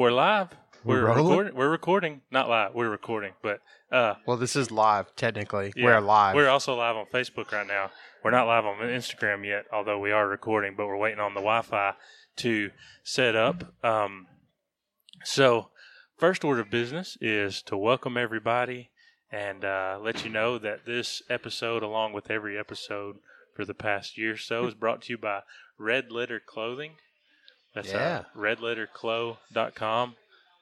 We're 0.00 0.12
live. 0.12 0.48
We're 0.82 1.02
We're 1.02 1.14
recording. 1.14 1.54
We're 1.54 1.68
recording. 1.68 2.22
Not 2.30 2.48
live. 2.48 2.74
We're 2.74 2.88
recording. 2.88 3.34
But 3.42 3.60
uh, 3.92 4.14
Well, 4.26 4.38
this 4.38 4.56
is 4.56 4.70
live 4.70 5.14
technically. 5.14 5.74
yeah, 5.76 5.84
We're 5.84 6.00
live. 6.00 6.34
We're 6.34 6.48
also 6.48 6.74
live 6.74 6.96
on 6.96 7.04
Facebook 7.12 7.52
right 7.52 7.66
now. 7.66 7.90
We're 8.24 8.30
not 8.30 8.46
live 8.46 8.64
on 8.64 8.78
Instagram 8.78 9.44
yet, 9.44 9.66
although 9.70 9.98
we 9.98 10.10
are 10.10 10.26
recording. 10.26 10.72
But 10.74 10.86
we're 10.86 10.96
waiting 10.96 11.20
on 11.20 11.34
the 11.34 11.40
Wi-Fi 11.40 11.92
to 12.36 12.70
set 13.04 13.36
up. 13.36 13.74
Um, 13.84 14.26
so, 15.22 15.68
first 16.16 16.44
order 16.46 16.62
of 16.62 16.70
business 16.70 17.18
is 17.20 17.60
to 17.64 17.76
welcome 17.76 18.16
everybody 18.16 18.88
and 19.30 19.66
uh, 19.66 19.98
let 20.00 20.24
you 20.24 20.30
know 20.30 20.56
that 20.56 20.86
this 20.86 21.20
episode, 21.28 21.82
along 21.82 22.14
with 22.14 22.30
every 22.30 22.58
episode 22.58 23.16
for 23.54 23.66
the 23.66 23.74
past 23.74 24.16
year 24.16 24.32
or 24.32 24.38
so, 24.38 24.66
is 24.66 24.72
brought 24.72 25.02
to 25.02 25.12
you 25.12 25.18
by 25.18 25.40
Red 25.78 26.10
Letter 26.10 26.40
Clothing. 26.40 26.92
That's 27.74 27.92
Yeah. 27.92 28.24
uh, 28.34 28.38
redletterclow.com. 28.38 30.16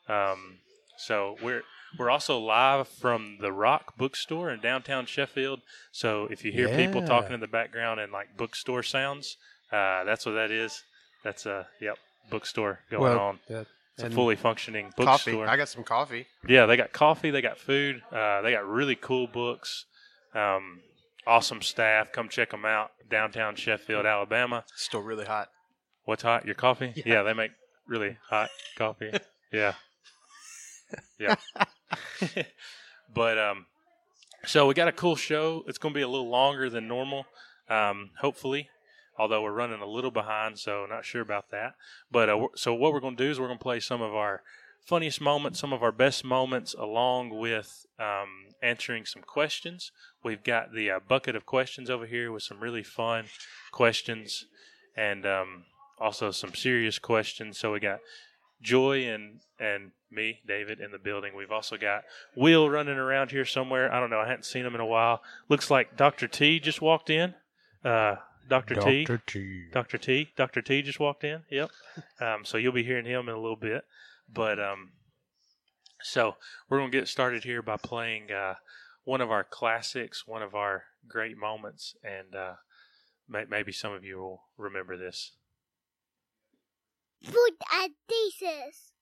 Um, 0.09 0.59
so 0.97 1.37
we're 1.43 1.63
we're 1.99 2.11
also 2.11 2.39
live 2.39 2.87
from 2.87 3.39
the 3.41 3.51
Rock 3.51 3.97
Bookstore 3.97 4.51
in 4.51 4.61
downtown 4.61 5.07
Sheffield. 5.07 5.61
So 5.91 6.27
if 6.31 6.45
you 6.45 6.53
hear 6.53 6.69
people 6.77 7.07
talking 7.07 7.33
in 7.33 7.41
the 7.41 7.47
background 7.49 7.99
and 8.01 8.13
like 8.13 8.37
bookstore 8.37 8.83
sounds, 8.83 9.37
uh, 9.73 10.05
that's 10.05 10.27
what 10.27 10.33
that 10.33 10.51
is. 10.51 10.83
That's 11.25 11.47
a 11.47 11.67
yep 11.81 11.97
bookstore 12.31 12.81
going 12.91 13.03
well, 13.03 13.19
on. 13.19 13.39
yeah, 13.49 13.65
It's 13.95 14.03
a 14.05 14.11
fully 14.11 14.37
functioning 14.37 14.93
coffee. 14.99 15.33
bookstore. 15.33 15.49
I 15.49 15.57
got 15.57 15.69
some 15.71 15.83
coffee. 15.83 16.27
Yeah, 16.47 16.67
they 16.67 16.77
got 16.77 16.93
coffee, 16.93 17.31
they 17.31 17.41
got 17.41 17.57
food, 17.59 18.03
uh, 18.13 18.43
they 18.43 18.53
got 18.53 18.67
really 18.69 18.95
cool 18.95 19.27
books, 19.27 19.87
um, 20.35 20.81
awesome 21.27 21.63
staff. 21.63 22.13
Come 22.13 22.29
check 22.29 22.51
them 22.51 22.67
out. 22.67 22.91
Downtown 23.11 23.57
Sheffield, 23.57 24.05
Alabama. 24.05 24.65
Still 24.77 25.01
really 25.01 25.25
hot. 25.25 25.49
What's 26.09 26.23
hot? 26.23 26.47
Your 26.47 26.55
coffee? 26.55 26.95
Yeah. 27.05 27.23
they 27.23 27.35
make 27.35 27.51
really 27.87 28.17
hot 28.31 28.49
coffee. 28.79 29.13
yeah, 29.53 29.75
yeah. 31.21 31.35
but 33.15 33.37
um, 33.37 33.67
so 34.47 34.67
we 34.67 34.73
got 34.73 34.89
a 34.89 34.93
cool 34.93 35.17
show. 35.17 35.65
It's 35.67 35.77
going 35.77 35.93
to 35.93 35.99
be 35.99 36.03
a 36.03 36.09
little 36.09 36.31
longer 36.31 36.71
than 36.71 36.89
normal, 36.89 37.27
um, 37.69 38.13
hopefully. 38.21 38.71
Although 39.19 39.43
we're 39.43 39.53
running 39.53 39.83
a 39.83 39.87
little 39.87 40.11
behind, 40.11 40.59
so 40.59 40.87
not 40.89 41.05
sure 41.05 41.21
about 41.21 41.51
that. 41.51 41.75
But 42.11 42.31
uh, 42.31 42.47
so 42.55 42.73
what 42.73 42.95
we're 42.95 43.01
going 43.01 43.19
to 43.19 43.25
do 43.27 43.31
is 43.31 43.39
we're 43.39 43.49
going 43.49 43.59
to 43.59 43.63
play 43.63 43.79
some 43.79 44.01
of 44.01 44.15
our 44.15 44.41
funniest 44.81 45.21
moments, 45.21 45.61
some 45.61 45.75
of 45.75 45.83
our 45.83 45.93
best 45.93 46.25
moments, 46.25 46.73
along 46.73 47.39
with 47.39 47.85
um, 47.99 48.55
answering 48.63 49.05
some 49.05 49.21
questions. 49.21 49.93
We've 50.25 50.43
got 50.43 50.73
the 50.73 50.91
uh, 50.91 51.01
bucket 51.07 51.37
of 51.37 51.45
questions 51.45 51.91
over 51.91 52.07
here 52.07 52.33
with 52.33 52.45
some 52.45 52.61
really 52.61 52.83
fun 52.83 53.27
questions, 53.73 54.47
and 54.97 55.27
um, 55.27 55.65
also 56.01 56.31
some 56.31 56.55
serious 56.55 56.99
questions. 56.99 57.59
So 57.59 57.73
we 57.73 57.81
got 57.81 58.01
Joy 58.63 59.07
and 59.09 59.41
and 59.59 59.93
me, 60.11 60.41
David, 60.47 60.81
in 60.81 60.91
the 60.91 60.99
building. 60.99 61.35
We've 61.37 61.53
also 61.53 61.77
got 61.77 62.03
Will 62.35 62.71
running 62.71 62.97
around 62.97 63.31
here 63.31 63.45
somewhere. 63.45 63.93
I 63.93 64.01
don't 64.01 64.11
know. 64.11 64.21
I 64.21 64.29
hadn't 64.29 64.47
seen 64.47 64.65
him 64.65 64.75
in 64.75 64.81
a 64.81 64.87
while. 64.87 65.21
Looks 65.49 65.71
like 65.71 65.97
Doctor 65.97 66.27
T 66.29 66.59
just 66.61 66.81
walked 66.81 67.11
in. 67.11 67.35
Uh, 67.85 68.17
Doctor 68.49 68.77
T. 68.77 69.05
Dr. 69.05 69.19
T. 69.27 69.65
Dr. 69.73 69.99
T. 69.99 70.29
Dr. 70.35 70.63
T 70.63 70.81
just 70.83 70.99
walked 70.99 71.25
in. 71.25 71.43
Yep. 71.51 71.71
Um, 72.21 72.45
so 72.45 72.59
you'll 72.59 72.73
be 72.73 72.85
hearing 72.85 73.05
him 73.05 73.29
in 73.29 73.35
a 73.35 73.41
little 73.41 73.57
bit. 73.57 73.83
But 74.33 74.61
um, 74.61 74.93
so 76.01 76.37
we're 76.69 76.79
gonna 76.79 76.91
get 76.91 77.09
started 77.09 77.43
here 77.45 77.61
by 77.61 77.77
playing 77.77 78.31
uh, 78.31 78.55
one 79.05 79.21
of 79.21 79.31
our 79.31 79.43
classics, 79.45 80.25
one 80.27 80.43
of 80.43 80.55
our 80.55 80.85
great 81.09 81.37
moments, 81.37 81.97
and 82.05 82.35
uh, 82.37 82.55
may- 83.29 83.47
maybe 83.49 83.73
some 83.73 83.93
of 83.93 84.05
you 84.05 84.19
will 84.19 84.43
remember 84.57 84.97
this. 84.97 85.33
Food 87.23 87.57
and 87.75 87.93
thesis. 88.09 88.93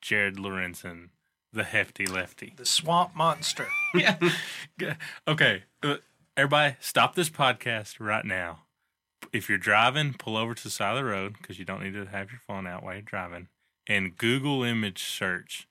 Jared 0.00 0.36
Lorenzen, 0.36 1.10
the 1.52 1.64
hefty 1.64 2.06
lefty. 2.06 2.54
The 2.56 2.66
swamp 2.66 3.14
monster. 3.16 3.66
yeah. 3.94 4.16
Okay. 5.26 5.64
Uh, 5.82 5.96
everybody, 6.36 6.76
stop 6.80 7.14
this 7.14 7.30
podcast 7.30 7.96
right 8.00 8.24
now. 8.24 8.60
If 9.32 9.48
you're 9.48 9.58
driving, 9.58 10.14
pull 10.14 10.36
over 10.36 10.54
to 10.54 10.62
the 10.62 10.70
side 10.70 10.96
of 10.96 10.96
the 10.98 11.04
road 11.04 11.34
because 11.38 11.58
you 11.58 11.64
don't 11.64 11.82
need 11.82 11.94
to 11.94 12.06
have 12.06 12.30
your 12.30 12.40
phone 12.46 12.66
out 12.66 12.82
while 12.82 12.94
you're 12.94 13.02
driving. 13.02 13.48
And 13.86 14.16
Google 14.16 14.62
image 14.62 15.02
search 15.02 15.66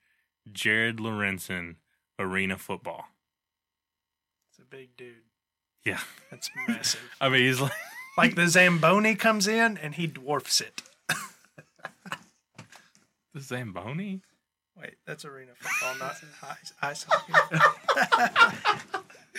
Jared 0.52 0.98
Lorenzen 0.98 1.76
arena 2.20 2.58
football. 2.58 3.06
It's 4.50 4.60
a 4.60 4.66
big 4.66 4.96
dude. 4.98 5.16
Yeah. 5.86 6.00
That's 6.30 6.50
massive. 6.68 7.02
I 7.22 7.30
mean, 7.30 7.44
he's 7.44 7.62
like, 7.62 7.72
like 8.18 8.36
the 8.36 8.48
Zamboni 8.48 9.16
comes 9.16 9.48
in 9.48 9.78
and 9.78 9.96
he 9.96 10.08
dwarfs 10.08 10.60
it. 10.62 10.82
the 13.38 13.44
Zamboni? 13.44 14.22
Wait, 14.80 14.96
that's 15.06 15.26
arena 15.26 15.52
football, 15.58 15.96
not 16.08 16.16
ice, 16.44 16.74
ice 16.82 17.06
hockey. 17.08 17.34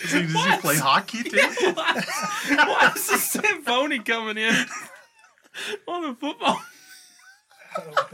Does 0.01 0.11
he, 0.13 0.21
does 0.33 0.45
he 0.45 0.57
play 0.61 0.77
hockey 0.77 1.23
too? 1.23 1.37
Why, 1.73 2.01
why 2.49 2.91
is 2.95 3.07
the 3.07 3.17
Zamboni 3.17 3.99
coming 3.99 4.37
in 4.37 4.55
on 5.87 6.01
the 6.03 6.13
football? 6.15 6.61
Oh. 7.77 8.05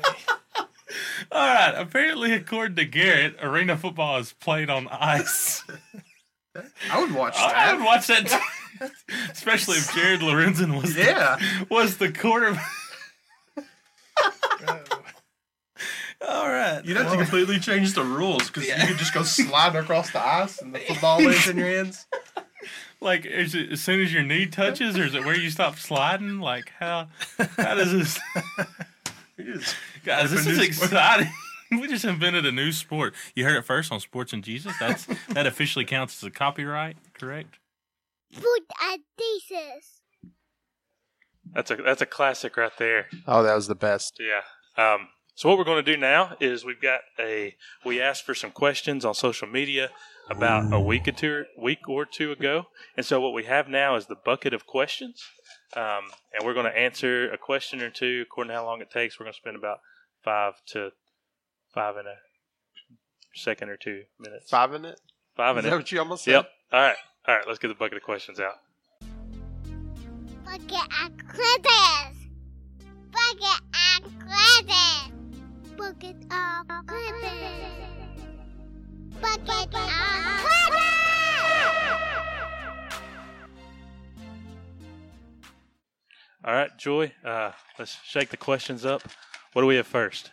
All 1.32 1.48
right. 1.54 1.74
Apparently, 1.76 2.34
according 2.34 2.76
to 2.78 2.86
Garrett, 2.86 3.36
arena 3.42 3.78
football 3.78 4.18
is 4.20 4.34
played 4.34 4.70
on 4.70 4.88
ice. 4.90 5.64
I 6.92 7.02
would 7.02 7.14
watch 7.14 7.36
that. 7.36 7.56
I 7.56 7.74
would 7.74 7.84
watch 7.84 8.08
that, 8.08 8.28
too. 8.28 8.88
especially 9.32 9.78
if 9.78 9.94
Jared 9.94 10.22
Lorenzen 10.22 10.80
was 10.82 10.96
Yeah. 10.96 11.38
the, 11.38 11.68
was 11.70 11.98
the 11.98 12.12
quarterback. 12.12 12.66
All 16.28 16.50
right. 16.50 16.84
You'd 16.84 16.98
have 16.98 17.12
to 17.12 17.18
completely 17.18 17.60
change 17.60 17.94
the 17.94 18.04
rules 18.04 18.48
because 18.48 18.68
you 18.68 18.74
could 18.88 18.98
just 18.98 19.14
go 19.14 19.24
sliding 19.24 19.80
across 19.80 20.12
the 20.12 20.26
ice 20.26 20.62
and 20.62 20.74
the 20.74 20.80
football 20.88 21.22
lands 21.22 21.48
in 21.48 21.58
your 21.58 21.68
hands. 21.68 22.06
Like, 23.02 23.26
is 23.26 23.54
it 23.54 23.72
as 23.72 23.82
soon 23.82 24.02
as 24.02 24.12
your 24.14 24.24
knee 24.24 24.48
touches, 24.48 24.98
or 24.98 25.04
is 25.04 25.14
it 25.14 25.24
where 25.26 25.36
you 25.38 25.50
stop 25.50 25.78
sliding? 25.78 26.40
Like, 26.40 26.72
how 26.80 27.10
how 27.58 27.76
does 27.76 27.92
this? 27.92 28.20
Guys, 30.06 30.32
this 30.32 30.48
is 30.48 30.60
exciting. 30.60 31.30
we 31.72 31.88
just 31.88 32.06
invented 32.06 32.46
a 32.46 32.52
new 32.52 32.72
sport. 32.72 33.14
You 33.36 33.44
heard 33.44 33.58
it 33.58 33.66
first 33.66 33.92
on 33.92 34.00
Sports 34.00 34.34
and 34.34 34.44
Jesus. 34.44 34.74
That's 34.80 35.08
that 35.30 35.46
officially 35.46 35.86
counts 35.86 36.24
as 36.24 36.28
a 36.28 36.32
copyright, 36.32 36.98
correct? 37.14 37.60
Food 38.32 38.62
and 38.84 39.02
thesis. 39.18 40.02
That's 41.54 41.72
a 41.72 41.76
that's 41.76 42.02
a 42.02 42.06
classic 42.06 42.58
right 42.58 42.72
there. 42.80 43.08
Oh, 43.28 43.44
that 43.44 43.56
was 43.56 43.68
the 43.68 43.76
best. 43.76 44.20
Yeah. 44.20 44.42
Um, 44.84 45.10
so 45.36 45.50
what 45.50 45.58
we're 45.58 45.66
going 45.66 45.84
to 45.84 45.92
do 45.92 45.98
now 45.98 46.36
is 46.40 46.64
we've 46.64 46.82
got 46.82 47.02
a 47.20 47.56
we 47.86 48.02
asked 48.02 48.26
for 48.26 48.34
some 48.34 48.52
questions 48.52 49.04
on 49.04 49.14
social 49.14 49.48
media 49.48 49.90
about 50.30 50.74
a 50.74 50.80
week 50.80 51.08
or 51.08 51.12
two 51.12 51.44
week 51.58 51.88
or 51.88 52.06
two 52.06 52.32
ago, 52.32 52.68
and 52.98 53.06
so 53.06 53.20
what 53.20 53.34
we 53.34 53.44
have 53.44 53.68
now 53.68 53.96
is 53.96 54.08
the 54.08 54.16
bucket 54.16 54.54
of 54.54 54.66
questions, 54.66 55.24
um, 55.76 56.06
and 56.34 56.46
we're 56.46 56.54
going 56.54 56.66
to 56.66 56.78
answer 56.78 57.30
a 57.32 57.38
question 57.38 57.82
or 57.82 57.90
two 57.90 58.24
according 58.26 58.50
to 58.50 58.56
how 58.56 58.66
long 58.66 58.82
it 58.82 58.90
takes. 58.90 59.20
We're 59.20 59.26
going 59.26 59.34
to 59.34 59.38
spend 59.38 59.56
about 59.56 59.80
five 60.24 60.54
to 60.68 60.92
five 61.74 61.98
and 61.98 62.08
a 62.08 62.16
second 63.36 63.70
or 63.70 63.78
two 63.78 64.04
minutes. 64.20 64.50
Five 64.50 64.74
in 64.74 64.86
it? 64.86 65.00
Five 65.36 65.58
Is 65.58 65.66
and 65.66 65.72
that 65.72 65.76
a 65.76 65.80
what 65.80 65.92
you 65.92 66.00
almost 66.00 66.24
said? 66.24 66.32
Yep. 66.32 66.50
All 66.72 66.80
right. 66.80 66.96
All 67.28 67.36
right. 67.36 67.46
Let's 67.46 67.60
get 67.60 67.68
the 67.68 67.76
bucket 67.76 67.98
of 67.98 68.04
questions 68.04 68.40
out. 68.40 68.56
Bucket 70.46 70.88
and 71.02 71.28
quizzes. 71.28 72.30
Bucket 73.12 73.62
and 73.94 74.22
quizzes. 74.22 75.12
Bucket 75.78 76.16
of 76.32 76.88
quizzes. 76.88 77.32
Bucket 79.22 79.74
of 79.74 79.90
quizzes. 80.42 80.86
All 86.44 86.54
right, 86.54 86.78
Joy. 86.78 87.12
Uh, 87.24 87.52
let's 87.80 87.98
shake 88.04 88.30
the 88.30 88.38
questions 88.38 88.86
up. 88.86 89.02
What 89.54 89.64
do 89.64 89.68
we 89.68 89.76
have 89.76 89.88
first? 89.88 90.32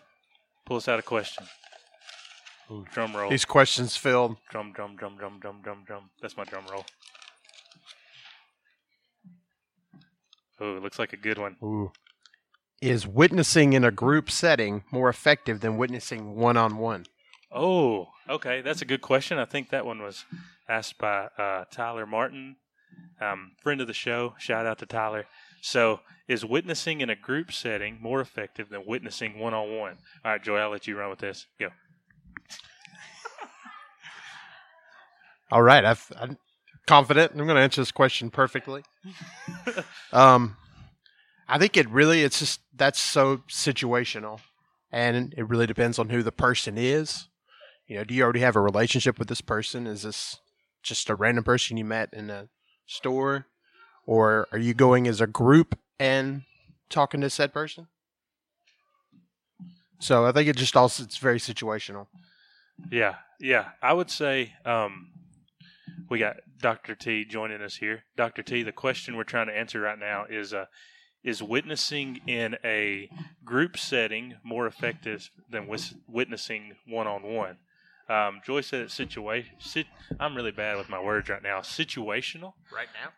Pull 0.65 0.77
us 0.77 0.87
out 0.87 0.99
a 0.99 1.03
question. 1.03 1.47
Ooh, 2.71 2.85
drum 2.93 3.17
roll. 3.17 3.31
These 3.31 3.45
questions 3.45 3.97
filled. 3.97 4.37
Drum, 4.51 4.73
drum, 4.73 4.97
drum, 4.97 5.17
drum, 5.17 5.41
drum, 5.41 5.61
drum, 5.63 5.85
drum. 5.87 6.11
That's 6.21 6.37
my 6.37 6.45
drum 6.45 6.65
roll. 6.71 6.85
Oh, 10.61 10.79
looks 10.83 10.99
like 10.99 11.13
a 11.13 11.17
good 11.17 11.39
one. 11.39 11.57
Ooh. 11.63 11.91
Is 12.83 13.07
witnessing 13.07 13.75
in 13.75 13.85
a 13.85 13.93
group 13.93 14.29
setting 14.29 14.83
more 14.91 15.09
effective 15.09 15.61
than 15.61 15.77
witnessing 15.77 16.35
one 16.35 16.57
on 16.57 16.79
one? 16.79 17.07
Oh, 17.53 18.09
okay. 18.29 18.61
That's 18.61 18.83
a 18.83 18.85
good 18.85 19.01
question. 19.01 19.39
I 19.39 19.45
think 19.45 19.71
that 19.71 19.87
one 19.87 20.03
was 20.03 20.25
asked 20.69 20.99
by 20.99 21.29
uh, 21.39 21.67
Tyler 21.71 22.07
Martin, 22.07 22.57
um, 23.21 23.53
friend 23.63 23.81
of 23.81 23.87
the 23.87 23.93
show. 23.93 24.35
Shout 24.37 24.67
out 24.67 24.81
to 24.81 24.87
Tyler. 24.87 25.27
So, 25.61 26.01
is 26.27 26.45
witnessing 26.45 27.03
in 27.03 27.09
a 27.09 27.15
group 27.15 27.53
setting 27.53 27.99
more 28.01 28.21
effective 28.21 28.69
than 28.69 28.85
witnessing 28.85 29.39
one 29.39 29.55
on 29.55 29.79
one? 29.79 29.99
All 30.25 30.33
right, 30.33 30.43
Joy, 30.43 30.57
I'll 30.57 30.71
let 30.71 30.89
you 30.89 30.99
run 30.99 31.11
with 31.11 31.21
this. 31.21 31.47
Go. 31.61 31.69
All 35.53 35.63
right, 35.63 35.85
I've, 35.85 36.11
I'm 36.19 36.37
confident. 36.89 37.31
I'm 37.31 37.47
going 37.47 37.55
to 37.55 37.63
answer 37.63 37.81
this 37.81 37.93
question 37.93 38.29
perfectly. 38.29 38.83
um, 40.13 40.57
I 41.49 41.59
think 41.59 41.77
it 41.77 41.89
really 41.91 42.23
it's 42.23 42.39
just 42.39 42.61
that's 42.75 43.01
so 43.01 43.39
situational. 43.49 44.41
and 44.91 45.35
it 45.37 45.49
really 45.49 45.67
depends 45.67 45.99
on 45.99 46.11
who 46.11 46.23
the 46.23 46.33
person 46.33 46.77
is. 46.77 47.29
You 47.87 47.97
know, 47.97 48.05
do 48.05 48.15
you 48.15 48.23
already 48.23 48.41
have 48.41 48.57
a 48.57 48.61
relationship 48.61 49.19
with 49.19 49.29
this 49.29 49.41
person? 49.41 49.87
Is 49.87 50.03
this 50.03 50.39
just 50.83 51.09
a 51.11 51.15
random 51.15 51.45
person 51.45 51.77
you 51.77 51.85
met 51.85 52.11
in 52.13 52.29
a 52.31 52.49
store, 52.87 53.47
or 54.07 54.49
are 54.53 54.59
you 54.59 54.75
going 54.75 55.09
as 55.09 55.21
a 55.21 55.27
group 55.27 55.79
and 55.99 56.43
talking 56.91 57.21
to 57.23 57.31
said 57.31 57.53
person? 57.53 57.89
So 59.99 60.27
I 60.27 60.33
think 60.33 60.49
it 60.49 60.57
just 60.57 60.77
also 60.77 61.05
it's 61.05 61.17
very 61.19 61.39
situational. 61.39 62.07
Yeah, 62.91 63.17
yeah. 63.41 63.71
I 63.81 63.93
would 63.93 64.11
say 64.11 64.55
um, 64.65 65.13
we 66.11 66.19
got 66.19 66.37
Dr. 66.61 66.95
T 66.95 67.25
joining 67.25 67.63
us 67.63 67.77
here. 67.77 68.05
Dr. 68.17 68.43
T, 68.43 68.63
the 68.63 68.73
question 68.73 69.17
we're 69.17 69.25
trying 69.25 69.47
to 69.47 69.57
answer 69.57 69.81
right 69.81 69.99
now 69.99 70.25
is 70.29 70.53
uh, 70.53 70.67
is 71.25 71.43
witnessing 71.43 72.21
in 72.27 72.57
a 72.65 73.09
group 73.45 73.79
setting 73.79 74.35
more 74.43 74.67
effective 74.67 75.31
than 75.51 75.67
wis- 75.67 75.95
witnessing 76.09 76.75
one 76.87 77.07
on 77.07 77.23
one? 77.23 77.57
Um, 78.09 78.41
Joy 78.45 78.61
said 78.61 78.83
it's 78.83 78.95
situation. 78.95 79.55
Sit- 79.59 79.87
I'm 80.19 80.35
really 80.37 80.51
bad 80.51 80.77
with 80.77 80.89
my 80.89 81.01
words 81.01 81.29
right 81.29 81.43
now. 81.43 81.61
Situational. 81.61 82.55
Right 82.75 82.89
now, 82.93 83.11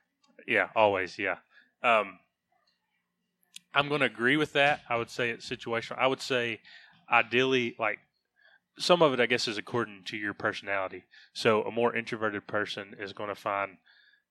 Yeah, 0.46 0.68
always. 0.76 1.18
Yeah. 1.18 1.38
Um, 1.82 2.18
I'm 3.74 3.88
going 3.88 4.00
to 4.00 4.06
agree 4.06 4.36
with 4.36 4.52
that. 4.52 4.82
I 4.88 4.96
would 4.96 5.10
say 5.10 5.30
it's 5.30 5.48
situational. 5.48 5.98
I 5.98 6.06
would 6.06 6.20
say 6.20 6.60
ideally, 7.10 7.74
like 7.78 7.98
some 8.78 9.02
of 9.02 9.12
it, 9.12 9.20
I 9.20 9.26
guess, 9.26 9.48
is 9.48 9.58
according 9.58 10.02
to 10.06 10.16
your 10.16 10.34
personality. 10.34 11.04
So 11.32 11.62
a 11.62 11.70
more 11.70 11.94
introverted 11.94 12.46
person 12.46 12.94
is 13.00 13.12
going 13.12 13.28
to 13.30 13.34
find 13.34 13.78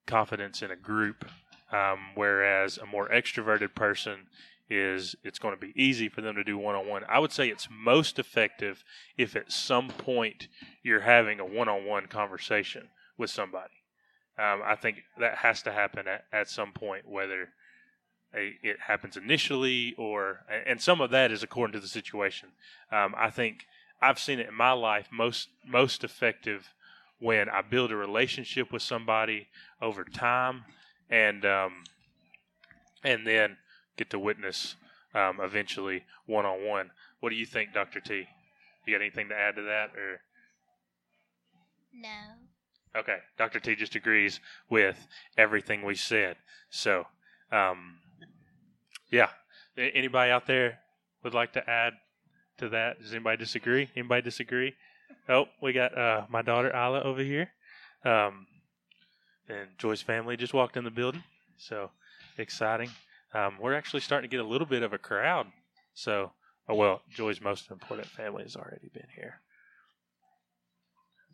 confidence 0.06 0.62
in 0.62 0.70
a 0.70 0.76
group, 0.76 1.24
um, 1.72 1.98
whereas 2.14 2.78
a 2.78 2.86
more 2.86 3.08
extroverted 3.08 3.74
person 3.74 4.26
is 4.70 5.14
it's 5.22 5.38
going 5.38 5.54
to 5.54 5.60
be 5.60 5.72
easy 5.76 6.08
for 6.08 6.20
them 6.20 6.34
to 6.36 6.44
do 6.44 6.56
one 6.56 6.74
on 6.74 6.88
one. 6.88 7.02
I 7.08 7.18
would 7.18 7.32
say 7.32 7.48
it's 7.48 7.68
most 7.70 8.18
effective 8.18 8.82
if 9.16 9.36
at 9.36 9.52
some 9.52 9.88
point 9.88 10.48
you're 10.82 11.00
having 11.00 11.38
a 11.40 11.44
one 11.44 11.68
on 11.68 11.84
one 11.84 12.06
conversation 12.06 12.88
with 13.18 13.30
somebody. 13.30 13.74
Um, 14.38 14.62
I 14.64 14.74
think 14.74 15.02
that 15.18 15.36
has 15.38 15.62
to 15.62 15.72
happen 15.72 16.08
at, 16.08 16.24
at 16.32 16.48
some 16.48 16.72
point, 16.72 17.06
whether 17.06 17.50
a, 18.34 18.54
it 18.62 18.78
happens 18.80 19.16
initially 19.16 19.94
or, 19.96 20.40
and 20.66 20.80
some 20.80 21.00
of 21.00 21.10
that 21.10 21.30
is 21.30 21.42
according 21.42 21.74
to 21.74 21.80
the 21.80 21.88
situation. 21.88 22.48
Um, 22.90 23.14
I 23.16 23.30
think 23.30 23.66
I've 24.02 24.18
seen 24.18 24.40
it 24.40 24.48
in 24.48 24.54
my 24.54 24.72
life 24.72 25.08
most 25.12 25.48
most 25.66 26.04
effective 26.04 26.74
when 27.20 27.48
I 27.48 27.62
build 27.62 27.92
a 27.92 27.96
relationship 27.96 28.72
with 28.72 28.82
somebody 28.82 29.46
over 29.80 30.04
time, 30.04 30.64
and 31.14 31.44
um, 31.44 31.72
and 33.04 33.26
then 33.26 33.56
get 33.96 34.10
to 34.10 34.18
witness 34.18 34.74
um, 35.14 35.38
eventually 35.40 36.02
one 36.26 36.44
on 36.44 36.66
one. 36.66 36.90
What 37.20 37.30
do 37.30 37.36
you 37.36 37.46
think, 37.46 37.72
Doctor 37.72 38.00
T? 38.00 38.26
You 38.86 38.94
got 38.94 39.00
anything 39.00 39.28
to 39.28 39.34
add 39.34 39.54
to 39.54 39.62
that, 39.62 39.90
or 39.96 40.20
No. 41.94 42.08
Okay, 42.96 43.18
Dr. 43.38 43.58
T 43.58 43.74
just 43.74 43.96
agrees 43.96 44.38
with 44.70 45.08
everything 45.36 45.84
we 45.84 45.96
said. 45.96 46.36
So, 46.70 47.04
um, 47.50 47.96
yeah. 49.10 49.30
Anybody 49.76 50.30
out 50.30 50.46
there 50.46 50.78
would 51.24 51.34
like 51.34 51.52
to 51.54 51.68
add 51.68 51.94
to 52.58 52.68
that? 52.68 53.00
Does 53.00 53.12
anybody 53.12 53.38
disagree? 53.38 53.90
Anybody 53.96 54.22
disagree? 54.22 54.74
Oh, 55.28 55.46
we 55.60 55.72
got 55.72 55.96
uh, 55.98 56.26
my 56.30 56.42
daughter 56.42 56.70
Isla 56.70 57.02
over 57.02 57.22
here, 57.22 57.50
um, 58.04 58.46
and 59.48 59.68
Joy's 59.78 60.02
family 60.02 60.36
just 60.36 60.54
walked 60.54 60.76
in 60.76 60.84
the 60.84 60.90
building. 60.90 61.22
So 61.56 61.90
exciting! 62.38 62.90
Um, 63.32 63.56
we're 63.60 63.74
actually 63.74 64.00
starting 64.00 64.28
to 64.28 64.36
get 64.36 64.44
a 64.44 64.48
little 64.48 64.66
bit 64.66 64.82
of 64.82 64.92
a 64.92 64.98
crowd. 64.98 65.46
So, 65.94 66.32
oh 66.68 66.74
well, 66.74 67.02
Joy's 67.10 67.40
most 67.40 67.70
important 67.70 68.08
family 68.08 68.42
has 68.42 68.56
already 68.56 68.90
been 68.92 69.08
here 69.14 69.40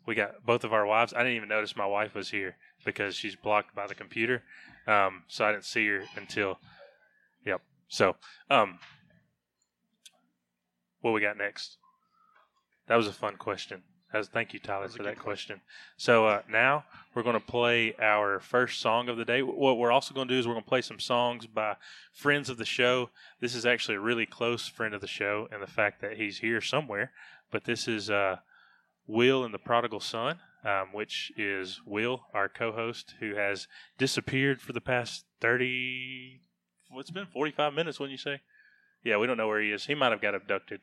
we 0.05 0.15
got 0.15 0.45
both 0.45 0.63
of 0.63 0.73
our 0.73 0.85
wives. 0.85 1.13
I 1.13 1.19
didn't 1.19 1.37
even 1.37 1.49
notice 1.49 1.75
my 1.75 1.85
wife 1.85 2.15
was 2.15 2.29
here 2.29 2.57
because 2.85 3.15
she's 3.15 3.35
blocked 3.35 3.75
by 3.75 3.87
the 3.87 3.95
computer. 3.95 4.43
Um, 4.87 5.23
so 5.27 5.45
I 5.45 5.51
didn't 5.51 5.65
see 5.65 5.87
her 5.87 6.03
until, 6.15 6.59
yep. 7.45 7.61
So, 7.87 8.15
um, 8.49 8.79
what 11.01 11.11
we 11.11 11.21
got 11.21 11.37
next? 11.37 11.77
That 12.87 12.95
was 12.95 13.07
a 13.07 13.13
fun 13.13 13.37
question. 13.37 13.83
Thank 14.13 14.53
you, 14.53 14.59
Tyler, 14.59 14.89
for 14.89 15.03
that 15.03 15.19
question. 15.19 15.61
So 15.95 16.27
uh, 16.27 16.41
now 16.49 16.83
we're 17.15 17.23
going 17.23 17.39
to 17.39 17.45
play 17.45 17.95
our 17.99 18.39
first 18.39 18.81
song 18.81 19.07
of 19.07 19.15
the 19.15 19.23
day. 19.23 19.41
What 19.41 19.77
we're 19.77 19.91
also 19.91 20.13
going 20.13 20.27
to 20.27 20.33
do 20.33 20.39
is 20.39 20.45
we're 20.45 20.53
going 20.53 20.65
to 20.65 20.69
play 20.69 20.81
some 20.81 20.99
songs 20.99 21.47
by 21.47 21.75
friends 22.11 22.49
of 22.49 22.57
the 22.57 22.65
show. 22.65 23.09
This 23.39 23.55
is 23.55 23.65
actually 23.65 23.95
a 23.95 24.01
really 24.01 24.25
close 24.25 24.67
friend 24.67 24.93
of 24.93 24.99
the 24.99 25.07
show, 25.07 25.47
and 25.51 25.63
the 25.63 25.67
fact 25.67 26.01
that 26.01 26.17
he's 26.17 26.39
here 26.39 26.59
somewhere. 26.59 27.13
But 27.51 27.63
this 27.63 27.87
is 27.87 28.09
uh, 28.09 28.37
Will 29.07 29.45
and 29.45 29.53
the 29.53 29.59
Prodigal 29.59 30.01
Son, 30.01 30.39
um, 30.65 30.89
which 30.91 31.31
is 31.37 31.79
Will, 31.85 32.25
our 32.33 32.49
co-host, 32.49 33.15
who 33.21 33.35
has 33.35 33.67
disappeared 33.97 34.61
for 34.61 34.73
the 34.73 34.81
past 34.81 35.23
thirty. 35.39 36.41
What's 36.89 37.11
been 37.11 37.27
forty-five 37.27 37.73
minutes? 37.73 37.97
Wouldn't 37.99 38.11
you 38.11 38.17
say? 38.17 38.41
Yeah, 39.03 39.17
we 39.17 39.25
don't 39.25 39.37
know 39.37 39.47
where 39.47 39.61
he 39.61 39.71
is. 39.71 39.85
He 39.85 39.95
might 39.95 40.11
have 40.11 40.21
got 40.21 40.35
abducted. 40.35 40.81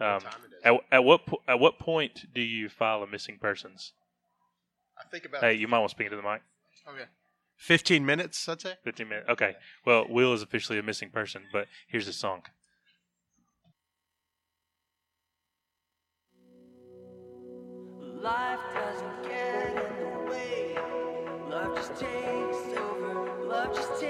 Um, 0.00 0.20
at, 0.64 0.74
at 0.90 1.04
what 1.04 1.26
po- 1.26 1.42
at 1.46 1.58
what 1.60 1.78
point 1.78 2.26
do 2.34 2.40
you 2.40 2.68
file 2.68 3.02
a 3.02 3.06
missing 3.06 3.38
persons? 3.40 3.92
I 4.98 5.04
think 5.10 5.24
about 5.24 5.42
Hey, 5.42 5.54
you 5.54 5.68
might 5.68 5.78
want 5.78 5.90
to 5.90 5.94
speak 5.96 6.06
into 6.06 6.16
the 6.16 6.22
mic. 6.22 6.42
okay. 6.88 7.04
Fifteen 7.56 8.04
minutes, 8.06 8.48
I'd 8.48 8.60
say. 8.60 8.74
Fifteen 8.84 9.08
minutes. 9.08 9.28
Okay. 9.28 9.54
Well, 9.86 10.06
Will 10.08 10.32
is 10.32 10.42
officially 10.42 10.78
a 10.78 10.82
missing 10.82 11.10
person, 11.10 11.42
but 11.52 11.66
here's 11.88 12.06
the 12.06 12.12
song. 12.12 12.42
Life 18.22 18.60
doesn't 18.74 19.22
get 19.24 19.68
in 19.68 19.74
the 19.74 20.30
way. 20.30 20.76
Love 21.48 21.74
just 21.76 21.96
takes 21.96 22.78
over. 22.78 23.44
Love 23.46 23.74
just 23.74 24.00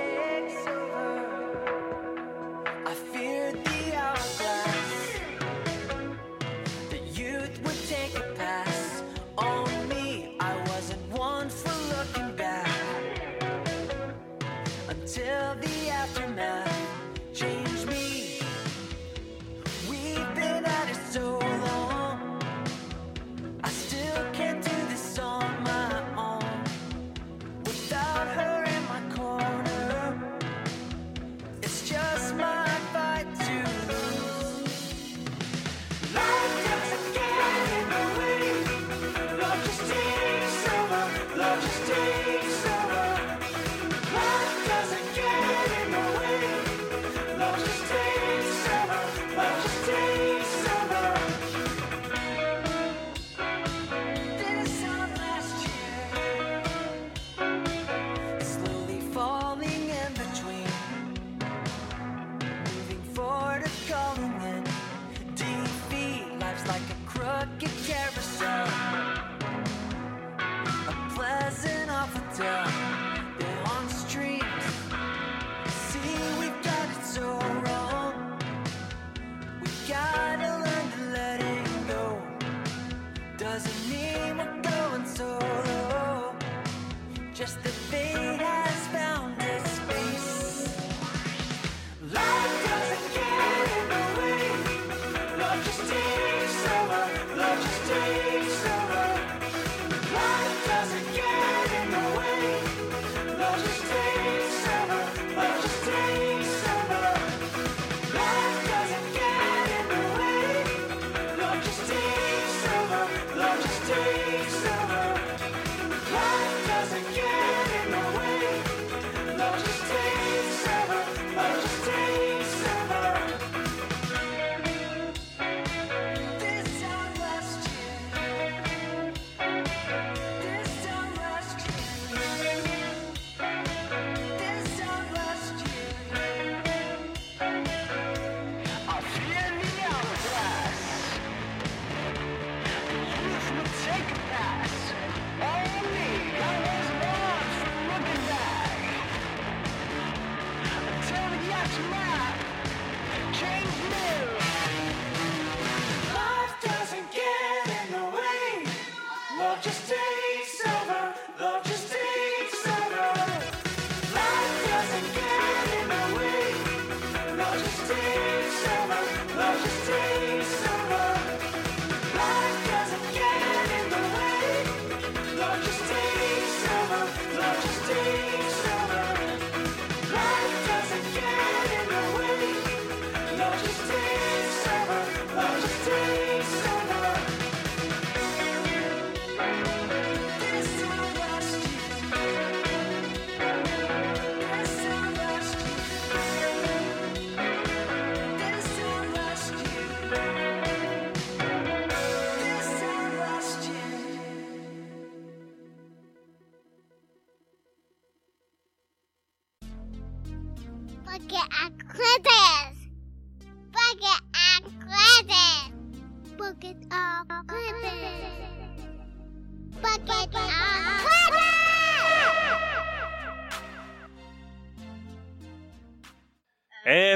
gotta 79.88 80.58
learn 80.64 80.90
to 80.92 81.02
let 81.12 81.40
it 81.40 81.88
go. 81.88 82.22
Doesn't 83.36 83.90
mean 83.90 84.31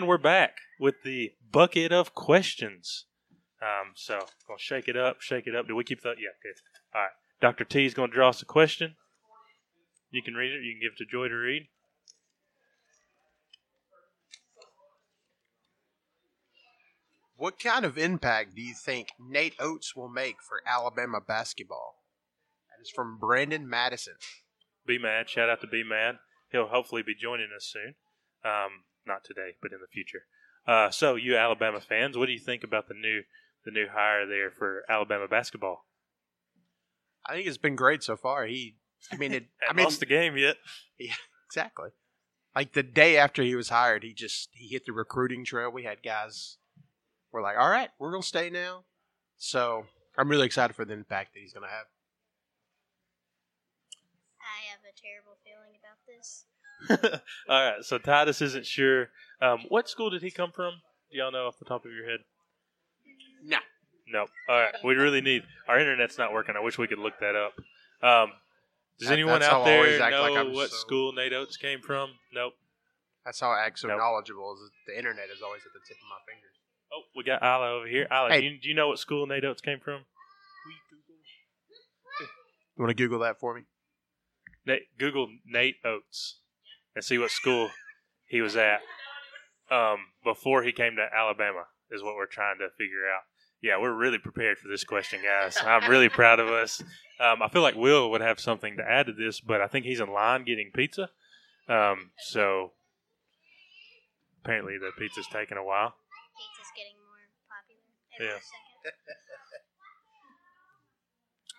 And 0.07 0.11
we're 0.11 0.19
back 0.19 0.59
with 0.79 1.03
the 1.03 1.33
bucket 1.51 1.91
of 1.91 2.15
questions. 2.15 3.07
Um, 3.61 3.91
so 3.97 4.21
gonna 4.47 4.57
shake 4.57 4.87
it 4.87 4.97
up, 4.97 5.21
shake 5.21 5.49
it 5.49 5.57
up. 5.57 5.67
Do 5.67 5.75
we 5.75 5.83
keep 5.83 6.03
that? 6.03 6.15
Yeah, 6.21 6.29
good. 6.41 6.55
All 6.95 7.03
right. 7.03 7.11
Dr. 7.41 7.65
T 7.65 7.85
is 7.85 7.93
gonna 7.93 8.13
draw 8.13 8.29
us 8.29 8.41
a 8.41 8.45
question. 8.45 8.95
You 10.13 10.23
can 10.23 10.35
read 10.35 10.53
it. 10.53 10.63
You 10.63 10.75
can 10.75 10.81
give 10.81 10.93
it 10.93 10.99
to 10.99 11.11
Joy 11.11 11.27
to 11.27 11.35
read. 11.35 11.67
What 17.37 17.59
kind 17.59 17.85
of 17.85 17.99
impact 17.99 18.55
do 18.55 18.63
you 18.63 18.75
think 18.75 19.09
Nate 19.19 19.57
Oats 19.59 19.97
will 19.97 20.09
make 20.09 20.37
for 20.41 20.63
Alabama 20.65 21.19
basketball? 21.21 21.97
That 22.71 22.81
is 22.81 22.91
from 22.91 23.19
Brandon 23.19 23.69
Madison. 23.69 24.15
Be 24.87 25.01
mad. 25.01 25.29
Shout 25.29 25.51
out 25.51 25.63
to 25.63 25.67
Be 25.67 25.83
Mad. 25.83 26.19
He'll 26.53 26.69
hopefully 26.69 27.03
be 27.03 27.17
joining 27.21 27.49
us 27.57 27.65
soon. 27.65 27.97
Um, 28.45 28.85
not 29.07 29.25
today, 29.25 29.57
but 29.63 29.73
in 29.73 29.81
the 29.81 29.87
future. 29.87 30.25
Uh, 30.67 30.91
so, 30.91 31.15
you 31.15 31.37
Alabama 31.37 31.81
fans, 31.81 32.17
what 32.17 32.27
do 32.27 32.33
you 32.33 32.41
think 32.41 32.65
about 32.65 32.89
the 32.89 32.95
new 32.95 33.23
the 33.65 33.71
new 33.71 33.87
hire 33.93 34.27
there 34.27 34.51
for 34.51 34.85
Alabama 34.89 35.27
basketball? 35.29 35.87
I 37.27 37.35
think 37.35 37.49
it's 37.49 37.59
been 37.59 37.77
great 37.77 38.03
so 38.03 38.17
far. 38.17 38.47
He, 38.47 38.77
I 39.13 39.17
mean, 39.17 39.33
it, 39.33 39.47
I 39.63 39.67
Haven't 39.67 39.77
mean, 39.77 39.85
lost 39.85 40.01
the 40.01 40.07
game 40.07 40.37
yet. 40.37 40.57
Yeah, 40.99 41.15
exactly. 41.49 41.91
Like 42.55 42.73
the 42.73 42.83
day 42.83 43.19
after 43.19 43.43
he 43.43 43.55
was 43.55 43.69
hired, 43.69 44.03
he 44.03 44.15
just 44.15 44.49
he 44.53 44.69
hit 44.69 44.87
the 44.87 44.93
recruiting 44.93 45.45
trail. 45.45 45.71
We 45.71 45.83
had 45.85 46.03
guys. 46.03 46.57
We're 47.33 47.43
like, 47.43 47.59
all 47.59 47.69
right, 47.69 47.91
we're 47.99 48.13
gonna 48.13 48.23
stay 48.23 48.49
now. 48.51 48.85
So 49.37 49.85
I'm 50.17 50.29
really 50.29 50.47
excited 50.47 50.75
for 50.75 50.85
the 50.85 50.95
impact 50.95 51.35
that 51.35 51.41
he's 51.41 51.53
gonna 51.53 51.69
have. 51.69 51.87
I 54.41 54.71
have 54.71 54.81
a 54.89 54.95
terrible 54.97 55.37
feeling 55.45 55.77
about 55.79 55.99
this. 56.07 56.47
All 56.91 56.99
right. 57.49 57.83
So 57.83 57.99
Titus 57.99 58.41
isn't 58.43 58.67
sure. 58.67 59.09
Um, 59.41 59.61
what 59.69 59.89
school 59.89 60.11
did 60.11 60.23
he 60.23 60.31
come 60.31 60.53
from? 60.53 60.75
Do 61.11 61.19
y'all 61.19 61.33
know 61.33 61.47
off 61.47 61.59
the 61.59 61.65
top 61.65 61.85
of 61.85 61.93
your 61.93 62.09
head? 62.09 62.21
No. 63.45 63.59
No. 64.13 64.27
All 64.49 64.61
right. 64.61 64.75
We 64.85 64.95
really 64.95 65.21
need. 65.21 65.43
Our 65.69 65.79
internet's 65.81 66.19
not 66.19 66.33
working. 66.33 66.55
I 66.57 66.61
wish 66.61 66.79
we 66.79 66.87
could 66.87 66.99
look 66.99 67.15
that 67.21 67.35
up. 67.37 67.53
Um, 68.03 68.33
does 68.99 69.09
That- 69.09 69.15
anyone 69.15 69.41
that's 69.41 69.51
how 69.53 69.63
out 69.63 69.69
I 69.69 69.77
always 69.77 69.93
there 69.99 70.03
act 70.03 70.13
know 70.13 70.23
like 70.23 70.37
I'm 70.37 70.53
what 70.53 70.71
so- 70.71 70.77
school 70.77 71.13
Nate 71.13 71.33
Oats 71.33 71.57
came 71.57 71.81
from? 71.81 72.11
Nope. 72.33 72.55
That's 73.25 73.41
how 73.41 73.51
I 73.51 73.65
act 73.67 73.79
so 73.81 73.89
Nope. 73.89 73.99
knowledgeable. 73.99 74.55
Is 74.55 74.61
that 74.61 74.93
the 74.93 74.99
internet 74.99 75.29
is 75.35 75.43
always 75.43 75.63
at 75.67 75.73
the 75.73 75.81
tip 75.87 75.97
of 75.97 76.09
my 76.09 76.19
fingers. 76.33 76.53
Oh, 76.93 77.03
we 77.17 77.25
got 77.25 77.43
Isla 77.43 77.73
over 77.79 77.87
here. 77.89 78.07
Isla, 78.11 78.31
Hey. 78.31 78.41
do, 78.43 78.47
you, 78.47 78.61
do 78.61 78.69
you 78.69 78.75
know 78.75 78.89
what 78.89 78.99
school 79.01 79.27
Nate 79.27 79.45
Oats 79.45 79.61
came 79.61 79.81
from? 79.81 80.05
We 80.67 80.75
Google 80.89 81.15
You 82.77 82.83
want 82.85 82.91
to 82.91 82.95
Google 82.95 83.19
that 83.21 83.41
for 83.41 83.55
me? 83.55 83.63
Nate, 84.65 84.83
Google 84.99 85.29
Nate 85.45 85.77
Oats 85.85 86.39
and 86.97 87.05
see 87.05 87.19
what 87.19 87.31
school 87.31 87.71
he 88.27 88.41
was 88.41 88.57
at 88.57 88.81
um, 89.71 89.99
before 90.25 90.65
he 90.65 90.73
came 90.73 90.97
to 90.97 91.07
Alabama. 91.17 91.67
Is 91.89 92.03
what 92.03 92.17
we're 92.17 92.27
trying 92.27 92.59
to 92.59 92.67
figure 92.77 93.07
out. 93.15 93.21
Yeah, 93.63 93.79
we're 93.81 93.95
really 93.95 94.19
prepared 94.19 94.59
for 94.59 94.67
this 94.67 94.83
question, 94.83 95.21
guys. 95.23 95.57
I'm 95.65 95.89
really 95.89 96.09
proud 96.09 96.41
of 96.41 96.49
us. 96.49 96.83
Um, 97.21 97.41
I 97.43 97.49
feel 97.49 97.63
like 97.63 97.77
Will 97.77 98.11
would 98.11 98.21
have 98.21 98.41
something 98.41 98.77
to 98.77 98.83
add 98.83 99.07
to 99.07 99.13
this, 99.13 99.39
but 99.41 99.61
I 99.61 99.69
think 99.69 99.87
he's 99.87 100.01
in 100.01 100.13
line 100.13 100.45
getting 100.45 100.73
pizza. 100.75 101.11
Um, 101.69 102.11
so 102.19 102.73
apparently 104.45 104.75
the 104.79 104.91
pizza's 104.99 105.27
taking 105.33 105.57
a 105.59 105.65
while. 105.65 105.95
Pizza's 106.37 106.73
getting 106.77 106.97
more 106.99 107.31
popular 107.49 107.81
every 108.19 108.27
Yeah. 108.27 108.41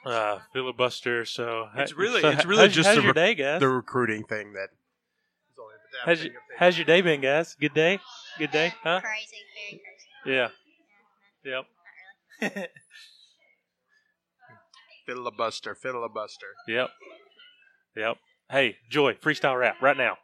second. 0.06 0.12
Uh, 0.14 0.40
filibuster. 0.54 1.26
So 1.26 1.70
It's 1.76 1.94
really- 1.94 2.22
so 2.22 2.30
it's 2.30 2.46
really 2.46 2.64
how's- 2.64 2.74
just 2.76 2.88
how's 2.88 2.98
the 2.98 3.02
your 3.04 3.14
re- 3.14 3.16
day, 3.16 3.36
guys. 3.36 3.60
The 3.60 3.68
recruiting 3.70 4.24
thing 4.26 4.54
that. 4.54 4.70
Is 5.98 6.06
How's 6.06 6.24
your, 6.24 6.34
how's 6.58 6.78
your 6.78 6.86
day 6.86 7.02
been, 7.02 7.22
guys? 7.22 7.56
Good 7.60 7.74
day. 7.74 8.00
Good 8.38 8.52
day, 8.52 8.74
huh? 8.84 9.00
Crazy, 9.02 9.38
very 9.70 9.82
crazy. 9.82 10.38
Yeah. 10.38 10.50
Yeah, 11.44 11.52
Yep. 11.52 11.66
not 12.42 12.56
really. 12.56 12.68
filibuster, 15.06 15.76
filibuster. 15.76 16.48
Yep. 16.68 16.90
Yep. 17.96 18.18
Hey, 18.52 18.78
Joy, 18.90 19.14
freestyle 19.14 19.58
rap 19.60 19.82
right 19.82 19.98
now. 19.98 20.18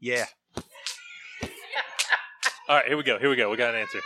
Yeah. 0.00 0.26
All 2.68 2.76
right, 2.76 2.86
here 2.86 2.96
we 2.96 3.02
go. 3.02 3.18
Here 3.18 3.28
we 3.30 3.36
go. 3.36 3.50
We 3.50 3.56
got 3.56 3.74
an 3.74 3.80
answer. 3.80 4.00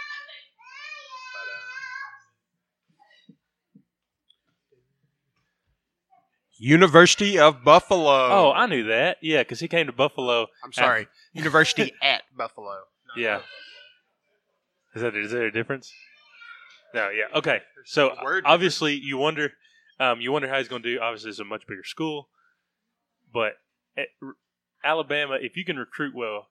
University 6.59 7.39
of 7.39 7.63
Buffalo. 7.65 8.29
Oh, 8.31 8.53
I 8.53 8.67
knew 8.67 8.85
that. 8.85 9.19
Yeah, 9.23 9.43
because 9.43 9.61
he 9.61 9.69
came 9.69 9.87
to 9.87 9.93
Buffalo. 9.93 10.49
I'm 10.65 10.73
sorry. 10.73 11.09
University 11.33 11.93
at 12.03 12.23
Buffalo. 12.37 12.75
not 13.07 13.17
Yeah. 13.17 13.41
Is 14.95 15.03
that 15.03 15.15
is 15.15 15.31
there 15.31 15.47
a 15.47 15.53
difference? 15.53 15.93
No. 16.95 17.11
Yeah. 17.11 17.25
Okay. 17.39 17.61
So 17.85 18.15
word 18.23 18.45
obviously 18.47 18.95
you 18.95 19.17
wonder, 19.19 19.53
um, 20.01 20.21
you 20.21 20.33
wonder 20.33 20.49
how 20.49 20.59
he's 20.59 20.69
going 20.69 20.83
to 20.83 20.95
do. 20.95 21.01
Obviously, 21.01 21.31
it's 21.31 21.39
a 21.39 21.45
much 21.45 21.67
bigger 21.67 21.85
school, 21.85 22.29
but 23.33 23.53
at 23.97 24.09
R- 24.23 24.35
Alabama, 24.85 25.39
if 25.41 25.57
you 25.57 25.65
can 25.65 25.77
recruit 25.77 26.15
well 26.15 26.49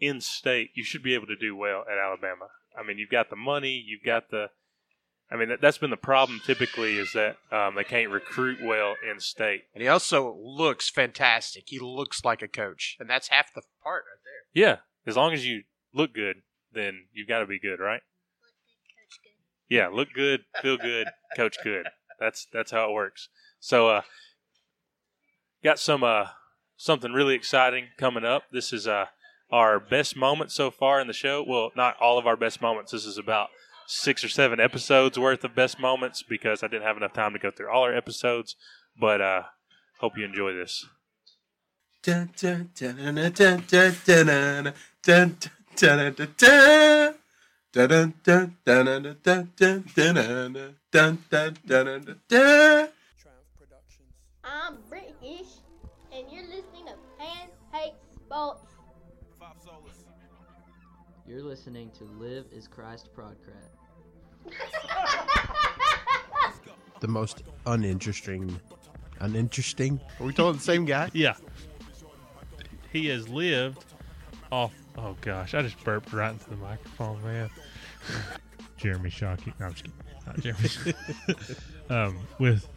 in 0.00 0.20
state, 0.20 0.70
you 0.74 0.84
should 0.84 1.02
be 1.02 1.14
able 1.14 1.26
to 1.26 1.36
do 1.36 1.54
well 1.56 1.84
at 1.90 1.98
Alabama. 1.98 2.46
I 2.78 2.86
mean, 2.86 2.98
you've 2.98 3.10
got 3.10 3.28
the 3.30 3.36
money, 3.36 3.82
you've 3.84 4.04
got 4.04 4.30
the. 4.30 4.46
I 5.32 5.36
mean, 5.36 5.48
that, 5.48 5.60
that's 5.60 5.78
been 5.78 5.90
the 5.90 5.96
problem. 5.96 6.40
Typically, 6.44 6.96
is 6.96 7.12
that 7.12 7.36
um, 7.52 7.74
they 7.76 7.84
can't 7.84 8.10
recruit 8.10 8.58
well 8.62 8.96
in 9.08 9.20
state. 9.20 9.62
And 9.74 9.82
he 9.82 9.88
also 9.88 10.36
looks 10.40 10.90
fantastic. 10.90 11.64
He 11.66 11.78
looks 11.78 12.24
like 12.24 12.42
a 12.42 12.48
coach, 12.48 12.96
and 12.98 13.08
that's 13.08 13.28
half 13.28 13.54
the 13.54 13.62
part 13.82 14.04
right 14.04 14.20
there. 14.24 14.62
Yeah, 14.62 14.76
as 15.06 15.16
long 15.16 15.32
as 15.32 15.46
you 15.46 15.62
look 15.94 16.12
good, 16.14 16.42
then 16.72 17.06
you've 17.12 17.28
got 17.28 17.40
to 17.40 17.46
be 17.46 17.60
good, 17.60 17.78
right? 17.78 18.02
Look 18.42 18.52
good, 18.88 18.98
coach 18.98 19.18
good. 19.22 19.74
Yeah, 19.74 19.88
look 19.88 20.08
good, 20.12 20.40
feel 20.62 20.76
good, 20.76 21.08
coach 21.36 21.56
good. 21.62 21.86
That's 22.18 22.46
that's 22.52 22.70
how 22.70 22.90
it 22.90 22.92
works. 22.92 23.28
So 23.60 23.88
uh 23.88 24.02
got 25.64 25.78
some 25.78 26.04
uh 26.04 26.26
something 26.76 27.12
really 27.12 27.34
exciting 27.34 27.86
coming 27.98 28.24
up. 28.24 28.44
This 28.52 28.72
is 28.72 28.86
uh 28.86 29.06
our 29.50 29.80
best 29.80 30.16
moment 30.16 30.52
so 30.52 30.70
far 30.70 31.00
in 31.00 31.06
the 31.06 31.12
show. 31.12 31.44
Well, 31.46 31.70
not 31.74 31.96
all 32.00 32.18
of 32.18 32.26
our 32.26 32.36
best 32.36 32.60
moments. 32.60 32.92
This 32.92 33.06
is 33.06 33.18
about 33.18 33.48
six 33.90 34.22
or 34.22 34.28
seven 34.28 34.60
episodes 34.60 35.18
worth 35.18 35.42
of 35.42 35.54
best 35.54 35.80
moments 35.80 36.22
because 36.22 36.62
I 36.62 36.68
didn't 36.68 36.84
have 36.84 36.96
enough 36.96 37.12
time 37.12 37.32
to 37.32 37.38
go 37.38 37.50
through 37.50 37.70
all 37.70 37.82
our 37.82 37.94
episodes. 37.94 38.54
But 38.98 39.20
uh, 39.20 39.42
hope 39.98 40.16
you 40.16 40.24
enjoy 40.24 40.54
this. 40.54 40.86
I'm 54.44 54.78
British, 54.88 55.60
and 56.12 56.26
you're 56.30 56.48
listening 56.48 56.86
to 56.86 56.94
Pancake 57.18 57.94
Sports. 58.14 58.70
You're 61.30 61.44
listening 61.44 61.92
to 61.96 62.04
Live 62.04 62.46
is 62.50 62.66
Christ 62.66 63.10
Podcast. 63.16 63.79
The 67.00 67.08
most 67.08 67.42
uninteresting. 67.66 68.60
Uninteresting? 69.20 70.00
Are 70.18 70.26
we 70.26 70.32
talking 70.32 70.58
the 70.58 70.64
same 70.64 70.84
guy? 70.84 71.10
Yeah. 71.12 71.34
He 72.92 73.06
has 73.08 73.28
lived 73.28 73.84
off 74.52 74.72
oh 74.98 75.16
gosh, 75.20 75.54
I 75.54 75.62
just 75.62 75.82
burped 75.84 76.12
right 76.12 76.32
into 76.32 76.50
the 76.50 76.56
microphone, 76.56 77.22
man. 77.22 77.50
Jeremy 78.76 79.10
Shockey. 79.10 79.52
No, 79.58 79.66
I'm 79.66 79.72
just 79.72 79.84
kidding. 79.84 79.98
Not 80.26 80.40
Jeremy. 80.40 80.94
um, 81.90 82.18
with 82.38 82.68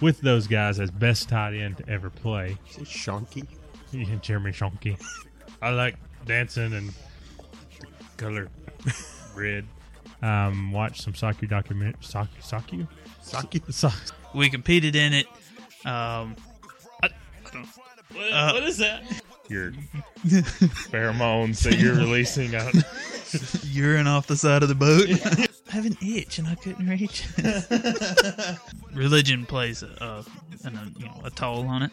with 0.00 0.20
those 0.20 0.46
guys 0.46 0.78
as 0.80 0.90
best 0.90 1.28
tight 1.28 1.54
end 1.54 1.78
to 1.78 1.88
ever 1.88 2.10
play. 2.10 2.56
Is 2.78 2.88
Shonky? 2.88 3.46
Yeah, 3.92 4.16
Jeremy 4.16 4.52
Shonkey. 4.52 5.00
I 5.60 5.70
like 5.70 5.96
dancing 6.24 6.72
and 6.72 6.90
the 6.90 7.86
color 8.16 8.48
red. 9.34 9.66
Um, 10.22 10.72
watch 10.72 11.00
some 11.00 11.14
soccer 11.14 11.46
document. 11.46 11.96
Soccer, 12.00 12.30
soccer, 12.40 12.88
Saki? 13.22 13.62
so- 13.70 13.90
We 14.34 14.50
competed 14.50 14.96
in 14.96 15.12
it. 15.12 15.26
Um, 15.84 16.34
I, 17.02 17.06
I 17.06 17.50
don't, 17.52 17.68
uh, 18.32 18.50
what 18.52 18.64
is 18.64 18.78
that? 18.78 19.02
Your 19.48 19.72
pheromones 20.26 21.62
that 21.62 21.78
you're 21.78 21.94
releasing. 21.94 22.54
I 22.54 22.70
don't, 22.70 22.84
urine 23.64 24.06
off 24.06 24.26
the 24.26 24.36
side 24.36 24.62
of 24.62 24.68
the 24.68 24.74
boat. 24.74 25.06
I 25.68 25.72
have 25.72 25.86
an 25.86 25.96
itch 26.02 26.38
and 26.38 26.48
I 26.48 26.54
couldn't 26.56 26.86
reach. 26.88 27.26
Religion 28.94 29.46
plays 29.46 29.82
a, 29.82 29.86
a, 30.64 30.66
a, 30.68 30.70
you 30.98 31.06
know, 31.06 31.20
a 31.24 31.30
toll 31.30 31.66
on 31.68 31.82
it. 31.84 31.90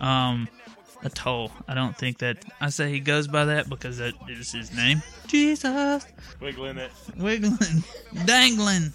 Um, 0.00 0.48
Atoll. 1.04 1.52
I 1.68 1.74
don't 1.74 1.96
think 1.96 2.18
that 2.18 2.44
I 2.60 2.70
say 2.70 2.90
he 2.90 3.00
goes 3.00 3.28
by 3.28 3.44
that 3.46 3.68
because 3.68 3.98
that 3.98 4.14
is 4.28 4.50
his 4.52 4.74
name. 4.74 5.02
Jesus, 5.26 6.04
Wiggling 6.40 6.78
it. 6.78 6.90
wiggling, 7.16 7.84
dangling. 8.24 8.92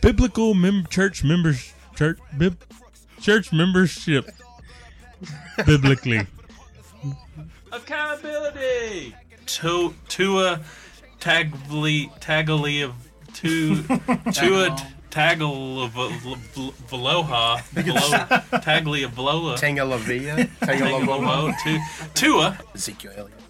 Biblical 0.00 0.54
mem- 0.54 0.86
church 0.86 1.24
members 1.24 1.72
church 1.96 2.18
bib- 2.38 2.62
church 3.20 3.52
membership 3.52 4.30
biblically. 5.64 6.26
Accountability. 7.72 9.14
To 9.46 9.94
Tua 10.08 10.60
Tagli 11.20 12.10
Tagali 12.20 12.84
of 12.84 12.94
Tu 13.34 13.82
Tua 14.32 14.76
Tagal 15.16 15.82
of 15.82 15.92
Valoha 16.90 17.56
Tagli 18.60 19.02
of 19.02 19.12
Valoha 19.12 19.56
Tangalavia. 19.56 20.46
Tangalavia. 20.60 21.54
Tangaloa 21.56 22.12
Tua 22.12 22.58
Ezekiel 22.74 23.12
Elliott. 23.16 23.40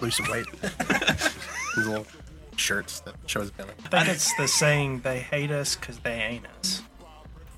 Lose 0.00 0.16
some 0.16 0.28
weight. 0.28 0.46
His 1.76 1.86
little 1.86 2.06
shirts 2.56 2.98
that 3.00 3.14
show 3.26 3.42
his 3.42 3.52
belly. 3.52 3.70
I 3.84 3.88
bet 3.90 4.08
it's 4.08 4.34
the 4.34 4.48
saying 4.48 5.00
they 5.02 5.20
hate 5.20 5.52
us 5.52 5.76
because 5.76 6.00
they 6.00 6.14
ain't 6.14 6.46
us. 6.58 6.82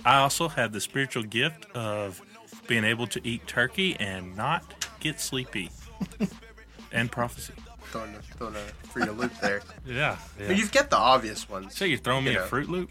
I 0.04 0.18
also 0.18 0.48
have 0.48 0.72
the 0.72 0.80
spiritual 0.82 1.22
gift 1.22 1.64
of 1.74 2.20
being 2.66 2.84
able 2.84 3.06
to 3.06 3.26
eat 3.26 3.46
turkey 3.46 3.96
and 3.98 4.36
not 4.36 4.86
get 5.00 5.18
sleepy. 5.18 5.70
and 6.92 7.10
prophecy. 7.10 7.54
Throwing 7.84 8.14
a, 8.14 8.22
throwing 8.36 8.56
a 8.56 8.86
Fruit 8.88 9.16
Loop 9.16 9.32
there. 9.40 9.62
Yeah. 9.86 10.16
But 10.36 10.58
you've 10.58 10.72
got 10.72 10.90
the 10.90 10.98
obvious 10.98 11.48
ones. 11.48 11.74
So 11.74 11.86
you're 11.86 11.98
throwing 11.98 12.24
me 12.24 12.32
You 12.32 12.40
a. 12.40 12.42
Fruit 12.42 12.68
Loop? 12.68 12.90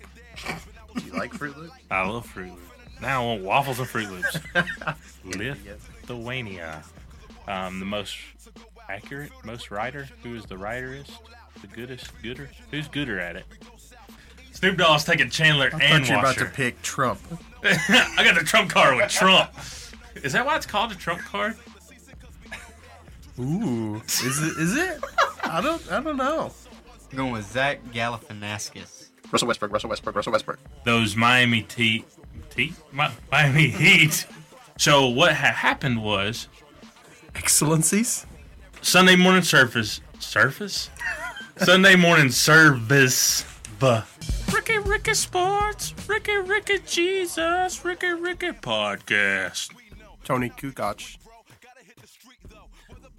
Do 0.96 1.06
you 1.06 1.14
like 1.14 1.34
Fruit 1.34 1.58
Loops? 1.58 1.74
I 1.92 2.08
love 2.08 2.26
Fruit 2.26 2.50
Loops. 2.50 2.62
Now 3.02 3.24
I 3.24 3.26
want 3.28 3.44
waffles 3.44 3.80
and 3.80 3.88
Fruit 3.88 4.10
Loops. 4.10 4.40
Lithuania. 5.26 6.84
Um, 7.48 7.80
the 7.80 7.86
most 7.86 8.18
accurate, 8.90 9.32
most 9.44 9.72
writer. 9.72 10.08
Who 10.24 10.36
is 10.36 10.46
the 10.46 10.56
writerist? 10.56 11.12
The 11.62 11.68
goodest, 11.68 12.12
gooder? 12.22 12.50
Who's 12.72 12.88
gooder 12.88 13.20
at 13.20 13.36
it? 13.36 13.46
Snoop 14.52 14.78
Dogg's 14.78 15.06
taking 15.06 15.30
Chandler 15.30 15.70
I 15.74 15.78
and 15.84 16.06
thought 16.06 16.10
you 16.10 16.16
were 16.16 16.20
about 16.20 16.36
Washer. 16.36 16.46
to 16.46 16.52
pick 16.52 16.82
Trump. 16.82 17.20
I 17.64 18.24
got 18.24 18.36
the 18.36 18.44
Trump 18.46 18.70
card 18.70 18.98
with 18.98 19.10
Trump. 19.10 19.52
Is 20.16 20.34
that 20.34 20.46
why 20.46 20.58
it's 20.58 20.66
called 20.66 20.92
a 20.92 20.96
Trump 20.96 21.22
card? 21.22 21.56
Ooh, 23.40 24.02
is 24.06 24.42
it? 24.44 24.58
Is 24.58 24.76
it? 24.76 25.04
I 25.44 25.62
don't. 25.62 25.90
I 25.92 26.02
don't 26.02 26.18
know. 26.18 26.52
I'm 27.12 27.18
going 27.18 27.32
with 27.32 27.50
Zach 27.50 27.84
Galifianakis. 27.94 29.09
Russell 29.32 29.48
Westbrook. 29.48 29.72
Russell 29.72 29.90
Westbrook. 29.90 30.16
Russell 30.16 30.32
Westbrook. 30.34 30.60
those 30.86 31.16
Miami 31.16 31.66
Heat, 31.76 32.06
Heat, 32.56 32.74
Mi- 32.92 33.08
Miami 33.32 33.68
Heat. 33.70 34.26
So 34.78 35.08
what 35.08 35.34
had 35.36 35.54
happened 35.54 36.04
was 36.04 36.48
Excellencies. 37.36 38.26
Sunday 38.82 39.16
morning 39.16 39.42
surface, 39.44 40.02
surface, 40.20 40.90
Sunday 41.58 41.96
morning 41.96 42.32
service. 42.32 43.46
The 43.80 44.04
Ricky 44.54 44.78
Ricky 44.80 45.14
Sports, 45.14 45.94
Ricky 46.08 46.36
Ricky 46.38 46.80
Jesus, 46.86 47.84
Ricky 47.86 48.08
Ricky 48.08 48.52
Podcast. 48.52 49.72
Toni 50.26 50.50
Kukoc. 50.50 51.18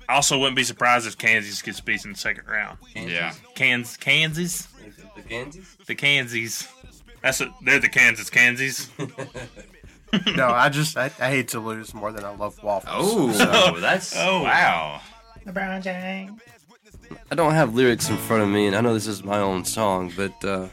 I 0.09 0.15
also 0.17 0.39
wouldn't 0.39 0.57
be 0.57 0.65
surprised 0.65 1.07
if 1.07 1.17
Kansas 1.17 1.63
gets 1.63 1.81
beat 1.81 2.05
in 2.05 2.13
the 2.13 2.19
second 2.19 2.47
round. 2.49 2.79
Yeah. 2.95 3.33
Kansas, 3.55 3.97
Kansas, 3.97 4.69
The 5.17 5.23
Kansas? 5.23 5.77
the 5.87 5.95
Kansas. 5.95 6.69
That's 7.23 7.41
a, 7.41 7.53
they're 7.63 7.79
the 7.81 7.89
Kansas 7.89 8.31
Kansas. 8.31 8.91
No, 10.35 10.49
I 10.49 10.71
just 10.71 10.97
I, 10.97 11.05
I 11.21 11.31
hate 11.31 11.47
to 11.49 11.61
lose 11.61 11.95
more 11.95 12.11
than 12.11 12.25
I 12.25 12.35
love 12.35 12.61
waffles. 12.65 12.93
Oh, 12.93 13.31
So- 13.33 13.79
that's 13.81 14.13
Oh. 14.17 14.43
wow. 14.43 15.01
LeBron 15.47 15.83
James. 15.83 16.41
I 17.31 17.37
don't 17.37 17.53
have 17.55 17.77
lyrics 17.77 18.11
in 18.11 18.17
front 18.17 18.43
of 18.43 18.49
me, 18.49 18.67
and 18.67 18.75
I 18.75 18.81
know 18.81 18.93
this 18.93 19.07
is 19.07 19.23
my 19.23 19.39
own 19.39 19.65
song, 19.65 20.13
but 20.17 20.45
uh, 20.45 20.67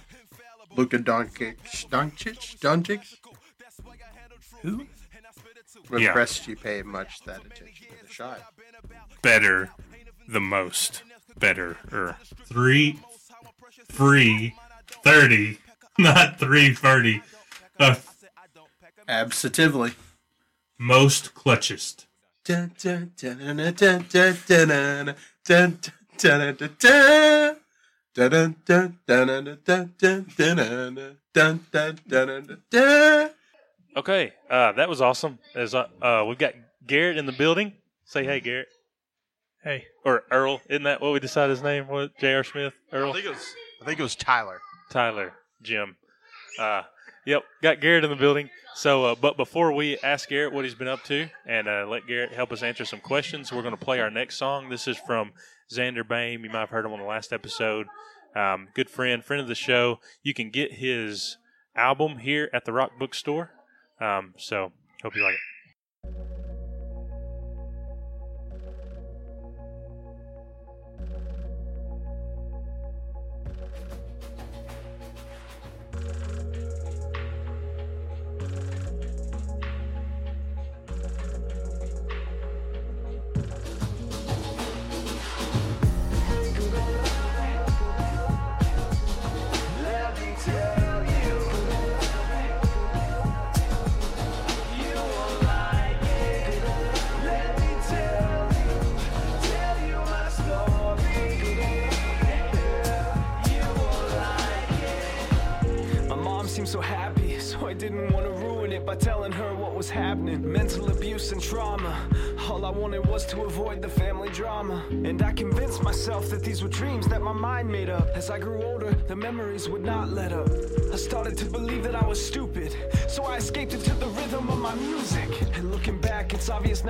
Luka 0.76 0.98
Doncic. 0.98 1.56
Doncic. 1.90 2.58
Doncic. 2.58 3.18
Who? 4.64 4.88
I'm 5.92 6.00
Yeah. 6.00 6.08
impressed 6.08 6.48
you 6.48 6.56
pay 6.56 6.82
much 6.82 7.22
that 7.26 7.46
attention 7.46 7.88
to 8.00 8.08
the 8.08 8.12
shot. 8.12 8.42
better, 9.22 9.70
the 10.28 10.42
most 10.42 11.04
better. 11.38 11.78
Or 11.92 12.18
three, 12.46 13.00
free 13.90 14.56
30, 15.04 15.58
not 15.98 16.40
330. 16.40 17.22
Uh, 17.80 17.96
Absolutely. 19.08 19.94
Most 20.78 21.34
clutchest. 21.34 22.06
Okay, 33.98 34.34
uh, 34.50 34.72
that 34.74 34.90
was 34.90 35.02
awesome. 35.02 35.40
As 35.56 35.74
uh, 35.74 35.88
uh, 36.02 36.24
we've 36.28 36.38
got 36.38 36.54
Garrett 36.86 37.18
in 37.18 37.26
the 37.26 37.32
building. 37.32 37.74
Say 38.06 38.24
hey, 38.24 38.40
Garrett. 38.40 38.68
Hey. 39.64 39.86
Or 40.06 40.24
Earl. 40.32 40.62
Isn't 40.70 40.84
that 40.84 41.02
what 41.02 41.14
we 41.14 41.20
decided 41.20 41.50
his 41.52 41.64
name 41.64 41.88
was? 41.88 42.10
J.R. 42.20 42.44
Smith? 42.44 42.74
Earl? 42.92 43.10
I 43.10 43.14
think 43.14 43.26
it 43.26 43.30
was 43.30 43.56
I 43.82 43.86
think 43.86 44.00
it 44.00 44.04
was 44.04 44.16
Tyler. 44.16 44.60
Tyler, 44.90 45.34
Jim. 45.62 45.96
Uh, 46.60 46.84
yep, 47.26 47.44
got 47.62 47.82
Garrett 47.82 48.04
in 48.04 48.10
the 48.10 48.16
building. 48.16 48.50
So, 48.76 49.06
uh, 49.06 49.16
but 49.16 49.38
before 49.38 49.72
we 49.72 49.98
ask 50.00 50.30
Garrett 50.30 50.54
what 50.54 50.64
he's 50.64 50.76
been 50.76 50.88
up 50.88 51.04
to 51.06 51.30
and 51.46 51.68
uh, 51.68 51.86
let 51.88 52.08
Garrett 52.08 52.32
help 52.32 52.52
us 52.52 52.64
answer 52.64 52.86
some 52.86 53.00
questions, 53.00 53.52
we're 53.52 53.64
going 53.64 53.76
to 53.76 53.84
play 53.84 54.00
our 54.00 54.12
next 54.12 54.38
song. 54.38 54.70
This 54.70 54.88
is 54.88 54.98
from 54.98 55.32
Xander 55.72 56.08
Bame. 56.08 56.44
You 56.44 56.50
might 56.50 56.60
have 56.60 56.70
heard 56.70 56.86
him 56.86 56.94
on 56.94 57.00
the 57.00 57.06
last 57.06 57.34
episode. 57.34 57.88
Um, 58.36 58.68
good 58.76 58.90
friend, 58.90 59.24
friend 59.24 59.42
of 59.42 59.48
the 59.48 59.56
show. 59.56 60.00
You 60.22 60.34
can 60.34 60.52
get 60.52 60.74
his 60.74 61.38
album 61.76 62.20
here 62.20 62.50
at 62.54 62.66
the 62.66 62.74
Rock 62.74 62.92
Bookstore. 63.00 63.52
Um, 64.00 64.36
so, 64.38 64.72
hope 65.02 65.16
you 65.16 65.24
like 65.24 65.34
it. 65.34 65.40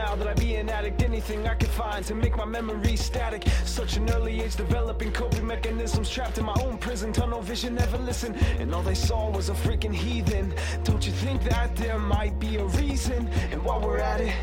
Now 0.08 0.16
that 0.16 0.28
I'd 0.28 0.40
be 0.40 0.56
an 0.56 0.70
addict. 0.70 1.04
Anything 1.04 1.48
I 1.48 1.56
could 1.56 1.70
find 1.70 2.06
to 2.06 2.16
make 2.16 2.38
my 2.38 2.46
memories 2.46 3.02
static. 3.04 3.44
Such 3.66 3.98
an 3.98 4.10
early 4.12 4.42
age, 4.42 4.56
developing 4.56 5.12
coping 5.12 5.46
mechanisms, 5.46 6.10
trapped 6.10 6.38
in 6.38 6.46
my 6.46 6.56
own 6.64 6.78
prison, 6.78 7.12
tunnel 7.12 7.42
vision, 7.42 7.76
never 7.76 7.98
listen. 7.98 8.34
And 8.60 8.74
all 8.74 8.84
they 8.84 8.96
saw 8.96 9.30
was 9.30 9.50
a 9.50 9.54
freaking 9.54 9.94
heathen. 9.94 10.54
Don't 10.86 11.06
you 11.06 11.12
think 11.12 11.44
that 11.44 11.76
there 11.76 12.00
might 12.00 12.40
be 12.40 12.56
a 12.56 12.66
reason? 12.82 13.28
And 13.52 13.62
while 13.66 13.82
we're 13.82 13.98
at 13.98 14.22
it, 14.22 14.34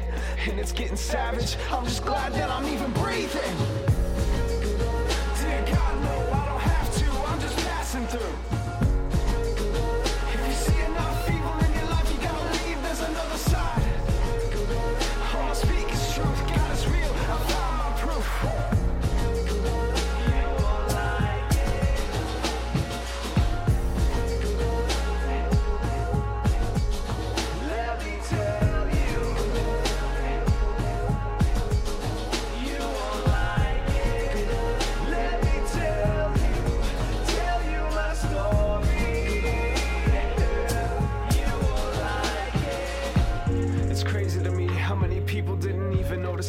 and 0.48 0.60
it's 0.60 0.72
getting 0.72 0.96
savage, 0.96 1.56
I'm 1.70 1.84
just 1.84 2.04
glad 2.04 2.34
that 2.34 2.50
I'm 2.50 2.66
even 2.66 2.90
breathing. 3.02 3.56
Dear 5.40 5.62
God, 5.72 5.94
no, 6.08 6.16
I 6.40 6.44
don't 6.50 6.64
have 6.72 6.88
to, 7.00 7.06
I'm 7.30 7.40
just 7.40 7.56
passing 7.68 8.06
through. 8.08 8.53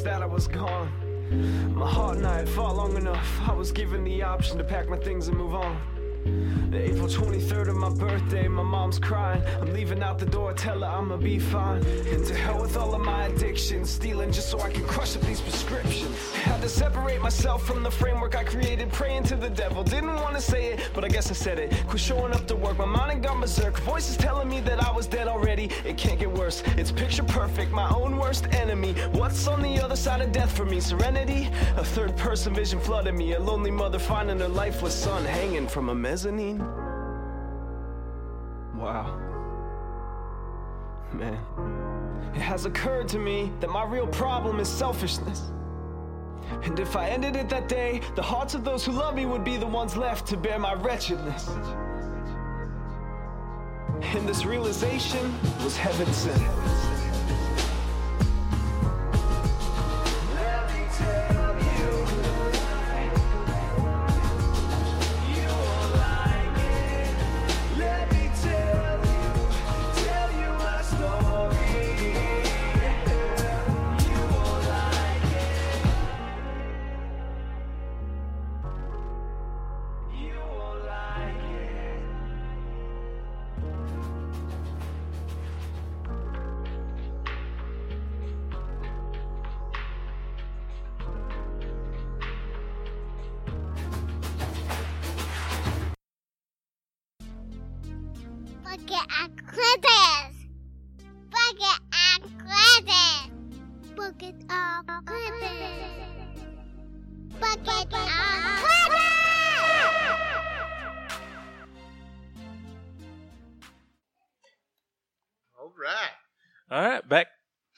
that 0.06 0.22
I 0.22 0.28
was 0.28 0.48
gone. 0.48 0.91
My 1.74 1.89
heart 1.89 2.20
night 2.20 2.48
fought 2.48 2.76
long 2.76 2.96
enough. 2.96 3.28
I 3.50 3.54
was 3.54 3.72
given 3.72 4.04
the 4.04 4.22
option 4.22 4.60
to 4.60 4.63
pack 4.63 4.88
my 4.88 4.98
things 4.98 5.28
and 5.30 5.36
move 5.36 5.56
on. 5.56 5.94
April 6.78 7.08
23rd 7.08 7.70
of 7.70 7.76
my 7.76 7.90
birthday, 7.90 8.48
my 8.48 8.64
mom's 8.64 9.00
crying. 9.00 9.42
I'm 9.62 9.74
leaving 9.74 10.04
out 10.04 10.20
the 10.20 10.26
door, 10.26 10.54
tell 10.54 10.80
her 10.80 10.86
I'ma 10.86 11.18
be 11.18 11.40
fine. 11.40 11.86
And 11.86 12.26
to 12.26 12.36
hell 12.36 12.62
with 12.62 12.78
all 12.78 12.94
of 12.94 13.02
my 13.02 13.26
addictions, 13.26 13.90
stealing 13.90 14.32
just 14.32 14.50
so 14.50 14.60
I 14.62 14.70
can 14.70 14.86
crush 14.86 15.16
up 15.16 15.22
these 15.24 15.42
prescriptions. 15.42 16.34
Had 16.34 16.62
to 16.62 16.70
separate 16.70 17.22
myself 17.22 17.66
from 17.66 17.84
the 17.84 17.92
framework 17.92 18.36
I 18.36 18.44
created, 18.44 18.92
praying 18.92 19.24
to 19.24 19.36
the 19.36 19.50
devil. 19.50 19.84
Didn't 19.84 20.16
wanna 20.16 20.42
say 20.42 20.74
it, 20.74 20.90
but 20.94 21.06
I 21.06 21.08
guess 21.08 21.30
I 21.30 21.34
said 21.34 21.60
it. 21.60 21.74
Quit 21.88 22.02
showing 22.02 22.34
up 22.34 22.48
to 22.48 22.56
work, 22.56 22.78
my 22.78 22.86
mind 22.86 23.12
had 23.12 23.24
gone 23.24 23.42
berserk. 23.42 23.78
Voices 23.80 24.18
telling 24.18 24.50
me 24.50 24.60
that 24.62 24.84
I 24.84 24.92
was 24.92 25.08
dead 25.08 25.28
already. 25.28 25.70
It 25.86 25.98
can't 25.98 26.20
get 26.20 26.32
worse. 26.32 26.64
It's 26.78 26.92
picture 26.92 27.24
perfect, 27.24 27.72
my 27.72 27.90
own 27.90 28.18
worst 28.18 28.48
enemy. 28.54 28.94
What's 29.12 29.48
on 29.48 29.62
the 29.62 29.80
other 29.82 29.96
side 29.96 30.22
of 30.22 30.32
death 30.32 30.52
for 30.56 30.66
me? 30.66 30.80
Serenity? 30.80 31.50
A 31.78 31.86
third 31.86 32.16
person 32.18 32.54
vision 32.54 32.80
flooded 32.80 33.16
me. 33.16 33.34
A 33.34 33.40
lonely 33.40 33.72
mother 33.72 34.00
finding 34.00 34.40
her 34.40 34.48
lifeless 34.48 34.96
son 34.96 35.24
hanging 35.26 35.68
from 35.68 35.90
a 35.90 35.96
mezzanine. 35.96 36.64
Man. 41.17 41.39
It 42.36 42.41
has 42.41 42.65
occurred 42.65 43.08
to 43.10 43.19
me 43.19 43.51
that 43.62 43.69
my 43.69 43.86
real 43.86 44.08
problem 44.08 44.60
is 44.60 44.67
selfishness. 44.67 45.51
And 46.63 46.80
if 46.80 46.95
I 46.95 47.10
ended 47.10 47.36
it 47.36 47.49
that 47.49 47.67
day, 47.67 48.01
the 48.15 48.21
hearts 48.21 48.54
of 48.54 48.63
those 48.63 48.86
who 48.86 48.91
love 48.91 49.15
me 49.15 49.25
would 49.25 49.43
be 49.43 49.58
the 49.58 49.67
ones 49.67 49.95
left 49.95 50.28
to 50.28 50.38
bear 50.38 50.60
my 50.60 50.73
wretchedness. 50.73 51.49
And 54.01 54.28
this 54.28 54.45
realization 54.45 55.34
was 55.63 55.78
heaven 55.78 56.12
sent. 56.13 56.94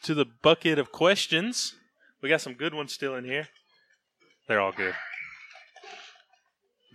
To 0.08 0.14
the 0.14 0.26
bucket 0.26 0.80
of 0.80 0.94
questions. 0.94 1.76
We 2.22 2.30
got 2.30 2.40
some 2.40 2.54
good 2.54 2.74
ones 2.74 2.94
still 2.94 3.16
in 3.16 3.26
here. 3.26 3.50
They're 4.48 4.62
all 4.62 4.72
good. 4.72 4.96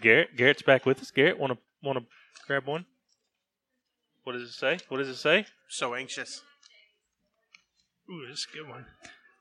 Garrett, 0.01 0.35
Garrett's 0.35 0.63
back 0.63 0.87
with 0.87 0.99
us. 1.03 1.11
Garrett, 1.11 1.39
want 1.39 1.53
to 1.53 1.59
want 1.83 1.99
to 1.99 2.07
grab 2.47 2.67
one? 2.67 2.87
What 4.25 4.33
does 4.33 4.43
it 4.43 4.53
say? 4.53 4.79
What 4.89 4.97
does 4.97 5.09
it 5.09 5.17
say? 5.17 5.45
So 5.69 5.95
anxious. 5.95 6.41
Ooh, 8.11 8.27
that's 8.27 8.47
a 8.51 8.57
good 8.57 8.67
one. 8.67 8.87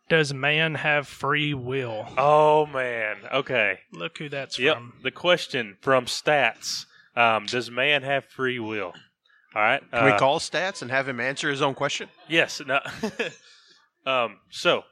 Does 0.10 0.34
man 0.34 0.76
have 0.76 1.08
free 1.08 1.54
will? 1.54 2.08
Oh 2.18 2.66
man. 2.66 3.20
Okay. 3.34 3.80
Look 3.94 4.18
who 4.18 4.28
that's 4.28 4.60
Yep. 4.60 4.76
from. 4.76 4.94
The 5.02 5.12
question 5.12 5.78
from 5.80 6.08
Stats: 6.08 6.88
um, 7.16 7.46
Does 7.46 7.72
man 7.72 8.04
have 8.04 8.26
free 8.26 8.60
will? 8.60 8.94
All 9.56 9.62
right. 9.62 9.82
Can 9.92 10.06
we 10.06 10.12
uh, 10.12 10.20
call 10.20 10.40
stats 10.40 10.82
and 10.82 10.92
have 10.92 11.08
him 11.08 11.20
answer 11.20 11.50
his 11.50 11.62
own 11.62 11.74
question? 11.74 12.10
Yes. 12.28 12.62
No. 12.66 12.80
um, 14.06 14.38
so 14.50 14.84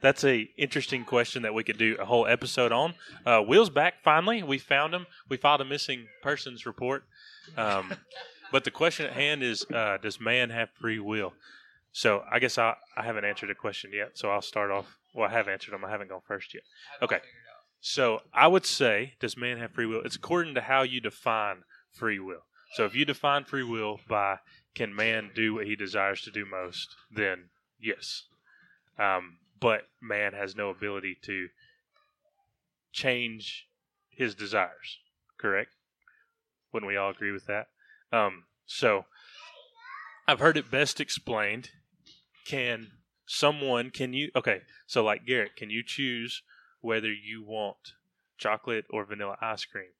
that's 0.00 0.24
a 0.24 0.48
interesting 0.56 1.04
question 1.04 1.42
that 1.42 1.54
we 1.54 1.64
could 1.64 1.78
do 1.78 1.96
a 1.98 2.04
whole 2.04 2.26
episode 2.26 2.72
on. 2.72 2.94
Uh, 3.24 3.42
Will's 3.46 3.70
back 3.70 4.02
finally. 4.02 4.42
We 4.42 4.58
found 4.58 4.94
him. 4.94 5.06
We 5.28 5.36
filed 5.36 5.60
a 5.60 5.64
missing 5.64 6.06
persons 6.22 6.66
report. 6.66 7.04
Um, 7.56 7.94
but 8.52 8.64
the 8.64 8.70
question 8.70 9.06
at 9.06 9.12
hand 9.12 9.42
is: 9.42 9.64
uh, 9.72 9.98
Does 10.00 10.20
man 10.20 10.50
have 10.50 10.68
free 10.80 10.98
will? 10.98 11.32
So 11.92 12.22
I 12.30 12.38
guess 12.38 12.58
I 12.58 12.74
I 12.96 13.04
haven't 13.04 13.24
answered 13.24 13.48
the 13.48 13.54
question 13.54 13.90
yet. 13.92 14.18
So 14.18 14.30
I'll 14.30 14.42
start 14.42 14.70
off. 14.70 14.98
Well, 15.14 15.28
I 15.28 15.32
have 15.32 15.48
answered 15.48 15.72
them. 15.72 15.84
I 15.84 15.90
haven't 15.90 16.08
gone 16.08 16.20
first 16.26 16.52
yet. 16.52 16.62
Okay. 17.00 17.20
So 17.80 18.20
I 18.34 18.48
would 18.48 18.66
say, 18.66 19.14
does 19.20 19.36
man 19.36 19.58
have 19.58 19.72
free 19.72 19.86
will? 19.86 20.02
It's 20.04 20.16
according 20.16 20.54
to 20.56 20.60
how 20.60 20.82
you 20.82 21.00
define 21.00 21.62
free 21.92 22.18
will. 22.18 22.42
So 22.74 22.84
if 22.84 22.94
you 22.94 23.04
define 23.04 23.44
free 23.44 23.62
will 23.62 24.00
by 24.08 24.38
can 24.74 24.94
man 24.94 25.30
do 25.34 25.54
what 25.54 25.66
he 25.66 25.76
desires 25.76 26.20
to 26.22 26.30
do 26.30 26.44
most, 26.44 26.94
then 27.10 27.48
yes. 27.80 28.24
Um, 28.98 29.38
but 29.60 29.82
man 30.00 30.32
has 30.32 30.56
no 30.56 30.70
ability 30.70 31.16
to 31.24 31.48
change 32.92 33.68
his 34.08 34.34
desires. 34.34 34.98
Correct? 35.38 35.70
Wouldn't 36.72 36.88
we 36.88 36.96
all 36.96 37.10
agree 37.10 37.32
with 37.32 37.46
that? 37.46 37.68
Um, 38.12 38.44
so 38.66 39.04
I've 40.26 40.40
heard 40.40 40.56
it 40.56 40.70
best 40.70 41.00
explained. 41.00 41.70
Can 42.46 42.88
someone 43.26 43.90
can 43.90 44.12
you 44.12 44.30
okay? 44.34 44.62
So 44.86 45.04
like 45.04 45.26
Garrett, 45.26 45.56
can 45.56 45.70
you 45.70 45.82
choose 45.84 46.42
whether 46.80 47.12
you 47.12 47.44
want 47.44 47.94
chocolate 48.38 48.86
or 48.90 49.04
vanilla 49.04 49.36
ice 49.40 49.64
cream? 49.64 49.90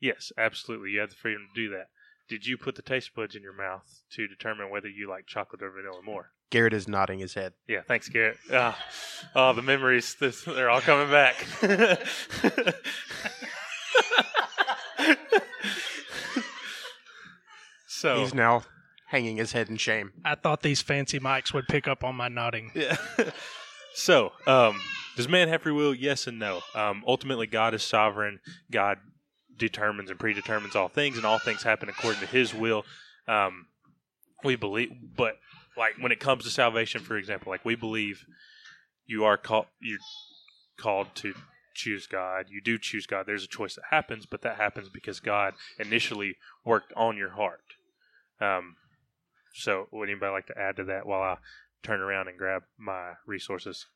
Yes, 0.00 0.32
absolutely. 0.36 0.90
You 0.90 1.00
have 1.00 1.10
the 1.10 1.16
freedom 1.16 1.48
to 1.54 1.60
do 1.60 1.70
that. 1.70 1.88
Did 2.28 2.44
you 2.44 2.56
put 2.56 2.74
the 2.74 2.82
taste 2.82 3.14
buds 3.14 3.36
in 3.36 3.42
your 3.42 3.52
mouth 3.52 4.02
to 4.10 4.26
determine 4.26 4.68
whether 4.70 4.88
you 4.88 5.08
like 5.08 5.26
chocolate 5.26 5.62
or 5.62 5.70
vanilla 5.70 6.02
more? 6.02 6.32
Garrett 6.50 6.72
is 6.72 6.88
nodding 6.88 7.20
his 7.20 7.34
head. 7.34 7.52
Yeah, 7.68 7.82
thanks, 7.86 8.08
Garrett. 8.08 8.38
Ah, 8.52 8.76
oh, 9.34 9.52
the 9.52 9.62
memories, 9.62 10.16
this, 10.18 10.42
they're 10.42 10.70
all 10.70 10.80
coming 10.80 11.10
back. 11.10 11.44
so 17.86 18.20
He's 18.20 18.34
now 18.34 18.62
hanging 19.06 19.36
his 19.36 19.52
head 19.52 19.68
in 19.68 19.76
shame. 19.76 20.12
I 20.24 20.34
thought 20.34 20.62
these 20.62 20.82
fancy 20.82 21.20
mics 21.20 21.52
would 21.54 21.68
pick 21.68 21.86
up 21.86 22.02
on 22.02 22.16
my 22.16 22.28
nodding. 22.28 22.72
Yeah. 22.74 22.96
so, 23.94 24.32
um, 24.46 24.80
does 25.16 25.28
man 25.28 25.48
have 25.48 25.62
free 25.62 25.72
will? 25.72 25.94
Yes 25.94 26.26
and 26.26 26.38
no. 26.40 26.62
Um, 26.74 27.04
ultimately, 27.06 27.46
God 27.46 27.72
is 27.74 27.84
sovereign. 27.84 28.40
God 28.70 28.98
determines 29.58 30.10
and 30.10 30.18
predetermines 30.18 30.76
all 30.76 30.88
things, 30.88 31.16
and 31.16 31.26
all 31.26 31.38
things 31.38 31.62
happen 31.62 31.88
according 31.88 32.20
to 32.20 32.26
His 32.26 32.54
will. 32.54 32.84
Um, 33.28 33.66
we 34.44 34.56
believe, 34.56 34.92
but 35.16 35.38
like 35.76 35.94
when 36.00 36.12
it 36.12 36.20
comes 36.20 36.44
to 36.44 36.50
salvation, 36.50 37.02
for 37.02 37.16
example, 37.16 37.50
like 37.50 37.64
we 37.64 37.74
believe 37.74 38.24
you 39.06 39.24
are 39.24 39.36
called 39.36 39.66
you're 39.80 39.98
called 40.78 41.08
to 41.16 41.34
choose 41.74 42.06
God. 42.06 42.46
You 42.48 42.60
do 42.60 42.78
choose 42.78 43.06
God. 43.06 43.26
There's 43.26 43.44
a 43.44 43.48
choice 43.48 43.74
that 43.76 43.84
happens, 43.90 44.26
but 44.26 44.42
that 44.42 44.56
happens 44.56 44.88
because 44.88 45.20
God 45.20 45.54
initially 45.78 46.36
worked 46.64 46.92
on 46.96 47.16
your 47.16 47.30
heart. 47.30 47.60
Um, 48.40 48.76
so, 49.54 49.88
would 49.92 50.08
anybody 50.08 50.32
like 50.32 50.46
to 50.46 50.58
add 50.58 50.76
to 50.76 50.84
that 50.84 51.06
while 51.06 51.22
I 51.22 51.36
turn 51.82 52.00
around 52.00 52.28
and 52.28 52.38
grab 52.38 52.62
my 52.78 53.12
resources? 53.26 53.86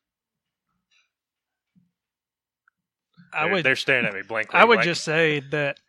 I 3.33 3.43
They're- 3.45 3.53
would. 3.53 3.65
they're 3.65 3.75
staring 3.75 4.05
at 4.05 4.13
me 4.13 4.21
blankly, 4.21 4.59
I 4.59 4.63
would 4.65 4.77
like- 4.77 4.85
just 4.85 5.03
say 5.03 5.39
that, 5.39 5.79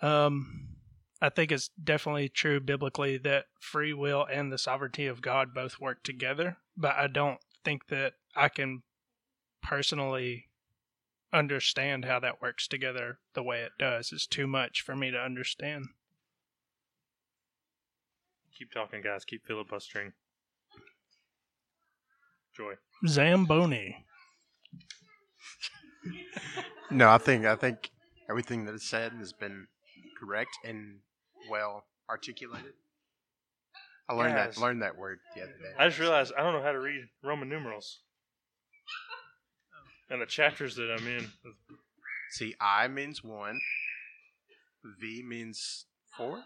um, 0.00 0.76
I 1.20 1.30
think 1.30 1.50
it's 1.50 1.68
definitely 1.68 2.28
true 2.28 2.60
biblically 2.60 3.16
that 3.18 3.46
free 3.60 3.94
will 3.94 4.24
and 4.26 4.52
the 4.52 4.58
sovereignty 4.58 5.06
of 5.06 5.22
God 5.22 5.54
both 5.54 5.80
work 5.80 6.02
together. 6.02 6.58
But 6.76 6.96
I 6.96 7.06
don't 7.06 7.40
think 7.64 7.86
that 7.88 8.14
I 8.34 8.48
can 8.50 8.82
personally 9.62 10.50
understand 11.32 12.04
how 12.04 12.20
that 12.20 12.40
works 12.42 12.68
together 12.68 13.18
the 13.34 13.42
way 13.42 13.62
it 13.62 13.72
does. 13.78 14.12
It's 14.12 14.26
too 14.26 14.46
much 14.46 14.82
for 14.82 14.94
me 14.94 15.10
to 15.10 15.18
understand. 15.20 15.86
Keep 18.56 18.72
talking, 18.72 19.02
guys. 19.02 19.24
Keep 19.24 19.46
filibustering. 19.46 20.12
Joy. 22.54 22.74
Zamboni. 23.06 24.05
No, 26.90 27.10
I 27.10 27.18
think 27.18 27.44
I 27.44 27.56
think 27.56 27.90
everything 28.30 28.64
that 28.66 28.74
is 28.74 28.84
said 28.84 29.12
has 29.12 29.32
been 29.32 29.66
correct 30.18 30.50
and 30.64 30.98
well 31.50 31.84
articulated. 32.08 32.72
I 34.08 34.14
learned 34.14 34.34
Guys. 34.36 34.54
that 34.54 34.60
learned 34.60 34.82
that 34.82 34.96
word 34.96 35.18
the 35.34 35.42
other 35.42 35.52
day. 35.52 35.74
I 35.78 35.88
just 35.88 35.98
realized 35.98 36.32
I 36.38 36.42
don't 36.42 36.52
know 36.52 36.62
how 36.62 36.72
to 36.72 36.78
read 36.80 37.08
Roman 37.22 37.48
numerals. 37.48 38.00
And 40.08 40.22
the 40.22 40.26
chapters 40.26 40.76
that 40.76 40.88
I'm 40.96 41.04
in, 41.08 41.26
See, 42.30 42.54
I 42.60 42.86
means 42.86 43.24
one. 43.24 43.58
V 45.00 45.24
means 45.26 45.86
four. 46.16 46.44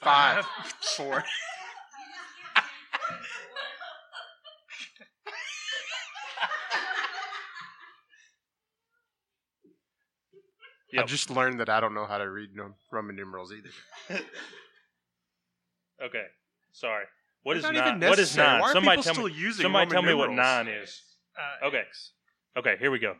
Five. 0.00 0.46
Four. 0.96 1.24
I 10.98 11.02
just 11.04 11.30
learned 11.30 11.60
that 11.60 11.68
I 11.68 11.80
don't 11.80 11.94
know 11.94 12.06
how 12.06 12.18
to 12.18 12.28
read 12.30 12.50
num- 12.54 12.74
Roman 12.90 13.16
numerals 13.16 13.52
either. 13.52 14.20
okay, 16.04 16.24
sorry. 16.72 17.04
What 17.42 17.56
is 17.56 17.64
It's 17.64 17.72
not 17.72 17.98
nine? 17.98 18.08
What 18.10 18.18
is 18.18 18.36
necessary. 18.36 18.46
nine? 18.48 18.60
Why 18.60 18.68
are 18.68 18.72
somebody 18.72 18.96
people 19.02 19.14
tell 19.14 19.24
me. 19.24 19.30
still 19.32 19.42
using 19.42 19.62
somebody 19.62 19.84
Roman 19.86 20.02
tell 20.02 20.02
me 20.02 20.14
what 20.14 20.30
nine 20.32 20.68
is. 20.68 21.00
Uh, 21.36 21.66
Okay. 21.66 21.82
Okay, 22.56 22.76
here 22.78 22.90
we 22.90 22.98
go. 22.98 23.14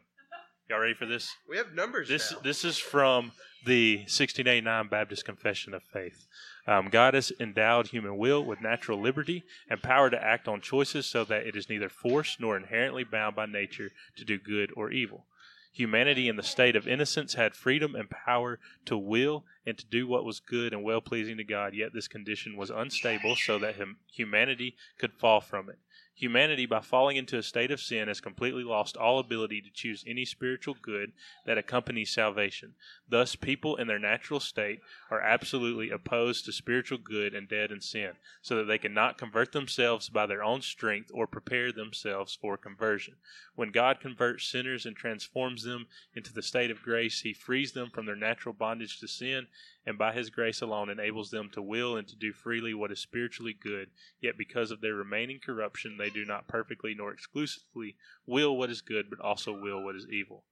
Y'all 0.69 0.79
ready 0.79 0.95
for 0.95 1.07
this? 1.07 1.35
We 1.49 1.57
have 1.57 1.73
numbers 1.73 2.09
This 2.09 2.31
now. 2.33 2.39
this 2.43 2.65
is 2.65 2.79
from 2.79 3.33
the 3.67 3.97
1689 3.99 4.89
Baptist 4.89 5.25
Confession 5.25 5.75
of 5.75 5.83
Faith. 5.93 6.27
Um, 6.67 6.89
God 6.89 7.15
has 7.15 7.33
endowed 7.41 7.89
human 7.89 8.17
will 8.17 8.45
with 8.45 8.61
natural 8.61 9.01
liberty 9.01 9.43
and 9.69 9.83
power 9.83 10.09
to 10.11 10.23
act 10.23 10.47
on 10.49 10.61
choices 10.61 11.07
so 11.07 11.25
that 11.25 11.47
it 11.47 11.57
is 11.57 11.69
neither 11.69 11.89
forced 11.89 12.41
nor 12.41 12.57
inherently 12.57 13.03
bound 13.05 13.35
by 13.35 13.47
nature 13.47 13.91
to 14.17 14.25
do 14.25 14.39
good 14.39 14.71
or 14.77 14.91
evil. 14.91 15.27
Humanity 15.73 16.29
in 16.29 16.37
the 16.37 16.43
state 16.43 16.77
of 16.77 16.87
innocence 16.87 17.35
had 17.35 17.55
freedom 17.55 17.95
and 17.95 18.11
power 18.11 18.61
to 18.85 18.99
will 18.99 19.45
and 19.67 19.79
to 19.79 19.87
do 19.87 20.07
what 20.07 20.25
was 20.25 20.41
good 20.41 20.73
and 20.73 20.83
well 20.83 21.01
pleasing 21.01 21.37
to 21.37 21.45
God, 21.45 21.75
yet 21.75 21.93
this 21.93 22.09
condition 22.09 22.57
was 22.57 22.71
unstable 22.71 23.37
so 23.37 23.59
that 23.59 23.77
hum- 23.77 23.99
humanity 24.13 24.77
could 24.99 25.13
fall 25.13 25.41
from 25.41 25.69
it. 25.69 25.79
Humanity, 26.15 26.67
by 26.67 26.81
falling 26.81 27.17
into 27.17 27.39
a 27.39 27.43
state 27.43 27.71
of 27.71 27.81
sin, 27.81 28.07
has 28.07 28.21
completely 28.21 28.63
lost 28.63 28.99
all 28.99 29.19
ability 29.19 29.63
to 29.63 29.71
choose 29.73 30.05
any 30.07 30.27
spiritual 30.27 30.77
good 30.81 31.13
that 31.47 31.57
accompanies 31.57 32.11
salvation. 32.11 32.75
Thus, 33.09 33.35
people 33.35 33.77
in 33.77 33.87
their 33.87 33.99
natural 33.99 34.39
state 34.39 34.81
are 35.11 35.23
absolutely 35.23 35.91
opposed 35.91 36.45
to 36.45 36.53
spiritual 36.53 36.99
good 36.99 37.35
and 37.35 37.49
dead 37.49 37.73
in 37.73 37.81
sin, 37.81 38.13
so 38.43 38.57
that 38.57 38.65
they 38.65 38.77
cannot 38.77 39.17
convert 39.17 39.53
themselves 39.53 40.11
by 40.11 40.27
their 40.27 40.45
own 40.45 40.61
strength 40.61 41.11
or 41.15 41.27
prepare 41.27 41.73
themselves 41.73 42.37
for 42.39 42.59
conversion. 42.59 43.17
When 43.55 43.71
God 43.71 43.99
converts 43.99 44.47
sinners 44.47 44.85
and 44.85 44.95
transforms 44.95 45.65
them 45.65 45.87
into 46.15 46.33
the 46.33 46.43
state 46.43 46.71
of 46.71 46.83
grace, 46.83 47.23
He 47.23 47.33
frees 47.33 47.73
them 47.73 47.91
from 47.91 48.05
their 48.05 48.17
natural 48.17 48.55
bondage 48.55 49.01
to 49.01 49.09
sin, 49.09 49.49
and 49.87 49.99
by 49.99 50.13
His 50.13 50.31
grace 50.31 50.61
alone 50.61 50.89
enables 50.91 51.31
them 51.31 51.51
to 51.53 51.63
will 51.63 51.97
and 51.97 52.07
to 52.09 52.17
do 52.17 52.33
freely 52.33 52.75
what 52.75 52.93
is 52.93 53.01
spiritually 53.01 53.57
good. 53.59 53.91
Yet, 54.21 54.39
because 54.39 54.71
of 54.71 54.81
their 54.81 54.95
remaining 54.95 55.41
corruption, 55.45 55.97
they 55.99 56.11
do 56.11 56.25
not 56.25 56.49
perfectly 56.49 56.95
nor 56.95 57.13
exclusively 57.13 57.97
will 58.27 58.57
what 58.57 58.71
is 58.71 58.81
good, 58.81 59.11
but 59.11 59.21
also 59.21 59.53
will 59.53 59.83
what 59.83 59.97
is 59.97 60.07
evil. 60.11 60.45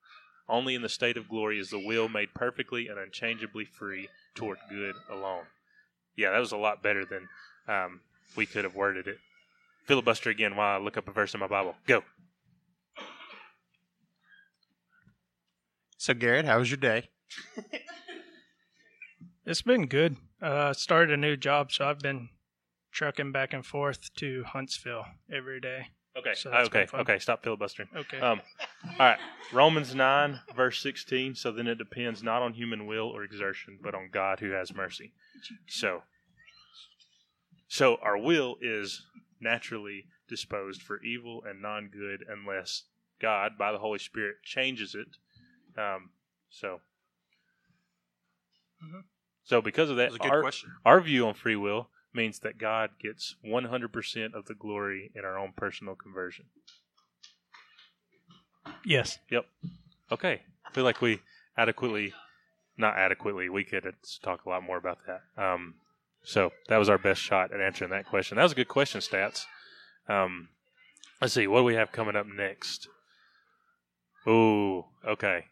Only 0.49 0.75
in 0.75 0.83
the 0.83 0.89
state 0.89 1.17
of 1.17 1.29
glory 1.29 1.61
is 1.61 1.71
the 1.71 1.79
will 1.79 2.09
made 2.09 2.35
perfectly 2.35 2.89
and 2.89 2.99
unchangeably 2.99 3.65
free 3.65 4.09
toward 4.35 4.59
good 4.69 4.97
alone. 5.09 5.45
Yeah, 6.17 6.33
that 6.33 6.41
was 6.41 6.53
a 6.53 6.57
lot 6.57 6.83
better 6.83 7.05
than 7.05 7.29
um, 7.69 8.01
we 8.37 8.47
could 8.47 8.65
have 8.65 8.75
worded 8.75 9.07
it. 9.07 9.19
Filibuster 9.87 10.29
again 10.31 10.57
while 10.57 10.81
I 10.81 10.83
look 10.83 10.97
up 10.97 11.09
a 11.09 11.13
verse 11.13 11.35
in 11.35 11.41
my 11.41 11.47
Bible. 11.47 11.77
Go. 11.87 12.03
So, 15.97 16.15
Garrett, 16.15 16.47
how 16.47 16.59
was 16.59 16.71
your 16.71 16.79
day? 16.79 17.11
It's 19.47 19.63
been 19.63 19.87
good. 19.87 20.17
Uh, 20.41 20.73
started 20.73 21.13
a 21.15 21.17
new 21.17 21.37
job, 21.37 21.73
so 21.73 21.87
I've 21.87 21.99
been 21.99 22.29
trucking 22.93 23.33
back 23.33 23.53
and 23.53 23.65
forth 23.65 24.13
to 24.17 24.45
Huntsville 24.45 25.05
every 25.33 25.61
day. 25.61 25.89
Okay. 26.17 26.35
So 26.35 26.51
okay. 26.51 26.87
Okay. 26.93 27.19
Stop 27.19 27.43
filibustering. 27.45 27.89
Okay. 27.95 28.19
Um, 28.19 28.41
all 28.85 29.07
right. 29.07 29.19
Romans 29.53 29.95
nine 29.95 30.41
verse 30.57 30.81
sixteen. 30.81 31.35
So 31.35 31.53
then 31.53 31.67
it 31.67 31.79
depends 31.79 32.23
not 32.23 32.43
on 32.43 32.53
human 32.53 32.87
will 32.87 33.07
or 33.09 33.23
exertion, 33.23 33.79
but 33.83 33.95
on 33.95 34.11
God 34.13 34.41
who 34.41 34.51
has 34.51 34.75
mercy. 34.75 35.13
So, 35.69 36.03
so 37.69 37.97
our 38.03 38.19
will 38.19 38.57
is 38.61 39.03
naturally 39.41 40.07
disposed 40.29 40.83
for 40.83 41.03
evil 41.03 41.43
and 41.49 41.63
non-good 41.63 42.25
unless 42.29 42.85
God, 43.21 43.53
by 43.59 43.73
the 43.73 43.79
Holy 43.79 43.99
Spirit, 43.99 44.37
changes 44.45 44.95
it. 44.95 45.09
Um, 45.81 46.11
so, 46.51 46.81
Mhm. 48.83 49.05
So 49.51 49.61
because 49.61 49.91
of 49.91 49.97
that, 49.97 50.13
That's 50.13 50.15
a 50.15 50.19
good 50.21 50.31
our, 50.31 50.43
question. 50.43 50.71
our 50.85 51.01
view 51.01 51.27
on 51.27 51.35
free 51.35 51.57
will 51.57 51.89
means 52.15 52.39
that 52.39 52.57
God 52.57 52.91
gets 53.03 53.35
100% 53.45 54.33
of 54.33 54.45
the 54.45 54.55
glory 54.55 55.11
in 55.13 55.25
our 55.25 55.37
own 55.37 55.55
personal 55.57 55.97
conversion. 55.97 56.45
Yes. 58.85 59.19
Yep. 59.29 59.47
Okay. 60.13 60.43
I 60.65 60.71
feel 60.71 60.85
like 60.85 61.03
we 61.03 61.19
adequately, 61.59 62.13
not 62.79 62.97
adequately, 62.97 63.49
we 63.49 63.65
could 63.65 63.93
talk 64.23 64.45
a 64.47 64.49
lot 64.49 64.63
more 64.63 64.77
about 64.77 64.99
that. 65.09 65.23
Um, 65.37 65.75
so 66.23 66.53
that 66.69 66.77
was 66.77 66.89
our 66.89 66.99
best 66.99 67.21
shot 67.21 67.53
at 67.53 67.61
answering 67.61 67.91
that 67.91 68.07
question. 68.07 68.37
That 68.37 68.45
was 68.45 68.53
a 68.53 68.55
good 68.55 68.69
question, 68.69 69.01
Stats. 69.01 69.47
Um, 70.09 70.51
let's 71.21 71.35
see. 71.35 71.49
What 71.49 71.59
do 71.59 71.65
we 71.65 71.75
have 71.75 71.91
coming 71.91 72.15
up 72.15 72.27
next? 72.29 72.87
Ooh, 74.29 74.85
okay. 75.05 75.47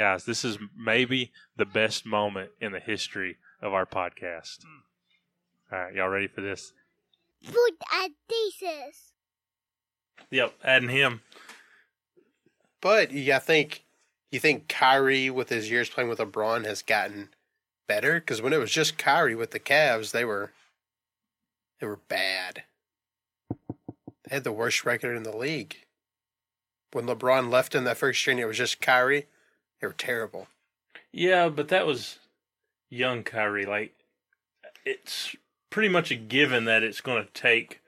Guys, 0.00 0.24
this 0.24 0.46
is 0.46 0.56
maybe 0.74 1.30
the 1.58 1.66
best 1.66 2.06
moment 2.06 2.52
in 2.58 2.72
the 2.72 2.80
history 2.80 3.36
of 3.60 3.74
our 3.74 3.84
podcast. 3.84 4.62
Hmm. 4.62 5.74
All 5.74 5.78
right, 5.78 5.94
y'all 5.94 6.08
ready 6.08 6.26
for 6.26 6.40
this? 6.40 6.72
Food 7.42 7.72
adhesives. 7.92 9.10
Yep, 10.30 10.54
adding 10.64 10.88
him. 10.88 11.20
But 12.80 13.12
yeah, 13.12 13.36
I 13.36 13.40
think 13.40 13.84
you 14.30 14.40
think 14.40 14.68
Kyrie 14.68 15.28
with 15.28 15.50
his 15.50 15.70
years 15.70 15.90
playing 15.90 16.08
with 16.08 16.18
LeBron 16.18 16.64
has 16.64 16.80
gotten 16.80 17.28
better 17.86 18.20
because 18.20 18.40
when 18.40 18.54
it 18.54 18.58
was 18.58 18.70
just 18.70 18.96
Kyrie 18.96 19.34
with 19.34 19.50
the 19.50 19.60
Cavs, 19.60 20.12
they 20.12 20.24
were 20.24 20.50
they 21.78 21.86
were 21.86 22.00
bad. 22.08 22.62
They 23.50 24.36
had 24.36 24.44
the 24.44 24.50
worst 24.52 24.86
record 24.86 25.14
in 25.14 25.24
the 25.24 25.36
league. 25.36 25.76
When 26.92 27.04
LeBron 27.04 27.50
left 27.50 27.74
in 27.74 27.84
that 27.84 27.98
first 27.98 28.26
year 28.26 28.32
and 28.32 28.40
it 28.40 28.46
was 28.46 28.56
just 28.56 28.80
Kyrie, 28.80 29.26
they 29.80 29.86
were 29.86 29.92
terrible. 29.92 30.48
Yeah, 31.12 31.48
but 31.48 31.68
that 31.68 31.86
was 31.86 32.18
young 32.88 33.22
Kyrie. 33.22 33.66
Like, 33.66 33.94
it's 34.84 35.34
pretty 35.70 35.88
much 35.88 36.10
a 36.10 36.16
given 36.16 36.64
that 36.66 36.82
it's 36.82 37.00
going 37.00 37.24
to 37.24 37.32
take 37.32 37.80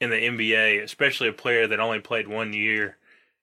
in 0.00 0.10
the 0.10 0.16
NBA, 0.16 0.82
especially 0.82 1.28
a 1.28 1.32
player 1.32 1.66
that 1.66 1.80
only 1.80 2.00
played 2.00 2.28
one 2.28 2.52
year 2.52 2.96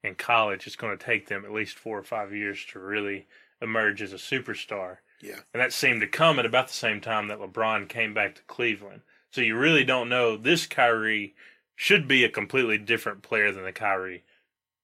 in 0.03 0.15
college, 0.15 0.67
it's 0.67 0.75
going 0.75 0.95
to 0.97 1.03
take 1.03 1.27
them 1.27 1.45
at 1.45 1.53
least 1.53 1.77
four 1.77 1.97
or 1.97 2.03
five 2.03 2.33
years 2.33 2.65
to 2.71 2.79
really 2.79 3.27
emerge 3.61 4.01
as 4.01 4.13
a 4.13 4.17
superstar. 4.17 4.97
Yeah. 5.21 5.39
And 5.53 5.61
that 5.61 5.71
seemed 5.71 6.01
to 6.01 6.07
come 6.07 6.39
at 6.39 6.45
about 6.45 6.67
the 6.67 6.73
same 6.73 6.99
time 6.99 7.27
that 7.29 7.39
LeBron 7.39 7.87
came 7.87 8.13
back 8.13 8.35
to 8.35 8.41
Cleveland. 8.43 9.01
So 9.31 9.41
you 9.41 9.55
really 9.57 9.85
don't 9.85 10.09
know. 10.09 10.35
This 10.35 10.67
Kyrie 10.67 11.33
should 11.75 12.07
be 12.07 12.23
a 12.23 12.29
completely 12.29 12.77
different 12.77 13.23
player 13.23 13.51
than 13.51 13.63
the 13.63 13.71
Kyrie 13.71 14.23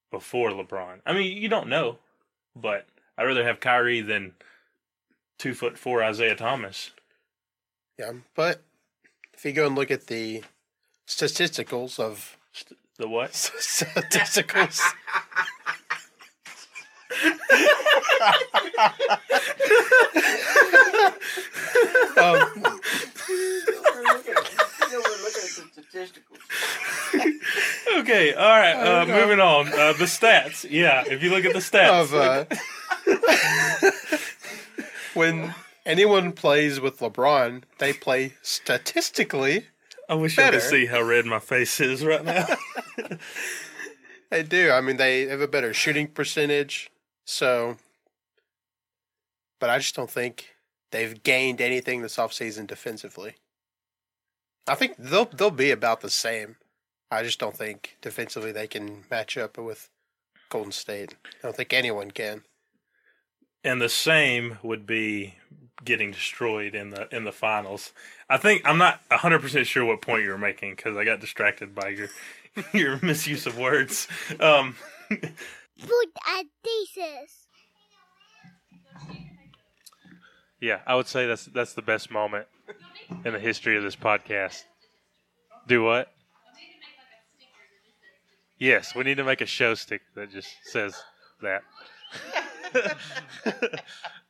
before 0.09 0.49
LeBron. 0.51 1.01
I 1.05 1.13
mean, 1.13 1.37
you 1.37 1.49
don't 1.49 1.67
know, 1.67 1.99
but 2.55 2.87
I'd 3.17 3.25
rather 3.25 3.43
have 3.43 3.59
Kyrie 3.59 4.01
than 4.01 4.33
two 5.37 5.53
foot 5.53 5.77
four 5.77 6.03
Isaiah 6.03 6.35
Thomas. 6.35 6.91
Yeah, 7.97 8.13
but 8.35 8.61
if 9.33 9.45
you 9.45 9.51
go 9.51 9.67
and 9.67 9.75
look 9.75 9.91
at 9.91 10.07
the 10.07 10.43
statisticals 11.07 11.99
of 11.99 12.37
the 12.97 13.07
what 13.07 13.31
statisticals. 13.31 14.81
um, 22.17 22.79
okay, 27.97 28.33
all 28.33 28.43
right. 28.59 28.73
Uh, 28.75 29.01
Uh, 29.03 29.05
moving 29.05 29.39
on. 29.39 29.67
Uh, 29.67 29.93
the 29.93 30.05
stats. 30.05 30.65
Yeah, 30.69 31.03
if 31.07 31.21
you 31.23 31.29
look 31.29 31.45
at 31.45 31.53
the 31.53 31.59
stats. 31.59 31.89
of 32.01 32.13
uh, 32.13 32.45
when 35.13 35.53
anyone 35.85 36.31
plays 36.31 36.79
with 36.79 36.99
LeBron, 36.99 37.63
they 37.79 37.93
play 37.93 38.33
statistically. 38.41 39.65
I 40.07 40.15
wish 40.15 40.37
I 40.39 40.49
could 40.51 40.61
see 40.61 40.85
how 40.87 41.01
red 41.01 41.25
my 41.25 41.39
face 41.39 41.79
is 41.79 42.05
right 42.05 42.23
now. 42.23 42.47
They 44.31 44.43
do. 44.43 44.69
I 44.69 44.79
mean, 44.81 44.97
they 44.97 45.25
have 45.25 45.41
a 45.41 45.47
better 45.47 45.73
shooting 45.73 46.05
percentage. 46.07 46.91
So, 47.25 47.77
but 49.59 49.71
I 49.71 49.79
just 49.79 49.95
don't 49.95 50.09
think 50.09 50.49
they've 50.91 51.23
gained 51.23 51.59
anything 51.61 52.03
this 52.03 52.17
offseason 52.17 52.67
defensively. 52.67 53.37
I 54.67 54.75
think 54.75 54.97
they'll 54.99 55.25
they'll 55.25 55.49
be 55.49 55.71
about 55.71 56.01
the 56.01 56.11
same. 56.11 56.57
I 57.11 57.23
just 57.23 57.39
don't 57.39 57.55
think 57.57 57.97
defensively 58.01 58.51
they 58.51 58.67
can 58.67 59.03
match 59.09 59.37
up 59.37 59.57
with 59.57 59.89
Golden 60.49 60.71
State. 60.71 61.15
I 61.25 61.47
don't 61.47 61.55
think 61.55 61.73
anyone 61.73 62.11
can. 62.11 62.43
and 63.63 63.81
the 63.81 63.89
same 63.89 64.57
would 64.63 64.85
be 64.85 65.35
getting 65.83 66.11
destroyed 66.11 66.75
in 66.75 66.89
the 66.91 67.07
in 67.15 67.23
the 67.23 67.31
finals. 67.31 67.93
I 68.29 68.37
think 68.37 68.61
I'm 68.65 68.77
not 68.77 69.01
100 69.09 69.41
percent 69.41 69.67
sure 69.67 69.85
what 69.85 70.01
point 70.01 70.23
you 70.23 70.29
were 70.29 70.37
making 70.37 70.75
because 70.75 70.95
I 70.97 71.03
got 71.03 71.19
distracted 71.19 71.73
by 71.75 71.89
your 71.89 72.09
your 72.73 72.99
misuse 73.01 73.45
of 73.47 73.57
words. 73.57 74.07
Um, 74.39 74.75
food 75.09 76.09
adhesives. 76.27 77.45
Yeah, 80.61 80.79
I 80.85 80.95
would 80.95 81.07
say 81.07 81.25
that's 81.25 81.45
that's 81.45 81.73
the 81.73 81.81
best 81.81 82.11
moment 82.11 82.47
in 83.25 83.33
the 83.33 83.39
history 83.39 83.77
of 83.77 83.83
this 83.83 83.95
podcast. 83.95 84.63
Do 85.67 85.83
what? 85.83 86.11
Yes, 88.59 88.93
we 88.93 89.03
need 89.03 89.15
to 89.17 89.23
make 89.23 89.39
a 89.39 89.45
show 89.45 89.73
stick 89.73 90.01
that 90.15 90.31
just 90.31 90.49
says 90.65 91.01
that. 91.41 91.63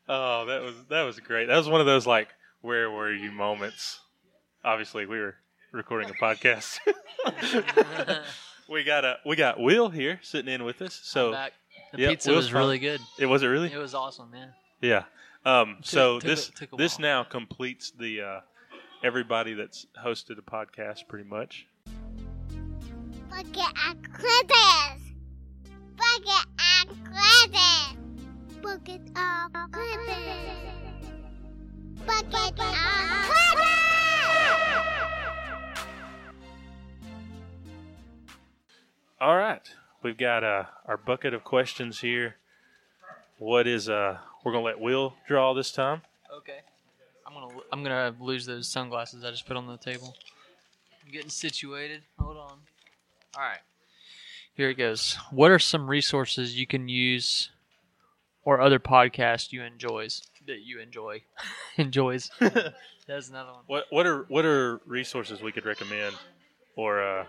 oh, 0.08 0.46
that 0.46 0.62
was 0.62 0.76
that 0.90 1.02
was 1.02 1.20
great. 1.20 1.48
That 1.48 1.58
was 1.58 1.68
one 1.68 1.82
of 1.82 1.88
those 1.88 2.06
like 2.06 2.30
where 2.62 2.92
were 2.92 3.12
you 3.12 3.32
moments. 3.32 4.00
Obviously, 4.64 5.08
we 5.08 5.18
were 5.18 5.36
recording 5.72 6.12
a 6.12 6.14
podcast. 6.14 6.78
we 8.70 8.84
got 8.84 9.04
a 9.04 9.18
we 9.26 9.36
got 9.36 9.60
Will 9.60 9.90
here 9.90 10.20
sitting 10.22 10.54
in 10.54 10.64
with 10.64 10.82
us. 10.84 11.00
So 11.04 11.32
back. 11.32 11.54
The 11.94 12.04
yeah, 12.04 12.10
pizza 12.10 12.30
Will's 12.30 12.46
was 12.46 12.54
really 12.54 12.78
good. 12.78 13.02
It 13.18 13.26
was 13.26 13.42
it 13.42 13.48
really? 13.48 13.74
It 13.74 13.78
was 13.80 13.96
awesome, 13.96 14.30
man. 14.30 14.54
Yeah. 14.80 15.06
Um, 15.44 15.78
so 15.82 16.20
took 16.20 16.24
a- 16.24 16.28
this 16.28 16.52
took 16.56 16.74
a 16.74 16.76
this 16.76 17.00
now 17.00 17.24
completes 17.24 17.92
the 17.92 18.22
uh, 18.22 18.40
everybody 19.04 19.56
that's 19.56 19.88
hosted 20.04 20.38
a 20.38 20.44
podcast 20.44 21.08
pretty 21.08 21.28
much. 21.28 21.66
Bucket 23.30 23.74
and 23.88 24.14
clippers. 24.14 25.02
Bucket 25.98 26.46
and 26.60 26.90
clippers. 27.06 27.96
Bucket 28.62 29.02
of 29.16 29.72
clippers. 29.72 30.60
Bucket 32.06 32.36
of 32.36 32.66
clippers. 33.26 33.80
All 39.22 39.36
right, 39.36 39.70
we've 40.02 40.18
got 40.18 40.44
uh, 40.44 40.64
our 40.86 40.98
bucket 40.98 41.34
of 41.34 41.44
questions 41.44 42.00
here. 42.00 42.36
What 43.38 43.68
is 43.68 43.90
uh? 43.90 44.18
We're 44.44 44.54
gonna 44.54 44.64
let 44.64 44.80
Will 44.80 45.14
draw 45.28 45.54
this 45.54 45.72
time. 45.72 46.02
Okay. 46.36 46.60
I'm 47.28 47.34
gonna 47.34 47.60
I'm 47.72 47.84
gonna 47.84 48.16
lose 48.20 48.46
those 48.46 48.68
sunglasses 48.68 49.24
I 49.24 49.32
just 49.32 49.46
put 49.46 49.58
on 49.58 49.68
the 49.68 49.78
table. 49.78 50.16
I'm 51.06 51.12
getting 51.12 51.30
situated. 51.30 52.02
Hold 52.18 52.38
on. 52.38 52.60
All 53.36 53.44
right. 53.44 53.60
Here 54.56 54.70
it 54.70 54.76
goes. 54.76 55.18
What 55.32 55.52
are 55.52 55.60
some 55.60 55.90
resources 55.90 56.58
you 56.60 56.68
can 56.68 56.90
use, 56.90 57.50
or 58.44 58.60
other 58.60 58.80
podcasts 58.80 59.52
you 59.54 59.64
enjoys 59.64 60.24
that 60.48 60.60
you 60.62 60.80
enjoy 60.80 61.22
enjoys? 61.78 62.30
That's 62.40 63.30
another 63.30 63.52
one. 63.54 63.64
What 63.68 63.86
what 63.90 64.06
are 64.06 64.24
what 64.28 64.46
are 64.46 64.82
resources 64.86 65.42
we 65.42 65.52
could 65.52 65.66
recommend, 65.66 66.16
or 66.76 67.02
uh, 67.02 67.26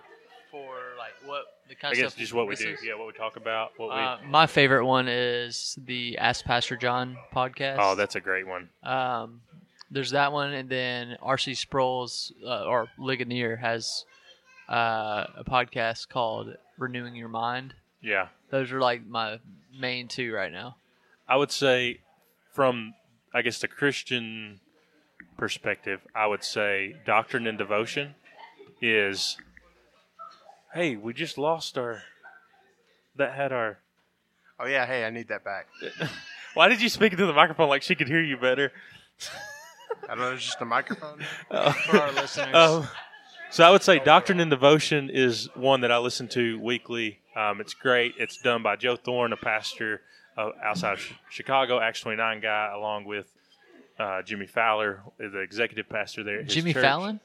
For 0.50 0.74
like 0.98 1.12
what 1.24 1.44
the 1.68 1.76
kind 1.76 1.94
I 1.94 1.98
of 1.98 2.02
guess 2.02 2.14
just 2.14 2.34
what 2.34 2.48
we 2.48 2.56
do. 2.56 2.74
Yeah, 2.82 2.96
what 2.96 3.06
we 3.06 3.12
talk 3.12 3.36
about. 3.36 3.72
What 3.76 3.90
Uh, 3.90 4.18
my 4.26 4.46
favorite 4.46 4.84
one 4.84 5.06
is 5.08 5.78
the 5.86 6.18
Ask 6.18 6.44
Pastor 6.44 6.76
John 6.76 7.16
podcast. 7.32 7.76
Oh, 7.78 7.94
that's 7.94 8.16
a 8.16 8.20
great 8.20 8.46
one. 8.46 8.68
Um, 8.82 9.40
there's 9.90 10.10
that 10.10 10.32
one, 10.32 10.52
and 10.52 10.68
then 10.68 11.16
R.C. 11.22 11.54
Sproul's 11.54 12.32
uh, 12.44 12.64
or 12.64 12.88
Ligonier 12.98 13.56
has 13.56 14.04
uh, 14.70 15.26
a 15.36 15.44
podcast 15.44 16.08
called 16.08 16.56
Renewing 16.78 17.16
Your 17.16 17.28
Mind. 17.28 17.74
Yeah. 18.00 18.28
Those 18.50 18.72
are 18.72 18.80
like 18.80 19.06
my 19.06 19.40
main 19.78 20.08
two 20.08 20.32
right 20.32 20.52
now. 20.52 20.76
I 21.28 21.36
would 21.36 21.50
say, 21.50 22.00
from 22.52 22.94
I 23.34 23.42
guess 23.42 23.60
the 23.60 23.68
Christian 23.68 24.60
perspective, 25.36 26.00
I 26.14 26.26
would 26.26 26.44
say 26.44 26.96
doctrine 27.04 27.46
and 27.46 27.58
devotion 27.58 28.14
is. 28.80 29.36
Hey, 30.72 30.96
we 30.96 31.12
just 31.12 31.36
lost 31.36 31.76
our. 31.76 32.02
That 33.16 33.34
had 33.34 33.52
our. 33.52 33.78
Oh 34.58 34.66
yeah, 34.66 34.86
hey, 34.86 35.04
I 35.04 35.10
need 35.10 35.28
that 35.28 35.44
back. 35.44 35.66
Why 36.54 36.68
did 36.68 36.80
you 36.80 36.88
speak 36.88 37.12
into 37.12 37.26
the 37.26 37.32
microphone 37.32 37.68
like 37.68 37.82
she 37.82 37.94
could 37.94 38.08
hear 38.08 38.22
you 38.22 38.36
better? 38.36 38.72
I 40.04 40.14
don't 40.14 40.18
know, 40.18 40.32
it's 40.32 40.44
just 40.44 40.60
a 40.60 40.64
microphone. 40.64 41.20
For 41.48 41.98
our 41.98 42.12
listeners. 42.12 42.54
Um, 42.54 42.88
so 43.50 43.64
I 43.64 43.70
would 43.70 43.82
say 43.82 43.98
Doctrine 43.98 44.40
and 44.40 44.50
Devotion 44.50 45.10
is 45.10 45.48
one 45.54 45.80
that 45.82 45.90
I 45.92 45.98
listen 45.98 46.28
to 46.28 46.58
weekly. 46.60 47.18
Um, 47.36 47.60
it's 47.60 47.74
great. 47.74 48.14
It's 48.18 48.36
done 48.38 48.62
by 48.62 48.76
Joe 48.76 48.96
Thorn, 48.96 49.32
a 49.32 49.36
pastor 49.36 50.00
uh, 50.36 50.50
outside 50.64 50.94
of 50.94 51.00
Chicago, 51.30 51.80
Acts 51.80 52.00
29 52.00 52.40
guy, 52.40 52.72
along 52.74 53.04
with 53.04 53.26
uh, 53.98 54.22
Jimmy 54.22 54.46
Fowler, 54.46 55.02
the 55.18 55.40
executive 55.40 55.88
pastor 55.88 56.22
there. 56.24 56.42
Jimmy 56.42 56.72
church. 56.72 56.82
Fallon? 56.82 57.20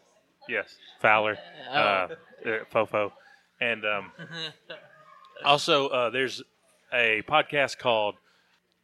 Yes, 0.48 0.76
Fowler, 1.02 1.38
Oh. 1.72 1.74
uh, 1.74 2.08
uh, 2.46 2.50
Fofo, 2.72 3.12
and 3.60 3.84
um, 3.86 4.12
also 5.44 5.88
uh, 5.88 6.10
there's 6.10 6.42
a 6.94 7.24
podcast 7.28 7.78
called 7.80 8.16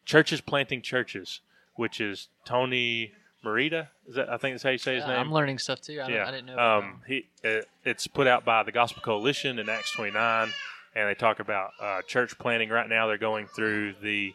Churches 0.06 0.42
Planting 0.42 0.82
Churches, 0.82 1.42
which 1.76 2.02
is 2.02 2.30
Tony 2.46 3.12
Merida. 3.44 3.90
Is 4.08 4.16
that 4.16 4.30
I 4.30 4.38
think 4.38 4.54
that's 4.54 4.64
how 4.64 4.70
you 4.70 4.78
say 4.78 4.96
his 4.96 5.04
Yeah, 5.04 5.10
name? 5.12 5.20
I'm 5.20 5.32
learning 5.34 5.60
stuff 5.60 5.82
too. 5.82 5.94
I, 6.02 6.08
don't, 6.08 6.12
yeah, 6.16 6.28
I 6.28 6.32
didn't 6.32 6.46
know. 6.48 6.58
Um, 6.58 7.02
he 7.08 7.28
uh, 7.44 7.62
it's 7.84 8.08
put 8.08 8.28
out 8.28 8.46
by 8.46 8.64
the 8.64 8.72
Gospel 8.72 9.02
Coalition 9.02 9.60
in 9.60 9.70
Acts 9.70 9.92
29, 9.92 10.54
and 10.96 11.10
they 11.10 11.16
talk 11.16 11.40
about 11.40 11.72
uh, 11.80 12.02
church 12.04 12.38
planting. 12.38 12.70
Right 12.70 12.88
now, 12.90 13.08
they're 13.08 13.18
going 13.18 13.48
through 13.48 13.96
the 14.02 14.34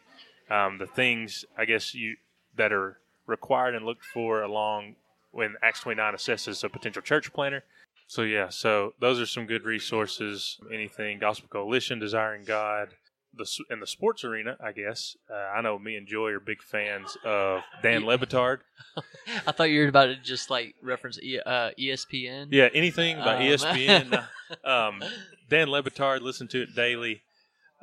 um, 0.50 0.78
the 0.78 0.86
things 0.86 1.44
I 1.56 1.64
guess 1.64 1.94
you 1.94 2.16
that 2.56 2.72
are 2.72 2.98
required 3.26 3.74
and 3.74 3.84
looked 3.84 4.04
for 4.04 4.42
along 4.42 4.96
when 5.32 5.56
Acts 5.62 5.80
29 5.80 6.14
assesses 6.14 6.64
a 6.64 6.68
potential 6.68 7.02
church 7.02 7.32
planner. 7.32 7.62
So 8.08 8.22
yeah, 8.22 8.48
so 8.48 8.94
those 9.00 9.20
are 9.20 9.26
some 9.26 9.46
good 9.46 9.64
resources. 9.64 10.58
Anything 10.72 11.18
Gospel 11.18 11.48
Coalition, 11.50 11.98
Desiring 11.98 12.44
God, 12.44 12.90
the 13.36 13.48
in 13.70 13.80
the 13.80 13.86
sports 13.86 14.24
arena, 14.24 14.56
I 14.62 14.72
guess. 14.72 15.16
Uh, 15.30 15.34
I 15.34 15.60
know 15.60 15.78
me 15.78 15.96
and 15.96 16.06
Joy 16.06 16.30
are 16.30 16.40
big 16.40 16.62
fans 16.62 17.16
of 17.24 17.62
Dan 17.82 18.04
Le 18.04 18.18
Batard. 18.18 18.58
I 19.46 19.52
thought 19.52 19.70
you 19.70 19.80
were 19.80 19.88
about 19.88 20.06
to 20.06 20.16
just 20.16 20.50
like 20.50 20.74
reference 20.82 21.18
e- 21.22 21.40
uh, 21.40 21.70
ESPN. 21.78 22.48
Yeah, 22.50 22.68
anything 22.74 23.18
by 23.18 23.36
Um, 23.36 23.42
ESPN. 23.42 24.24
um, 24.64 25.02
Dan 25.48 25.68
Le 25.70 25.82
Batard, 25.82 26.20
listen 26.22 26.48
to 26.48 26.62
it 26.62 26.74
daily. 26.74 27.22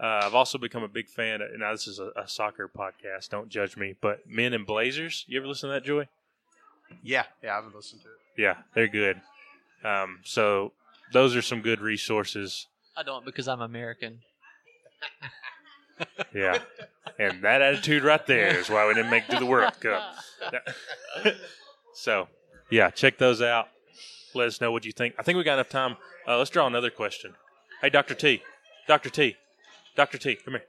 Uh, 0.01 0.21
I've 0.23 0.33
also 0.35 0.57
become 0.57 0.83
a 0.83 0.87
big 0.87 1.07
fan. 1.07 1.41
Of, 1.41 1.49
now 1.57 1.71
this 1.71 1.87
is 1.87 1.99
a, 1.99 2.11
a 2.17 2.27
soccer 2.27 2.67
podcast. 2.67 3.29
Don't 3.29 3.49
judge 3.49 3.77
me, 3.77 3.95
but 4.01 4.27
Men 4.27 4.53
in 4.53 4.63
Blazers. 4.65 5.23
You 5.27 5.39
ever 5.39 5.47
listen 5.47 5.69
to 5.69 5.73
that, 5.73 5.85
Joy? 5.85 6.07
Yeah, 7.03 7.23
yeah, 7.43 7.57
I've 7.57 7.73
listened 7.73 8.01
to 8.01 8.07
it. 8.09 8.41
Yeah, 8.41 8.55
they're 8.73 8.87
good. 8.87 9.21
Um, 9.83 10.19
so 10.23 10.71
those 11.11 11.35
are 11.35 11.41
some 11.41 11.61
good 11.61 11.79
resources. 11.81 12.67
I 12.97 13.03
don't 13.03 13.23
because 13.25 13.47
I'm 13.47 13.61
American. 13.61 14.19
Yeah, 16.33 16.57
and 17.19 17.43
that 17.43 17.61
attitude 17.61 18.03
right 18.03 18.25
there 18.25 18.57
is 18.57 18.69
why 18.69 18.87
we 18.87 18.93
didn't 18.93 19.11
make 19.11 19.23
it 19.29 19.33
to 19.33 19.39
the 19.39 19.45
World 19.45 19.79
Cup. 19.79 20.15
so 21.93 22.27
yeah, 22.69 22.89
check 22.89 23.17
those 23.17 23.41
out. 23.41 23.67
Let 24.33 24.47
us 24.47 24.59
know 24.59 24.71
what 24.71 24.85
you 24.85 24.91
think. 24.91 25.13
I 25.19 25.23
think 25.23 25.37
we 25.37 25.43
got 25.43 25.53
enough 25.53 25.69
time. 25.69 25.97
Uh, 26.27 26.37
let's 26.37 26.49
draw 26.49 26.65
another 26.65 26.89
question. 26.89 27.35
Hey, 27.81 27.89
Doctor 27.89 28.15
T, 28.15 28.41
Doctor 28.87 29.09
T, 29.09 29.35
Doctor 29.95 30.17
T, 30.17 30.35
come 30.35 30.55
here. 30.55 30.63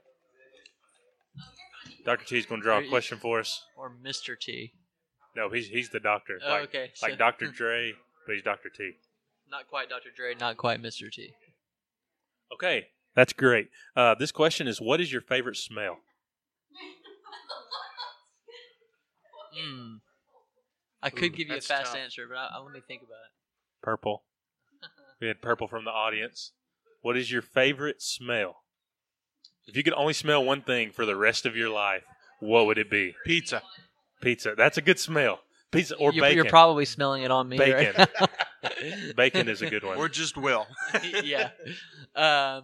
Doctor 2.05 2.25
T 2.25 2.37
is 2.37 2.45
going 2.45 2.61
to 2.61 2.65
draw 2.65 2.77
a 2.79 2.87
question 2.87 3.17
for 3.17 3.39
us. 3.39 3.63
Or 3.75 3.91
Mr. 3.91 4.39
T. 4.39 4.73
No, 5.35 5.49
he's 5.49 5.67
he's 5.67 5.89
the 5.89 5.99
doctor. 5.99 6.39
Oh, 6.45 6.49
like, 6.49 6.63
okay. 6.63 6.91
Like 7.01 7.17
Dr. 7.17 7.47
Dre, 7.51 7.93
but 8.25 8.35
he's 8.35 8.43
Dr. 8.43 8.69
T. 8.69 8.91
Not 9.49 9.67
quite 9.67 9.89
Dr. 9.89 10.09
Dre, 10.15 10.35
not 10.35 10.57
quite 10.57 10.81
Mr. 10.81 11.11
T. 11.11 11.33
Okay, 12.53 12.87
that's 13.15 13.33
great. 13.33 13.69
Uh, 13.95 14.15
this 14.15 14.31
question 14.31 14.67
is: 14.67 14.81
What 14.81 15.01
is 15.01 15.11
your 15.11 15.21
favorite 15.21 15.57
smell? 15.57 15.97
Hmm. 19.57 19.95
I 21.01 21.09
could 21.09 21.25
Ooh, 21.25 21.29
give 21.29 21.47
you 21.47 21.53
a 21.53 21.55
that's 21.57 21.67
fast 21.67 21.91
tough. 21.91 21.97
answer, 21.97 22.25
but 22.27 22.37
I, 22.37 22.49
I, 22.55 22.59
let 22.61 22.73
me 22.73 22.81
think 22.85 23.03
about 23.03 23.13
it. 23.13 23.31
Purple. 23.81 24.23
We 25.21 25.27
had 25.27 25.41
purple 25.41 25.69
from 25.69 25.85
the 25.85 25.91
audience. 25.91 26.51
What 27.01 27.15
is 27.15 27.31
your 27.31 27.41
favorite 27.41 28.01
smell? 28.01 28.63
If 29.65 29.77
you 29.77 29.83
could 29.83 29.93
only 29.93 30.11
smell 30.11 30.43
one 30.43 30.61
thing 30.61 30.91
for 30.91 31.05
the 31.05 31.15
rest 31.15 31.45
of 31.45 31.55
your 31.55 31.69
life, 31.69 32.03
what 32.41 32.65
would 32.65 32.77
it 32.77 32.89
be? 32.89 33.15
Pizza. 33.25 33.61
Pizza. 34.21 34.55
That's 34.57 34.77
a 34.77 34.81
good 34.81 34.99
smell. 34.99 35.39
Pizza 35.71 35.95
or 35.95 36.11
you're, 36.11 36.21
bacon. 36.21 36.35
You're 36.37 36.49
probably 36.49 36.85
smelling 36.85 37.23
it 37.23 37.31
on 37.31 37.47
me. 37.47 37.57
Bacon. 37.57 37.93
Right 37.97 38.09
now. 38.19 39.13
Bacon 39.15 39.47
is 39.47 39.61
a 39.61 39.69
good 39.69 39.83
one. 39.83 39.97
Or 39.97 40.09
just 40.09 40.35
Will. 40.35 40.67
yeah. 41.23 41.49
Um, 42.15 42.63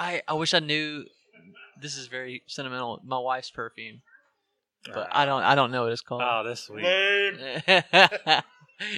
I 0.00 0.22
I 0.26 0.32
wish 0.34 0.54
I 0.54 0.58
knew. 0.60 1.04
This 1.80 1.96
is 1.96 2.08
very 2.08 2.42
sentimental. 2.46 3.00
My 3.04 3.18
wife's 3.18 3.50
perfume, 3.50 4.00
but 4.86 5.08
I 5.12 5.24
don't 5.26 5.42
I 5.42 5.54
don't 5.54 5.70
know 5.70 5.82
what 5.84 5.92
it's 5.92 6.00
called. 6.02 6.22
Oh, 6.24 6.42
that's 6.44 6.62
sweet. 6.62 6.84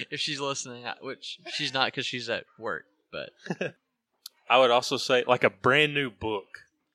if 0.09 0.19
she's 0.19 0.39
listening, 0.39 0.85
I- 0.85 0.95
which 1.01 1.39
she's 1.53 1.73
not 1.73 1.87
because 1.87 2.05
she's 2.05 2.29
at 2.29 2.45
work, 2.57 2.85
but 3.11 3.29
I 4.49 4.57
would 4.59 4.71
also 4.71 4.97
say 4.97 5.23
like 5.27 5.43
a 5.43 5.49
brand 5.49 5.93
new 5.93 6.09
book. 6.09 6.45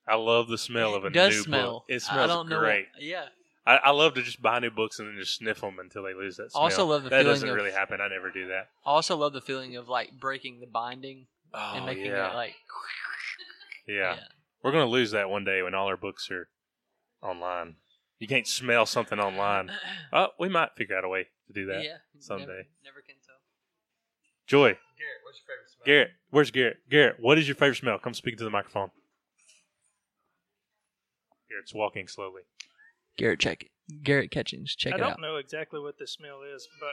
I 0.07 0.15
love 0.17 0.49
the 0.49 0.57
smell 0.59 0.95
of 0.95 1.05
a 1.05 1.09
it 1.09 1.13
does 1.13 1.35
new 1.37 1.43
smell. 1.43 1.73
book. 1.73 1.85
It 1.89 1.95
I 1.97 1.99
smells 1.99 2.31
don't 2.31 2.49
know. 2.49 2.61
great. 2.61 2.87
Yeah. 2.99 3.27
I, 3.67 3.77
I 3.77 3.91
love 3.91 4.15
to 4.15 4.23
just 4.23 4.41
buy 4.41 4.59
new 4.59 4.71
books 4.71 4.99
and 4.99 5.09
then 5.09 5.17
just 5.19 5.37
sniff 5.37 5.61
them 5.61 5.79
until 5.79 6.03
they 6.03 6.15
lose 6.15 6.39
that 6.39 6.51
smell. 6.53 6.63
I 6.63 6.65
also 6.65 6.87
love 6.87 7.03
the 7.05 7.11
that 7.11 7.17
feeling 7.21 7.33
doesn't 7.35 7.49
of- 7.51 7.55
really 7.55 7.73
happen. 7.73 8.01
I 8.01 8.09
never 8.09 8.31
do 8.31 8.49
that. 8.49 8.69
I 8.87 8.91
also 8.91 9.17
love 9.19 9.35
the 9.35 9.43
feeling 9.43 9.77
of 9.77 9.89
like 9.91 10.13
breaking 10.19 10.61
the 10.61 10.67
binding 10.67 11.27
Oh, 11.53 11.73
and 11.77 11.85
making 11.87 12.07
yeah. 12.07 12.31
it 12.31 12.35
like 12.35 12.55
Yeah. 13.89 14.17
We're 14.63 14.73
gonna 14.73 14.87
lose 14.87 15.11
that 15.13 15.31
one 15.31 15.45
day 15.45 15.63
when 15.63 15.75
all 15.75 15.87
our 15.87 15.97
books 15.97 16.31
are 16.31 16.49
online. 17.23 17.77
You 18.19 18.27
can't 18.29 18.47
smell 18.47 18.87
something 18.87 19.19
online. 19.19 19.71
Oh, 20.13 20.29
we 20.39 20.49
might 20.49 20.71
figure 20.77 20.97
out 20.97 21.05
a 21.05 21.09
way 21.09 21.27
to 21.49 21.53
do 21.53 21.67
that 21.67 21.83
Yeah, 21.85 21.97
someday. 22.19 22.47
Never, 22.47 22.67
never 22.85 23.01
can 23.07 23.17
tell. 23.27 23.37
Joy, 24.47 24.69
Garrett, 24.69 25.21
what's 25.23 25.39
your 25.39 25.47
favorite 25.55 25.71
smell? 25.71 25.85
Garrett, 25.85 26.11
where's 26.31 26.51
Garrett? 26.51 26.79
Garrett, 26.89 27.17
what 27.21 27.37
is 27.39 27.47
your 27.47 27.55
favorite 27.57 27.77
smell? 27.77 27.99
Come 27.99 28.15
speak 28.15 28.39
to 28.39 28.45
the 28.45 28.51
microphone. 28.51 28.91
Garrett's 31.51 31.75
walking 31.75 32.09
slowly. 32.09 32.43
Garrett 33.19 33.41
check 33.41 33.65
it. 33.65 33.71
Garrett 34.03 34.31
Catchings, 34.31 34.75
check 34.75 34.95
I 34.95 34.97
it 34.97 35.01
don't 35.01 35.21
know 35.21 35.37
exactly 35.37 35.81
what 35.81 35.99
this 35.99 36.13
smell 36.13 36.41
is, 36.43 36.69
but 36.81 36.93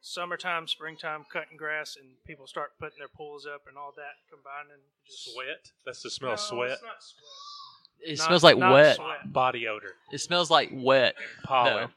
summertime, 0.00 0.66
springtime, 0.66 1.24
cutting 1.32 1.56
grass, 1.56 1.96
and 1.96 2.06
people 2.26 2.46
start 2.46 2.72
putting 2.78 2.98
their 2.98 3.08
pools 3.08 3.46
up 3.46 3.62
and 3.68 3.76
all 3.76 3.92
that 3.96 4.16
combining. 4.30 4.82
Just 5.06 5.32
Sweat. 5.34 5.70
That's 5.84 6.02
the 6.02 6.10
smell 6.10 6.30
No, 6.30 6.34
of 6.34 6.40
sweat. 6.40 6.70
it's 6.72 6.82
not 6.82 7.02
sweat. 7.02 8.10
It 8.12 8.18
Not- 8.18 8.26
smells 8.26 8.42
like 8.44 8.56
not 8.56 8.72
wet. 8.72 8.96
sweat. 8.96 9.32
Body 9.32 9.68
odor. 9.68 9.94
It 10.10 10.18
smells 10.18 10.50
like 10.50 10.70
wet. 10.72 11.16
Pollen. 11.44 11.92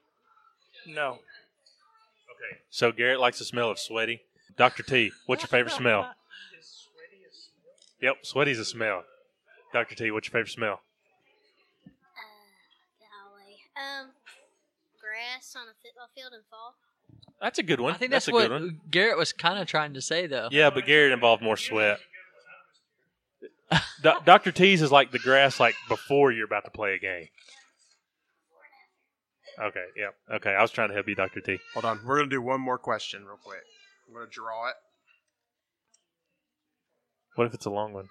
though. 0.86 0.92
No. 0.94 1.10
Okay. 1.14 2.60
So 2.70 2.92
Garrett 2.92 3.20
likes 3.22 3.40
the 3.40 3.46
smell 3.46 3.70
of 3.70 3.80
sweaty. 3.80 4.24
Dr. 4.58 4.84
T, 4.84 5.12
what's 5.28 5.42
your 5.44 5.48
favorite 5.48 5.74
smell? 5.74 6.14
Yep, 8.02 8.26
sweaty's 8.26 8.60
a 8.60 8.66
smell. 8.66 9.06
Dr. 9.72 9.96
T, 9.96 10.12
what's 10.12 10.28
your 10.28 10.34
favorite 10.34 10.52
smell? 10.52 10.82
Golly. 13.00 13.64
Um, 13.80 14.12
grass 15.00 15.56
on 15.56 15.70
a 15.72 15.76
football 15.82 16.10
field 16.14 16.34
in 16.36 16.42
fall. 16.52 16.76
That's 17.44 17.60
a 17.60 17.64
good 17.64 17.82
one. 17.82 17.94
I 17.94 17.98
think 17.98 18.12
that's, 18.12 18.28
that's, 18.28 18.32
a 18.32 18.36
what 18.36 18.48
good 18.48 18.52
one. 18.52 18.80
Garrett 18.90 19.18
was 19.18 19.34
kind 19.34 19.60
of 19.60 19.68
trying 19.68 19.96
to 19.96 20.02
say, 20.02 20.28
though. 20.28 20.48
Yeah, 20.50 20.70
but 20.70 20.86
Garrett 20.86 21.12
involved 21.12 21.44
more 21.44 21.58
sweat. 21.58 22.00
Do- 24.02 24.14
Dr. 24.24 24.54
T's 24.54 24.82
is 24.82 24.94
like 24.94 25.12
the 25.12 25.20
grass, 25.20 25.60
like 25.60 25.76
before 25.90 26.32
you're 26.32 26.46
about 26.46 26.64
to 26.64 26.72
play 26.72 26.94
a 26.94 27.00
game. 27.00 27.28
Okay, 29.62 29.84
yep. 29.98 30.16
Okay, 30.36 30.52
I 30.52 30.62
was 30.62 30.72
trying 30.72 30.88
to 30.88 30.94
help 30.94 31.10
you, 31.10 31.16
Dr. 31.16 31.42
T. 31.42 31.60
Hold 31.74 31.84
on. 31.84 32.00
We're 32.06 32.16
going 32.16 32.30
to 32.30 32.36
do 32.36 32.42
one 32.42 32.62
more 32.62 32.78
question 32.78 33.26
real 33.26 33.38
quick. 33.44 33.60
I'm 34.08 34.14
going 34.14 34.26
to 34.26 34.32
draw 34.32 34.70
it. 34.70 34.76
What 37.36 37.48
if 37.48 37.54
it's 37.54 37.66
a 37.66 37.70
long 37.70 37.92
one? 37.92 38.08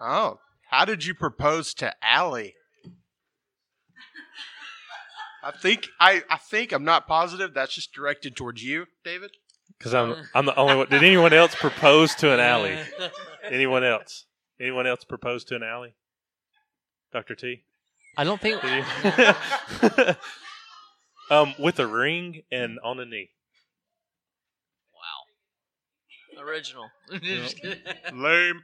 Oh, 0.00 0.38
how 0.70 0.86
did 0.86 1.04
you 1.04 1.14
propose 1.14 1.74
to 1.74 1.92
Allie? 2.02 2.54
I 5.42 5.52
think 5.52 5.88
I, 6.00 6.22
I 6.28 6.36
think 6.36 6.72
I'm 6.72 6.84
not 6.84 7.06
positive. 7.06 7.54
That's 7.54 7.74
just 7.74 7.92
directed 7.92 8.36
towards 8.36 8.62
you, 8.62 8.86
David. 9.04 9.30
Because 9.78 9.94
I'm 9.94 10.16
I'm 10.34 10.46
the 10.46 10.56
only 10.56 10.74
one. 10.74 10.88
Did 10.88 11.04
anyone 11.04 11.32
else 11.32 11.54
propose 11.54 12.14
to 12.16 12.32
an 12.32 12.40
alley? 12.40 12.78
Anyone 13.50 13.84
else? 13.84 14.26
Anyone 14.60 14.86
else 14.86 15.04
propose 15.04 15.44
to 15.44 15.56
an 15.56 15.62
alley? 15.62 15.94
Dr. 17.12 17.34
T. 17.34 17.62
I 18.16 18.24
don't 18.24 18.40
think. 18.40 18.60
Did 18.60 18.84
you? 20.02 20.14
um, 21.30 21.54
with 21.58 21.78
a 21.78 21.86
ring 21.86 22.42
and 22.50 22.78
on 22.82 22.98
a 22.98 23.06
knee. 23.06 23.30
Wow. 24.92 26.44
Original. 26.44 26.90
Just 27.22 27.60
kidding. 27.60 27.78
Lame. 28.12 28.62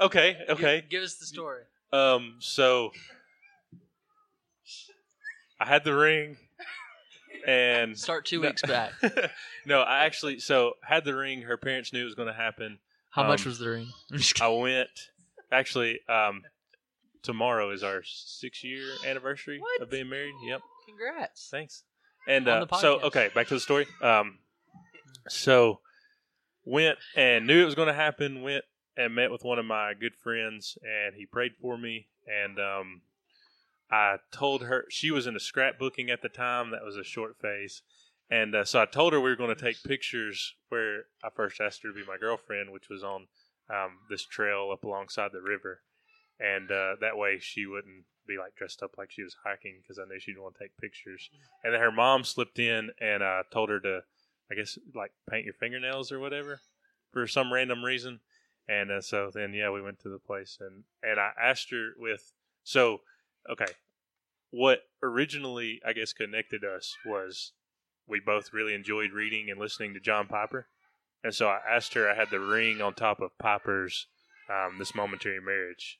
okay, 0.00 0.38
okay. 0.48 0.80
Give, 0.80 0.90
give 0.90 1.02
us 1.02 1.16
the 1.16 1.26
story. 1.26 1.62
Um, 1.92 2.36
so 2.40 2.90
I 5.60 5.66
had 5.66 5.84
the 5.84 5.94
ring, 5.96 6.36
and 7.46 7.98
Start 7.98 8.26
two 8.26 8.40
weeks 8.40 8.62
back. 8.62 8.92
no, 9.66 9.80
I 9.80 10.04
actually 10.04 10.38
so 10.40 10.74
had 10.82 11.04
the 11.04 11.14
ring. 11.14 11.42
Her 11.42 11.56
parents 11.56 11.92
knew 11.92 12.02
it 12.02 12.04
was 12.04 12.14
going 12.14 12.28
to 12.28 12.34
happen. 12.34 12.78
How 13.10 13.22
much 13.24 13.46
Um, 13.46 13.50
was 13.50 13.58
the 13.58 13.70
ring? 13.70 13.88
I 14.40 14.48
went. 14.48 14.88
Actually, 15.50 16.00
um, 16.08 16.42
tomorrow 17.22 17.70
is 17.70 17.82
our 17.82 18.02
six 18.04 18.62
year 18.64 18.84
anniversary 19.06 19.60
of 19.80 19.90
being 19.90 20.08
married. 20.08 20.34
Yep. 20.46 20.60
Congrats. 20.86 21.48
Thanks. 21.50 21.84
And 22.28 22.48
On 22.48 22.62
uh, 22.62 22.64
the 22.66 22.76
so, 22.78 22.98
podcast. 22.98 23.02
okay, 23.04 23.30
back 23.34 23.46
to 23.48 23.54
the 23.54 23.60
story. 23.60 23.86
Um, 24.02 24.38
so 25.28 25.80
went 26.64 26.98
and 27.14 27.46
knew 27.46 27.62
it 27.62 27.64
was 27.64 27.74
going 27.76 27.88
to 27.88 27.94
happen. 27.94 28.42
Went 28.42 28.64
and 28.96 29.14
met 29.14 29.30
with 29.30 29.44
one 29.44 29.58
of 29.58 29.64
my 29.64 29.94
good 29.94 30.14
friends, 30.16 30.76
and 30.82 31.14
he 31.14 31.24
prayed 31.26 31.52
for 31.60 31.78
me. 31.78 32.08
And 32.26 32.58
um, 32.58 33.02
I 33.90 34.16
told 34.32 34.62
her 34.64 34.86
she 34.90 35.10
was 35.10 35.26
into 35.26 35.40
scrapbooking 35.40 36.10
at 36.10 36.22
the 36.22 36.28
time. 36.28 36.70
That 36.70 36.84
was 36.84 36.96
a 36.96 37.04
short 37.04 37.36
phase. 37.40 37.82
And 38.30 38.54
uh, 38.54 38.64
so 38.64 38.80
I 38.80 38.86
told 38.86 39.12
her 39.12 39.20
we 39.20 39.30
were 39.30 39.36
going 39.36 39.54
to 39.54 39.60
take 39.60 39.82
pictures 39.84 40.54
where 40.68 41.04
I 41.22 41.28
first 41.34 41.60
asked 41.60 41.82
her 41.82 41.90
to 41.90 41.94
be 41.94 42.04
my 42.06 42.16
girlfriend, 42.18 42.72
which 42.72 42.88
was 42.88 43.04
on 43.04 43.28
um, 43.70 43.98
this 44.10 44.24
trail 44.24 44.70
up 44.72 44.84
alongside 44.84 45.30
the 45.32 45.40
river. 45.40 45.82
And 46.40 46.70
uh, 46.70 46.96
that 47.00 47.16
way 47.16 47.38
she 47.40 47.66
wouldn't 47.66 48.04
be 48.26 48.36
like 48.36 48.56
dressed 48.56 48.82
up 48.82 48.92
like 48.98 49.12
she 49.12 49.22
was 49.22 49.36
hiking 49.44 49.78
because 49.80 49.98
I 49.98 50.08
knew 50.08 50.18
she'd 50.18 50.38
want 50.38 50.56
to 50.56 50.64
take 50.64 50.76
pictures. 50.78 51.30
And 51.62 51.72
then 51.72 51.80
her 51.80 51.92
mom 51.92 52.24
slipped 52.24 52.58
in 52.58 52.90
and 53.00 53.22
uh, 53.22 53.44
told 53.52 53.70
her 53.70 53.80
to, 53.80 54.02
I 54.50 54.54
guess, 54.56 54.76
like 54.94 55.12
paint 55.30 55.44
your 55.44 55.54
fingernails 55.54 56.10
or 56.10 56.18
whatever 56.18 56.60
for 57.12 57.26
some 57.28 57.52
random 57.52 57.84
reason. 57.84 58.20
And 58.68 58.90
uh, 58.90 59.00
so 59.00 59.30
then, 59.32 59.54
yeah, 59.54 59.70
we 59.70 59.80
went 59.80 60.00
to 60.00 60.08
the 60.08 60.18
place 60.18 60.58
and, 60.60 60.82
and 61.02 61.20
I 61.20 61.30
asked 61.40 61.70
her 61.70 61.90
with, 61.96 62.32
so, 62.64 62.98
okay, 63.50 63.72
what 64.50 64.80
originally, 65.02 65.80
I 65.86 65.92
guess, 65.92 66.12
connected 66.12 66.62
us 66.64 66.94
was 67.04 67.52
we 68.08 68.20
both 68.20 68.52
really 68.52 68.74
enjoyed 68.74 69.10
reading 69.12 69.50
and 69.50 69.58
listening 69.58 69.94
to 69.94 70.00
John 70.00 70.26
Piper. 70.26 70.66
And 71.24 71.34
so 71.34 71.48
I 71.48 71.58
asked 71.68 71.94
her, 71.94 72.08
I 72.08 72.14
had 72.14 72.30
the 72.30 72.38
ring 72.40 72.80
on 72.80 72.94
top 72.94 73.20
of 73.20 73.36
Piper's 73.38 74.06
um, 74.48 74.76
This 74.78 74.94
Momentary 74.94 75.40
Marriage. 75.40 75.98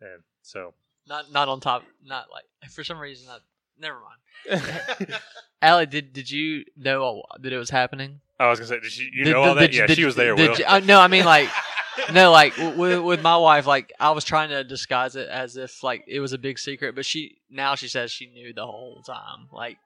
And 0.00 0.22
so, 0.42 0.74
Not 1.08 1.32
not 1.32 1.48
on 1.48 1.60
top. 1.60 1.84
Not 2.04 2.26
like 2.30 2.44
for 2.70 2.84
some 2.84 2.98
reason. 2.98 3.26
Not, 3.26 3.40
never 3.80 3.96
mind. 4.00 4.62
Allie, 5.62 5.86
did 5.86 6.12
did 6.12 6.30
you 6.30 6.64
know 6.76 7.22
that 7.40 7.52
it 7.52 7.56
was 7.56 7.70
happening? 7.70 8.20
I 8.38 8.50
was 8.50 8.58
going 8.58 8.68
to 8.68 8.74
say, 8.74 8.80
did 8.80 8.96
you, 8.98 9.10
you 9.14 9.24
Did- 9.24 9.32
know 9.32 9.42
all 9.44 9.54
that? 9.54 9.60
did- 9.70 9.74
yeah, 9.76 9.86
did- 9.86 9.96
she 9.96 10.04
was 10.04 10.16
there, 10.16 10.34
did 10.34 10.50
Will. 10.50 10.58
you- 10.58 10.64
uh, 10.66 10.80
no, 10.80 11.00
I 11.00 11.06
mean 11.08 11.24
like 11.24 11.48
no, 12.12 12.30
like 12.30 12.56
with 12.56 13.00
with 13.00 13.22
my 13.22 13.36
wife, 13.36 13.66
like 13.66 13.92
I 13.98 14.10
was 14.10 14.24
trying 14.24 14.50
to 14.50 14.64
disguise 14.64 15.16
it 15.16 15.28
as 15.28 15.56
if 15.56 15.82
like 15.82 16.04
it 16.06 16.20
was 16.20 16.32
a 16.32 16.38
big 16.38 16.58
secret, 16.58 16.94
but 16.94 17.06
she 17.06 17.38
now 17.50 17.74
she 17.74 17.88
says 17.88 18.10
she 18.10 18.26
knew 18.26 18.52
the 18.52 18.66
whole 18.66 19.02
time. 19.06 19.48
Like 19.52 19.78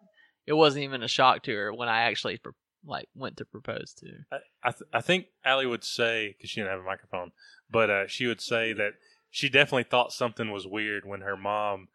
it 0.46 0.52
wasn't 0.54 0.84
even 0.84 1.02
a 1.02 1.08
shock 1.08 1.42
to 1.44 1.54
her 1.54 1.72
when 1.72 1.88
I 1.88 2.02
actually 2.02 2.38
pro- 2.38 2.52
like 2.86 3.08
went 3.14 3.36
to 3.38 3.44
propose 3.44 3.92
to. 3.98 4.06
her. 4.06 4.26
I, 4.32 4.68
I, 4.68 4.70
th- 4.70 4.90
I 4.92 5.00
think 5.00 5.26
Allie 5.44 5.66
would 5.66 5.84
say 5.84 6.28
because 6.36 6.50
she 6.50 6.60
didn't 6.60 6.72
have 6.72 6.80
a 6.80 6.84
microphone, 6.84 7.32
but 7.70 7.90
uh, 7.90 8.06
she 8.06 8.26
would 8.26 8.40
say 8.40 8.72
that 8.72 8.92
she 9.30 9.48
definitely 9.48 9.84
thought 9.84 10.12
something 10.12 10.50
was 10.50 10.66
weird 10.66 11.04
when 11.04 11.20
her 11.20 11.36
mom 11.36 11.88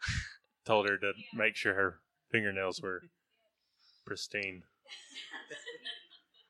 told 0.65 0.87
her 0.87 0.97
to 0.97 1.13
make 1.33 1.55
sure 1.55 1.73
her 1.73 1.99
fingernails 2.31 2.81
were 2.81 3.01
pristine. 4.05 4.63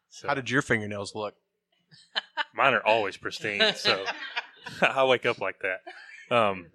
So, 0.09 0.28
How 0.28 0.36
did 0.36 0.47
your 0.47 0.61
fingernails 0.61 1.16
look? 1.16 1.34
Mine 2.54 2.74
are 2.74 2.86
always 2.86 3.18
pristine, 3.18 3.74
so 3.76 4.06
I 4.82 5.04
wake 5.06 5.26
up 5.26 5.39
like 5.39 5.60
that. 5.62 6.36
Um, 6.36 6.68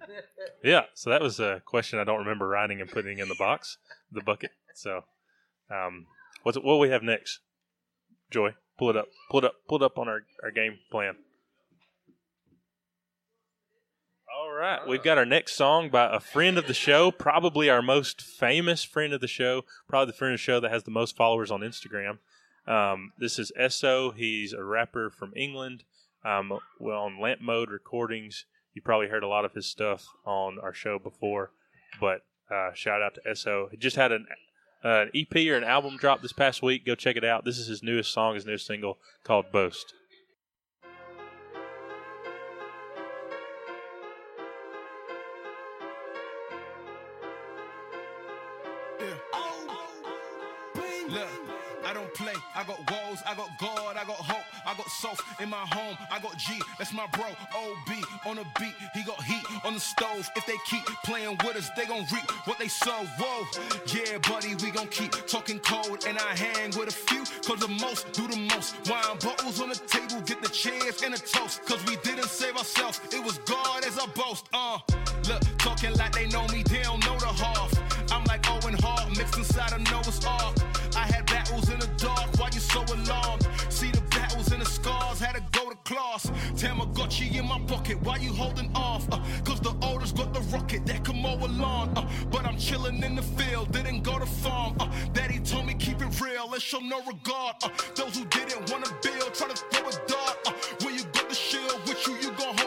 yeah, 0.62 0.82
so 0.94 1.10
that 1.10 1.22
was 1.22 1.40
a 1.40 1.62
question 1.64 1.98
I 1.98 2.04
don't 2.04 2.18
remember 2.18 2.48
writing 2.48 2.80
and 2.80 2.90
putting 2.90 3.18
in 3.18 3.28
the 3.28 3.34
box, 3.34 3.78
the 4.12 4.20
bucket. 4.20 4.50
So, 4.74 5.04
um, 5.70 6.06
what's 6.42 6.56
what 6.58 6.74
do 6.74 6.78
we 6.78 6.90
have 6.90 7.02
next? 7.02 7.40
Joy, 8.30 8.54
pull 8.78 8.90
it 8.90 8.96
up, 8.96 9.08
pull 9.30 9.40
it 9.40 9.44
up, 9.46 9.54
pull 9.68 9.82
it 9.82 9.84
up 9.84 9.98
on 9.98 10.08
our, 10.08 10.20
our 10.44 10.50
game 10.50 10.78
plan. 10.90 11.16
All 14.38 14.52
right, 14.52 14.86
we've 14.86 15.02
got 15.02 15.18
our 15.18 15.24
next 15.24 15.54
song 15.54 15.88
by 15.88 16.14
a 16.14 16.20
friend 16.20 16.58
of 16.58 16.66
the 16.66 16.74
show, 16.74 17.10
probably 17.10 17.70
our 17.70 17.82
most 17.82 18.20
famous 18.20 18.84
friend 18.84 19.12
of 19.12 19.20
the 19.20 19.26
show, 19.26 19.64
probably 19.88 20.12
the 20.12 20.16
friend 20.16 20.34
of 20.34 20.38
the 20.38 20.42
show 20.42 20.60
that 20.60 20.70
has 20.70 20.84
the 20.84 20.90
most 20.90 21.16
followers 21.16 21.50
on 21.50 21.60
Instagram. 21.60 22.18
Um, 22.68 23.12
this 23.18 23.38
is 23.38 23.50
Esso. 23.58 24.14
He's 24.14 24.52
a 24.52 24.62
rapper 24.62 25.10
from 25.10 25.32
England. 25.34 25.84
Um, 26.24 26.52
well, 26.78 27.00
on 27.00 27.20
Lamp 27.20 27.40
Mode 27.40 27.70
Recordings, 27.70 28.44
you 28.74 28.82
probably 28.82 29.08
heard 29.08 29.22
a 29.22 29.28
lot 29.28 29.46
of 29.46 29.54
his 29.54 29.66
stuff 29.66 30.06
on 30.26 30.58
our 30.62 30.74
show 30.74 30.98
before. 30.98 31.50
But 31.98 32.22
uh, 32.50 32.72
shout 32.74 33.00
out 33.02 33.14
to 33.14 33.22
Esso. 33.22 33.70
He 33.70 33.78
just 33.78 33.96
had 33.96 34.12
an, 34.12 34.26
uh, 34.84 35.06
an 35.06 35.10
EP 35.14 35.34
or 35.48 35.56
an 35.56 35.64
album 35.64 35.96
drop 35.96 36.20
this 36.20 36.34
past 36.34 36.62
week. 36.62 36.84
Go 36.84 36.94
check 36.94 37.16
it 37.16 37.24
out. 37.24 37.46
This 37.46 37.58
is 37.58 37.68
his 37.68 37.82
newest 37.82 38.12
song, 38.12 38.34
his 38.34 38.44
newest 38.44 38.66
single 38.66 38.98
called 39.24 39.50
Boast. 39.50 39.94
I 53.28 53.34
got 53.34 53.58
God, 53.58 53.96
I 53.98 54.06
got 54.06 54.16
hope, 54.16 54.44
I 54.64 54.74
got 54.74 54.88
soul 54.88 55.12
in 55.38 55.50
my 55.50 55.58
home. 55.58 55.98
I 56.10 56.18
got 56.18 56.38
G, 56.38 56.58
that's 56.78 56.94
my 56.94 57.06
bro. 57.08 57.26
OB 57.54 57.90
on 58.24 58.36
the 58.36 58.46
beat, 58.58 58.72
he 58.94 59.02
got 59.04 59.22
heat 59.22 59.44
on 59.66 59.74
the 59.74 59.80
stove. 59.80 60.30
If 60.34 60.46
they 60.46 60.56
keep 60.64 60.82
playing 61.04 61.36
with 61.44 61.56
us, 61.56 61.68
they 61.76 61.84
gon' 61.84 62.06
reap 62.10 62.30
what 62.46 62.58
they 62.58 62.68
sow. 62.68 63.04
Whoa, 63.18 63.44
yeah, 63.92 64.16
buddy, 64.26 64.54
we 64.64 64.70
gon' 64.70 64.88
keep 64.88 65.12
talking 65.26 65.58
cold. 65.58 66.06
And 66.06 66.16
I 66.16 66.34
hang 66.34 66.70
with 66.70 66.88
a 66.88 66.90
few, 66.90 67.24
cause 67.46 67.60
the 67.60 67.68
most 67.68 68.10
do 68.12 68.26
the 68.28 68.48
most. 68.54 68.88
Wine 68.88 69.18
bottles 69.20 69.60
on 69.60 69.68
the 69.68 69.76
table, 69.76 70.22
get 70.22 70.40
the 70.40 70.48
chairs 70.48 71.02
and 71.02 71.12
a 71.12 71.18
toast. 71.18 71.66
Cause 71.66 71.84
we 71.84 71.96
didn't 71.96 72.30
save 72.30 72.56
ourselves, 72.56 72.98
it 73.12 73.22
was 73.22 73.36
God 73.44 73.84
as 73.84 73.98
our 73.98 74.08
boast. 74.08 74.48
Uh, 74.54 74.78
look, 75.28 75.42
talking 75.58 75.92
like 75.98 76.12
they 76.12 76.28
know 76.28 76.46
me, 76.48 76.62
they 76.62 76.80
don't 76.80 77.04
know 77.04 77.18
the 77.18 77.26
half. 77.26 77.88
I'm 78.10 78.24
like 78.24 78.50
Owen 78.50 78.74
Hart, 78.80 79.10
mixed 79.18 79.36
inside 79.36 79.72
of 79.74 79.80
Noah's 79.90 80.24
Ark. 80.24 80.56
I 80.96 81.06
had 81.06 81.26
battles 81.26 81.68
in 81.68 81.78
the 81.78 81.86
dark, 81.98 82.17
why 82.38 82.48
you 82.52 82.60
so 82.60 82.82
alarmed? 82.94 83.46
See 83.68 83.90
the 83.90 84.00
battles 84.10 84.50
and 84.52 84.62
the 84.62 84.66
scars, 84.66 85.20
had 85.20 85.34
to 85.34 85.42
go 85.52 85.70
to 85.70 85.76
class. 85.84 86.26
Tamagotchi 86.54 87.38
in 87.38 87.46
my 87.46 87.58
pocket, 87.66 88.00
why 88.02 88.16
you 88.16 88.32
holding 88.32 88.70
off? 88.74 89.06
Uh, 89.10 89.18
Cause 89.44 89.60
the 89.60 89.74
oldest 89.82 90.16
got 90.16 90.32
the 90.32 90.40
rocket 90.56 90.86
that 90.86 91.04
can 91.04 91.20
mow 91.20 91.36
a 91.36 91.48
lawn. 91.48 91.92
Uh, 91.96 92.08
but 92.30 92.44
I'm 92.44 92.56
chilling 92.56 93.02
in 93.02 93.16
the 93.16 93.22
field, 93.22 93.72
didn't 93.72 94.02
go 94.02 94.18
to 94.18 94.26
farm. 94.26 94.76
Uh, 94.80 94.88
Daddy 95.12 95.40
told 95.40 95.66
me 95.66 95.74
keep 95.74 96.00
it 96.00 96.20
real, 96.20 96.48
let's 96.50 96.62
show 96.62 96.78
no 96.80 96.98
regard. 97.00 97.56
Uh, 97.62 97.68
those 97.94 98.16
who 98.16 98.24
didn't 98.26 98.70
wanna 98.70 98.88
build, 99.02 99.34
try 99.34 99.48
to 99.48 99.56
throw 99.56 99.88
a 99.88 99.92
dart. 100.06 100.36
Uh, 100.46 100.52
where 100.82 100.94
you 100.94 101.04
got 101.12 101.28
the 101.28 101.34
shield 101.34 101.80
with 101.86 102.06
you, 102.06 102.14
you 102.16 102.30
gon' 102.32 102.57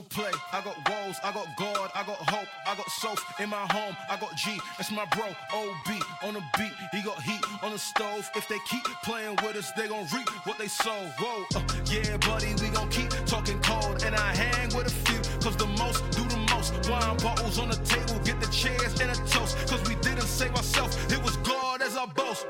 don't 0.00 0.08
play, 0.08 0.30
I 0.52 0.62
got 0.62 0.76
woes, 0.88 1.16
I 1.22 1.32
got 1.32 1.46
God, 1.58 1.90
I 1.94 2.02
got 2.04 2.16
hope, 2.30 2.48
I 2.66 2.74
got 2.74 2.88
self 2.90 3.22
in 3.40 3.50
my 3.50 3.66
home, 3.70 3.94
I 4.08 4.16
got 4.16 4.34
G, 4.36 4.58
that's 4.78 4.90
my 4.90 5.04
bro. 5.06 5.26
OB 5.52 6.02
on 6.24 6.34
the 6.34 6.42
beat, 6.56 6.72
he 6.92 7.02
got 7.02 7.20
heat 7.22 7.40
on 7.62 7.72
the 7.72 7.78
stove. 7.78 8.28
If 8.34 8.48
they 8.48 8.58
keep 8.68 8.84
playing 9.04 9.36
with 9.42 9.56
us, 9.56 9.70
they 9.72 9.88
gon' 9.88 10.06
reap 10.14 10.28
what 10.46 10.58
they 10.58 10.68
sow. 10.68 11.00
Whoa, 11.18 11.44
uh, 11.54 11.62
yeah, 11.86 12.16
buddy, 12.18 12.54
we 12.62 12.68
gon' 12.70 12.88
keep 12.88 13.10
talking 13.26 13.60
cold. 13.60 14.02
And 14.04 14.14
I 14.14 14.34
hang 14.34 14.74
with 14.74 14.86
a 14.86 14.96
few, 15.04 15.20
cause 15.40 15.56
the 15.56 15.66
most 15.66 16.00
do 16.12 16.24
the 16.24 16.38
most. 16.50 16.88
Wine 16.88 17.16
bottles 17.18 17.58
on 17.58 17.68
the 17.68 17.76
table, 17.76 18.18
get 18.24 18.40
the 18.40 18.50
chairs 18.50 18.98
and 19.00 19.10
a 19.10 19.14
toast. 19.28 19.56
Cause 19.68 19.82
we 19.88 19.96
didn't 19.96 20.28
save 20.28 20.54
ourselves, 20.54 20.96
it 21.12 21.22
was 21.22 21.36
God 21.38 21.82
as 21.82 21.96
our 21.96 22.08
boast. 22.08 22.46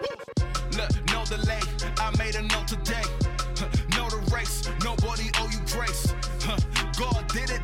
Look, 0.77 0.91
no 1.11 1.25
delay, 1.25 1.50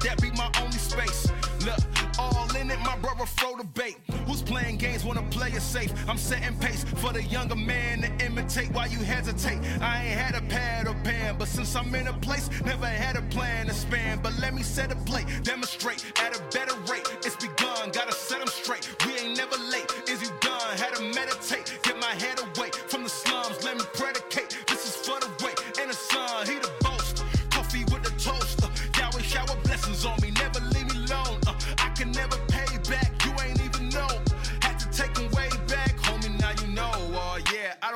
Did 0.01 0.11
that 0.11 0.21
be 0.23 0.31
my 0.33 0.51
only 0.61 0.79
space. 0.79 1.31
Look, 1.65 1.79
all 2.19 2.55
in 2.57 2.71
it, 2.71 2.79
my 2.81 2.97
brother 2.99 3.25
throw 3.27 3.57
the 3.57 3.65
bait. 3.65 3.97
Who's 4.27 4.43
playing 4.43 4.77
games 4.77 5.05
wanna 5.05 5.23
play 5.31 5.51
it 5.51 5.63
safe? 5.63 5.93
I'm 6.09 6.19
setting 6.19 6.57
pace 6.59 6.85
for 6.85 7.13
the 7.13 7.23
younger 7.23 7.57
man 7.57 8.03
to 8.03 8.27
imitate 8.27 8.71
while 8.73 8.89
you 8.89 8.99
hesitate. 8.99 9.59
I 9.81 10.05
ain't 10.05 10.21
had 10.21 10.35
a 10.35 10.43
pad 10.47 10.87
or 10.87 10.95
pen, 11.03 11.37
but 11.39 11.49
since 11.49 11.75
I'm 11.75 11.95
in 11.95 12.09
a 12.09 12.13
place, 12.13 12.51
never 12.65 12.87
had 12.87 13.17
a 13.17 13.23
plan 13.23 13.67
to 13.67 13.75
span. 13.75 14.21
But 14.23 14.39
let 14.39 14.55
me 14.55 14.63
set 14.63 14.93
a 14.93 14.97
plate, 14.97 15.27
demonstrate 15.43 16.05
at 16.21 16.37
a 16.37 16.43
better 16.53 16.77
rate. 16.91 17.07
It's 17.25 17.37
begun, 17.37 17.56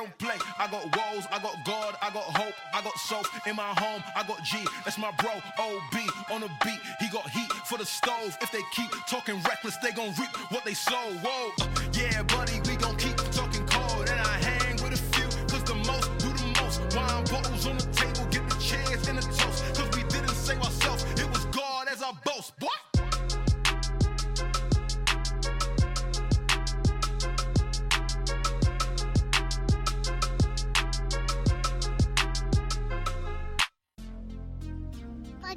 don't 0.01 0.17
play. 0.17 0.37
I 0.57 0.67
got 0.67 0.83
woes. 0.97 1.25
I 1.31 1.37
got 1.39 1.55
God. 1.63 1.95
I 2.01 2.09
got 2.09 2.23
hope. 2.23 2.55
I 2.73 2.81
got 2.81 2.97
soap 2.97 3.27
in 3.45 3.55
my 3.55 3.71
home. 3.77 4.01
I 4.15 4.23
got 4.23 4.43
G. 4.43 4.57
That's 4.83 4.97
my 4.97 5.11
bro. 5.21 5.31
OB 5.59 5.95
on 6.31 6.41
the 6.41 6.49
beat. 6.63 6.79
He 6.99 7.07
got 7.09 7.29
heat 7.29 7.51
for 7.69 7.77
the 7.77 7.85
stove. 7.85 8.35
If 8.41 8.51
they 8.51 8.61
keep 8.71 8.89
talking 9.07 9.35
reckless, 9.43 9.77
they 9.77 9.91
gon' 9.91 10.13
reap 10.19 10.33
what 10.51 10.65
they 10.65 10.73
sow. 10.73 11.05
Whoa. 11.23 11.51
Yeah, 11.93 12.23
buddy, 12.23 12.59
we 12.67 12.77
gon' 12.77 12.97
keep 12.97 13.17
talking 13.31 13.65
cold. 13.67 14.09
And 14.09 14.19
I 14.19 14.35
hang 14.49 14.75
with 14.81 14.93
a 14.93 15.03
few. 15.13 15.27
Cause 15.51 15.63
the 15.63 15.75
most 15.75 16.09
do 16.17 16.29
the 16.33 16.49
most. 16.61 16.79
Wine 16.95 17.23
bottles 17.25 17.67
on 17.67 17.77
the 17.77 17.85
table. 17.93 18.25
Get 18.31 18.49
the 18.49 18.57
chairs 18.57 19.07
and 19.07 19.17
the 19.19 19.25
toast. 19.37 19.75
Cause 19.75 19.89
we 19.95 20.03
didn't 20.09 20.29
save 20.29 20.61
ourselves. 20.61 21.03
It 21.21 21.29
was 21.29 21.45
God 21.45 21.87
as 21.91 22.01
our 22.01 22.17
boast. 22.25 22.57
Boy. 22.59 22.80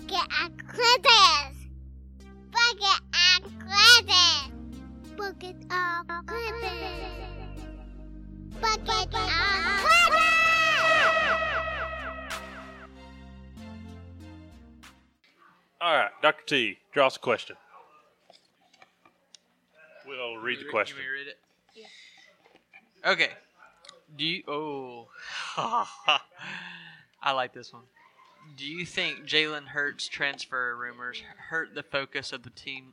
Bucket 0.06 0.28
and 0.42 0.68
Clippers. 0.68 1.56
Bucket 2.52 3.00
and 3.14 3.44
Clippers. 3.58 4.50
Bucket 5.16 5.56
of 5.70 6.26
Clippers. 6.26 6.70
Bucket 8.60 9.14
of 9.14 9.30
Clippers. 9.80 10.20
All 15.80 15.96
right, 15.96 16.10
Dr. 16.22 16.44
T, 16.46 16.78
draw 16.92 17.06
us 17.06 17.16
a 17.16 17.20
question. 17.20 17.56
We'll 20.06 20.36
read 20.36 20.60
the 20.60 20.70
question. 20.70 20.98
You 20.98 21.12
read 21.12 21.28
it? 21.28 21.38
Yeah. 21.74 23.10
Okay. 23.12 23.30
Do 24.16 24.24
you? 24.26 24.42
Oh, 24.48 25.08
I 27.22 27.32
like 27.32 27.54
this 27.54 27.72
one. 27.72 27.84
Do 28.56 28.64
you 28.66 28.86
think 28.86 29.20
Jalen 29.26 29.66
Hurts 29.66 30.06
transfer 30.08 30.76
rumors 30.76 31.22
hurt 31.48 31.74
the 31.74 31.82
focus 31.82 32.32
of 32.32 32.42
the 32.42 32.50
team 32.50 32.92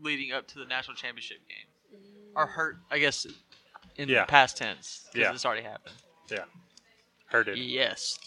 leading 0.00 0.32
up 0.32 0.46
to 0.48 0.58
the 0.58 0.64
national 0.64 0.96
championship 0.96 1.38
game, 1.48 2.00
or 2.34 2.46
hurt? 2.46 2.78
I 2.90 2.98
guess 2.98 3.26
in 3.96 4.08
Yeah. 4.08 4.22
the 4.22 4.26
past 4.30 4.56
tense 4.56 5.08
because 5.12 5.20
Yeah. 5.28 5.32
it's 5.32 5.44
already 5.46 5.62
happened. 5.62 5.94
Yeah. 6.30 6.44
Heard 7.26 7.48
it. 7.48 7.58
Yes. 7.58 8.18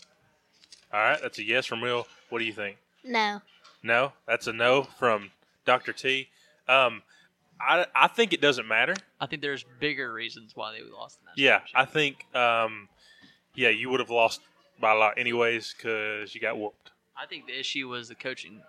All 0.92 1.00
right, 1.00 1.22
that's 1.22 1.38
a 1.38 1.44
yes 1.44 1.66
from 1.66 1.82
Will. 1.82 2.08
What 2.30 2.40
do 2.40 2.46
you 2.46 2.54
think? 2.54 2.78
No. 3.04 3.42
No, 3.84 4.14
that's 4.26 4.48
a 4.48 4.54
no 4.54 4.84
from 4.84 5.32
Dr. 5.66 5.94
T. 5.94 6.30
Um, 6.68 7.04
I, 7.62 7.86
I 7.94 8.08
think 8.08 8.34
it 8.34 8.42
doesn't 8.42 8.68
matter. 8.68 8.96
I 9.20 9.26
think 9.26 9.42
there's 9.42 9.64
bigger 9.80 10.12
reasons 10.14 10.56
why 10.56 10.72
they 10.72 10.82
lost 10.82 11.20
the 11.20 11.26
national 11.28 11.44
Yeah, 11.46 11.62
I 11.76 11.86
think, 11.86 12.26
um, 12.36 12.90
yeah, 13.54 13.70
you 13.70 13.90
would 13.90 14.00
have 14.00 14.10
lost 14.10 14.42
by 14.80 14.94
a 14.94 14.96
lot 14.96 15.18
anyways 15.18 15.74
because 15.76 16.34
you 16.34 16.42
got 16.42 16.58
whooped. 16.58 16.92
I 17.18 17.26
think 17.26 17.48
the 17.48 17.60
issue 17.60 17.88
was 17.88 18.08
the 18.08 18.16
coaching 18.16 18.62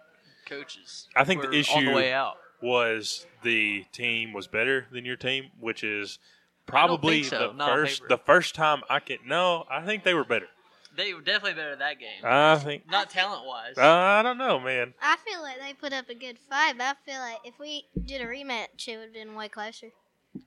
coaches. 0.47 1.09
I 1.15 1.25
think 1.25 1.43
the 1.43 1.53
issue 1.53 1.79
on 1.79 1.85
the 1.85 1.93
way 1.93 2.13
out. 2.13 2.37
was 2.61 3.27
the 3.43 3.85
team 3.93 4.33
was 4.33 4.47
better 4.47 4.87
than 4.91 5.05
your 5.05 5.17
team, 5.17 5.51
which 5.61 5.85
is 5.85 6.19
probably 6.67 7.23
so, 7.23 7.53
the 7.57 7.65
first 7.65 8.03
the 8.09 8.19
first 8.19 8.55
time 8.55 8.83
I 8.91 9.01
can. 9.01 9.19
No, 9.27 9.65
I 9.71 9.83
think 9.85 10.05
they 10.05 10.15
were 10.15 10.25
better. 10.25 10.49
They 10.97 11.15
were 11.15 11.21
definitely 11.21 11.55
better 11.55 11.77
that 11.77 12.01
game. 12.01 12.25
I 12.25 12.57
think. 12.57 12.91
Not 12.91 13.11
talent 13.11 13.47
wise. 13.47 13.79
I 13.79 14.23
don't 14.23 14.39
know, 14.39 14.59
man. 14.59 14.95
I 15.01 15.17
feel 15.25 15.41
like 15.41 15.61
they 15.61 15.73
put 15.73 15.93
up 15.93 16.09
a 16.09 16.15
good 16.15 16.37
fight, 16.39 16.75
but 16.77 16.85
I 16.85 16.95
feel 17.09 17.21
like 17.21 17.39
if 17.45 17.59
we 17.61 17.85
did 18.05 18.21
a 18.21 18.27
rematch, 18.27 18.89
it 18.89 18.97
would 18.97 19.05
have 19.05 19.13
been 19.15 19.37
way 19.37 19.49
closer. 19.49 19.91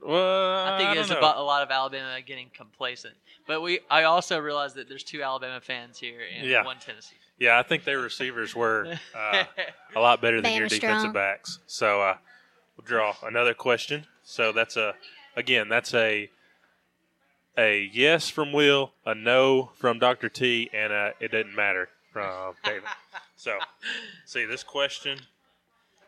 Well, 0.02 0.66
I 0.74 0.78
think 0.78 0.90
I 0.92 0.98
it's 1.02 1.10
about 1.10 1.38
a 1.38 1.42
lot 1.42 1.62
of 1.64 1.70
Alabama 1.72 2.20
getting 2.26 2.50
complacent. 2.56 3.16
But 3.48 3.62
we, 3.62 3.80
I 3.90 4.04
also 4.04 4.40
realized 4.40 4.76
that 4.76 4.88
there's 4.88 5.04
two 5.04 5.22
Alabama 5.22 5.60
fans 5.60 6.00
here 6.00 6.20
and 6.38 6.48
Yeah. 6.48 6.64
one 6.64 6.78
Tennessee. 6.80 7.16
Yeah, 7.40 7.60
I 7.60 7.64
think 7.64 7.84
their 7.84 8.00
receivers 8.00 8.56
were 8.56 8.98
uh, 9.16 9.44
a 9.96 10.00
lot 10.00 10.22
better 10.22 10.40
than 10.42 10.54
your 10.54 10.68
defensive 10.68 11.00
strong. 11.00 11.14
backs. 11.14 11.60
So 11.68 12.02
uh, 12.02 12.18
we'll 12.78 12.86
draw 12.86 13.16
another 13.24 13.54
question. 13.54 14.06
So 14.24 14.52
that's 14.54 14.78
a 14.78 14.94
again 15.36 15.68
that's 15.68 15.94
a 15.94 16.30
a 17.58 17.90
yes 17.92 18.30
from 18.30 18.54
Will, 18.54 18.94
a 19.06 19.14
no 19.14 19.72
from 19.76 20.00
Doctor 20.00 20.30
T, 20.30 20.70
and 20.74 20.94
a 20.94 21.14
it 21.20 21.32
didn't 21.32 21.56
matter 21.56 21.90
from 22.12 22.54
David. 22.64 22.84
so 23.36 23.58
see 24.26 24.46
this 24.46 24.64
question. 24.64 25.20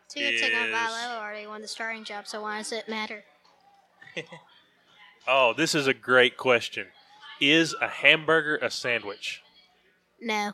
Two 0.07 0.19
good 0.21 0.37
took 0.39 0.53
on 0.55 0.69
Is- 0.69 0.75
Vilo 0.75 1.17
already 1.19 1.47
won 1.47 1.61
the 1.61 1.67
starting 1.67 2.03
job, 2.05 2.27
so 2.27 2.43
why 2.43 2.59
does 2.59 2.71
it 2.71 2.87
matter? 2.87 3.23
Oh, 5.27 5.53
this 5.57 5.73
is 5.73 5.87
a 5.87 5.93
great 5.93 6.37
question. 6.37 6.85
Is 7.41 7.75
a 7.81 7.87
hamburger 7.87 8.57
a 8.57 8.69
sandwich? 8.69 9.41
No. 10.21 10.53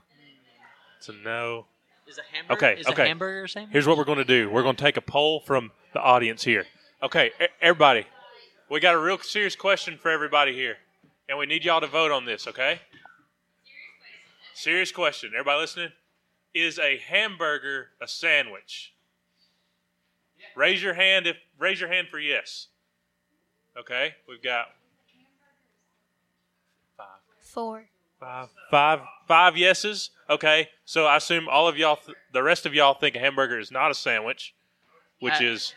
It's 0.98 1.10
a 1.10 1.14
no. 1.14 1.66
Is 2.08 2.18
a 2.18 2.22
hamburger? 2.34 2.54
Okay, 2.54 2.80
is 2.80 2.88
okay. 2.88 3.04
a 3.04 3.08
hamburger 3.08 3.44
a 3.44 3.50
sandwich? 3.50 3.74
Here's 3.74 3.86
what 3.86 3.98
we're 3.98 4.06
going 4.06 4.20
to 4.20 4.24
do. 4.24 4.50
We're 4.50 4.64
going 4.64 4.78
to 4.78 4.82
take 4.82 4.96
a 4.96 5.02
poll 5.02 5.42
from 5.42 5.72
the 5.94 6.00
audience 6.00 6.44
here. 6.44 6.66
Okay, 7.04 7.32
e- 7.42 7.48
everybody, 7.62 8.06
we 8.70 8.80
got 8.80 8.96
a 8.96 9.00
real 9.00 9.18
serious 9.20 9.56
question 9.56 9.98
for 9.98 10.10
everybody 10.10 10.54
here, 10.54 10.78
and 11.28 11.38
we 11.38 11.46
need 11.46 11.66
y'all 11.66 11.82
to 11.82 11.88
vote 11.88 12.12
on 12.12 12.26
this. 12.26 12.48
Okay? 12.48 12.80
Serious 14.54 14.92
question. 14.92 15.32
Everybody 15.34 15.60
listening? 15.60 15.92
Is 16.54 16.80
a 16.80 16.98
hamburger 16.98 17.90
a 18.02 18.08
sandwich? 18.08 18.94
Raise 20.56 20.82
your 20.82 20.94
hand 20.94 21.28
if 21.28 21.38
raise 21.60 21.80
your 21.80 21.90
hand 21.90 22.08
for 22.10 22.20
yes. 22.20 22.68
Okay, 23.78 24.16
we've 24.28 24.42
got 24.44 24.68
Four. 27.40 27.86
five, 28.20 28.50
five, 28.70 29.00
five 29.28 29.58
yeses. 29.58 30.12
Okay, 30.30 30.70
so 30.86 31.06
I 31.06 31.18
assume 31.18 31.48
all 31.50 31.68
of 31.68 31.78
y'all, 31.78 31.98
th- 31.98 32.18
the 32.32 32.44
rest 32.44 32.66
of 32.66 32.74
y'all, 32.74 32.94
think 32.94 33.16
a 33.16 33.20
hamburger 33.20 33.60
is 33.60 33.72
not 33.72 33.92
a 33.92 33.94
sandwich, 33.94 34.54
which 35.20 35.34
Uh, 35.42 35.46
is 35.46 35.74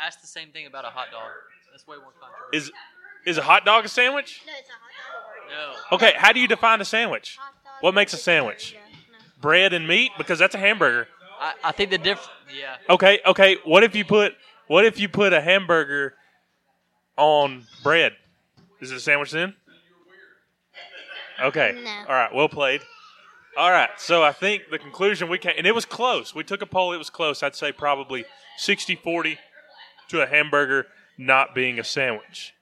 Ask 0.00 0.20
the 0.20 0.26
same 0.26 0.48
thing 0.48 0.66
about 0.66 0.84
a 0.84 0.88
hot 0.90 1.10
dog. 1.12 1.30
That's 1.70 1.86
way 1.86 1.96
more 1.96 2.12
controversial. 2.18 2.48
is 2.52 2.72
is 3.24 3.38
a 3.38 3.42
hot 3.42 3.64
dog 3.64 3.84
a 3.84 3.88
sandwich? 3.88 4.42
No, 4.46 4.52
it's 4.58 4.68
a 4.68 4.72
hot 4.72 5.76
No. 5.90 5.96
Okay, 5.96 6.12
how 6.16 6.32
do 6.32 6.40
you 6.40 6.48
define 6.48 6.80
a 6.80 6.84
sandwich? 6.84 7.38
What 7.80 7.94
makes 7.94 8.12
a 8.12 8.16
sandwich? 8.16 8.74
Bread 9.40 9.72
and 9.72 9.86
meat, 9.86 10.12
because 10.18 10.38
that's 10.38 10.54
a 10.54 10.58
hamburger. 10.58 11.08
I, 11.40 11.54
I 11.64 11.72
think 11.72 11.90
the 11.90 11.98
diff. 11.98 12.26
Yeah. 12.56 12.76
Okay, 12.88 13.20
okay. 13.26 13.56
What 13.64 13.82
if 13.84 13.94
you 13.94 14.04
put 14.04 14.34
what 14.66 14.84
if 14.86 14.98
you 14.98 15.08
put 15.08 15.32
a 15.32 15.40
hamburger 15.40 16.14
on 17.22 17.64
bread? 17.82 18.12
Is 18.80 18.90
it 18.90 18.96
a 18.96 19.00
sandwich 19.00 19.30
then? 19.30 19.54
Okay. 21.40 21.80
No. 21.82 21.90
All 22.08 22.14
right. 22.14 22.34
Well 22.34 22.48
played. 22.48 22.82
All 23.56 23.70
right. 23.70 23.90
So 23.98 24.22
I 24.22 24.32
think 24.32 24.64
the 24.70 24.78
conclusion 24.78 25.28
we 25.28 25.38
came, 25.38 25.54
and 25.56 25.66
it 25.66 25.74
was 25.74 25.84
close. 25.84 26.34
We 26.34 26.44
took 26.44 26.62
a 26.62 26.66
poll. 26.66 26.92
It 26.92 26.98
was 26.98 27.10
close. 27.10 27.42
I'd 27.42 27.54
say 27.54 27.72
probably 27.72 28.24
60-40 28.60 29.38
to 30.08 30.22
a 30.22 30.26
hamburger 30.26 30.86
not 31.16 31.54
being 31.54 31.78
a 31.78 31.84
sandwich. 31.84 32.54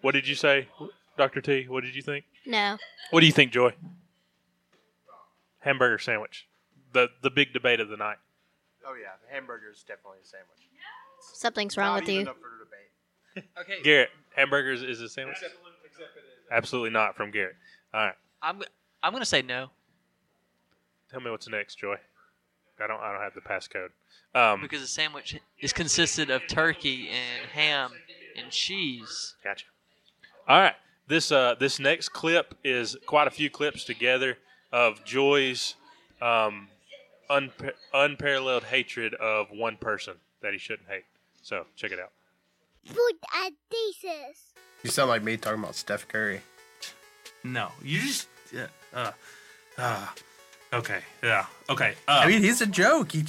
What 0.00 0.12
did 0.12 0.28
you 0.28 0.34
say, 0.34 0.68
Doctor 1.16 1.40
T? 1.40 1.66
What 1.68 1.82
did 1.82 1.96
you 1.96 2.02
think? 2.02 2.24
No. 2.46 2.76
What 3.10 3.20
do 3.20 3.26
you 3.26 3.32
think, 3.32 3.52
Joy? 3.52 3.72
Hamburger 5.60 5.98
sandwich. 5.98 6.46
The 6.92 7.08
the 7.22 7.30
big 7.30 7.52
debate 7.52 7.80
of 7.80 7.88
the 7.88 7.96
night. 7.96 8.18
Oh 8.86 8.94
yeah, 8.94 9.12
the 9.26 9.34
hamburger 9.34 9.70
is 9.70 9.82
definitely 9.82 10.18
a 10.22 10.26
sandwich. 10.26 10.68
Something's 11.32 11.76
wrong 11.76 11.94
Not 11.94 12.00
with 12.02 12.10
even 12.10 12.26
you. 12.26 12.30
up 12.30 12.36
for 12.36 12.48
debate. 12.64 13.48
Okay. 13.60 13.82
Garrett, 13.82 14.10
hamburgers 14.34 14.82
is 14.82 15.00
a 15.00 15.08
sandwich? 15.08 15.36
Absolutely 16.50 16.90
not 16.90 17.16
from 17.16 17.30
Garrett. 17.30 17.56
All 17.94 18.00
right. 18.06 18.14
I'm 18.42 18.62
I'm 19.02 19.12
gonna 19.12 19.24
say 19.24 19.42
no 19.42 19.70
Tell 21.10 21.20
me 21.20 21.30
what's 21.30 21.48
next, 21.48 21.76
Joy. 21.78 21.96
I 22.82 22.86
don't 22.86 23.00
I 23.00 23.12
don't 23.12 23.22
have 23.22 23.34
the 23.34 23.40
passcode. 23.40 23.88
Um, 24.34 24.60
because 24.60 24.82
a 24.82 24.86
sandwich 24.86 25.38
is 25.60 25.72
consisted 25.72 26.30
of 26.30 26.42
turkey 26.48 27.08
and 27.08 27.50
ham 27.50 27.90
and 28.36 28.50
cheese. 28.50 29.34
Gotcha. 29.42 29.66
All 30.46 30.60
right. 30.60 30.74
This 31.06 31.32
uh 31.32 31.54
this 31.58 31.78
next 31.78 32.10
clip 32.10 32.54
is 32.62 32.96
quite 33.06 33.26
a 33.26 33.30
few 33.30 33.50
clips 33.50 33.84
together 33.84 34.36
of 34.72 35.02
Joy's 35.04 35.74
um 36.20 36.68
unpa- 37.30 37.72
unparalleled 37.94 38.64
hatred 38.64 39.14
of 39.14 39.48
one 39.50 39.76
person 39.76 40.14
that 40.42 40.52
he 40.52 40.58
shouldn't 40.58 40.88
hate. 40.88 41.04
So 41.48 41.64
check 41.76 41.92
it 41.92 41.98
out. 41.98 42.10
Food 42.84 43.14
and 43.42 43.54
thesis. 43.70 44.52
You 44.82 44.90
sound 44.90 45.08
like 45.08 45.22
me 45.22 45.38
talking 45.38 45.60
about 45.62 45.76
Steph 45.76 46.06
Curry. 46.06 46.42
No, 47.42 47.70
you 47.82 48.02
just. 48.02 48.28
Yeah, 48.52 48.66
uh, 48.92 49.12
uh, 49.78 50.06
okay. 50.74 51.00
Yeah. 51.22 51.46
Okay. 51.70 51.94
Uh, 52.06 52.20
I 52.24 52.26
mean, 52.26 52.42
he's 52.42 52.60
a 52.60 52.66
joke. 52.66 53.12
He 53.12 53.24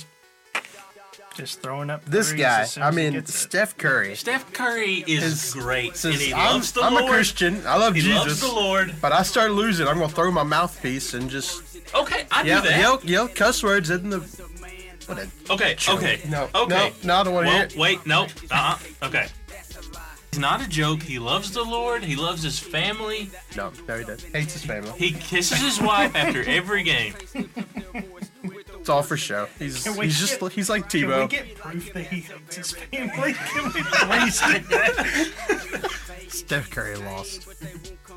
Just 1.37 1.61
throwing 1.61 1.89
up 1.89 2.03
this 2.03 2.33
guy. 2.33 2.61
as 2.63 2.71
soon 2.73 2.83
I 2.83 2.91
mean. 2.91 3.25
Steph 3.25 3.77
Curry. 3.77 4.15
Steph 4.15 4.51
Curry 4.51 5.05
is 5.07 5.23
His- 5.23 5.53
great, 5.53 5.95
says, 5.95 6.15
and 6.15 6.21
he 6.21 6.33
I'm, 6.33 6.55
loves 6.55 6.73
the 6.73 6.81
I'm 6.81 6.95
Lord. 6.95 7.05
a 7.05 7.07
Christian. 7.07 7.65
I 7.65 7.77
love 7.77 7.95
He 7.95 8.01
Jesus. 8.01 8.17
loves 8.19 8.41
the 8.41 8.47
Lord. 8.51 8.95
But 9.01 9.13
I 9.13 9.23
start 9.23 9.51
losing. 9.51 9.87
I'm 9.87 9.97
gonna 9.97 10.09
throw 10.11 10.29
my 10.29 10.43
mouthpiece 10.43 11.13
and 11.13 11.29
just 11.29 11.63
Okay, 11.95 12.25
I 12.31 12.43
yell, 12.43 12.61
do 12.61 12.67
that. 12.67 12.79
yell, 12.81 12.99
yell 13.05 13.27
cuss 13.29 13.63
words 13.63 13.89
in 13.89 14.09
the. 14.09 14.19
What 15.09 15.17
a 15.17 15.27
Okay, 15.53 15.73
joke. 15.75 15.97
okay. 15.97 16.21
No, 16.29 16.47
okay. 16.53 16.93
no, 17.03 17.15
no, 17.15 17.15
I 17.15 17.23
don't 17.23 17.33
wanna 17.33 17.47
well, 17.47 17.67
hear. 17.67 17.79
Wait, 17.79 18.05
no. 18.05 18.23
Uh 18.23 18.75
huh. 18.75 19.07
Okay. 19.07 19.27
He's 20.31 20.39
not 20.39 20.61
a 20.63 20.69
joke. 20.69 21.01
He 21.01 21.17
loves 21.17 21.51
the 21.51 21.63
Lord. 21.63 22.03
He 22.03 22.15
loves 22.15 22.43
his 22.43 22.59
family. 22.59 23.31
No, 23.57 23.71
no, 23.87 23.97
he 23.97 24.03
doesn't. 24.05 24.31
Hates 24.31 24.53
his 24.53 24.63
family. 24.63 24.91
He 24.97 25.11
kisses 25.13 25.59
his 25.59 25.81
wife 25.81 26.15
after 26.15 26.43
every 26.43 26.83
game. 26.83 27.15
It's 28.79 28.89
all 28.89 29.01
for 29.01 29.17
show. 29.17 29.47
He's 29.57 29.83
Can 29.83 29.97
we 29.97 30.05
he's 30.05 30.19
just 30.19 30.39
get- 30.39 30.51
he's 30.51 30.69
like 30.69 30.87
Tebow. 30.87 31.27
Can 31.27 31.41
we 31.41 31.47
get 31.47 31.55
proof 31.57 31.93
that 31.93 32.05
he 32.05 32.19
hates 32.21 32.55
his 32.55 32.71
family? 32.73 33.33
Can 33.53 33.65
we 33.73 33.81
please 33.81 34.39
do 34.41 34.59
that? 34.69 35.89
Steph 36.27 36.69
Curry 36.69 36.95
lost. 36.97 37.47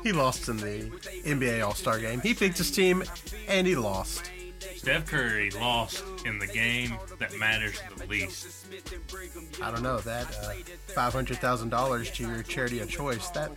He 0.03 0.11
lost 0.11 0.47
in 0.49 0.57
the 0.57 0.91
NBA 1.25 1.65
All 1.65 1.73
Star 1.73 1.97
game. 1.99 2.21
He 2.21 2.35
picked 2.35 2.59
his 2.59 2.69
team 2.69 3.03
and 3.47 3.65
he 3.65 3.75
lost. 3.75 4.29
Steph 4.83 5.05
Curry 5.07 5.49
lost 5.51 6.03
in 6.25 6.39
the 6.39 6.47
game 6.47 6.93
that 7.17 7.33
matters 7.39 7.79
the 7.97 8.05
least. 8.05 8.65
I 9.61 9.71
don't 9.71 9.81
know 9.81 9.99
that 9.99 10.27
uh, 10.43 10.51
five 10.93 11.13
hundred 11.13 11.37
thousand 11.37 11.69
dollars 11.69 12.11
to 12.11 12.27
your 12.27 12.43
charity 12.43 12.79
of 12.79 12.89
choice. 12.89 13.29
That 13.29 13.51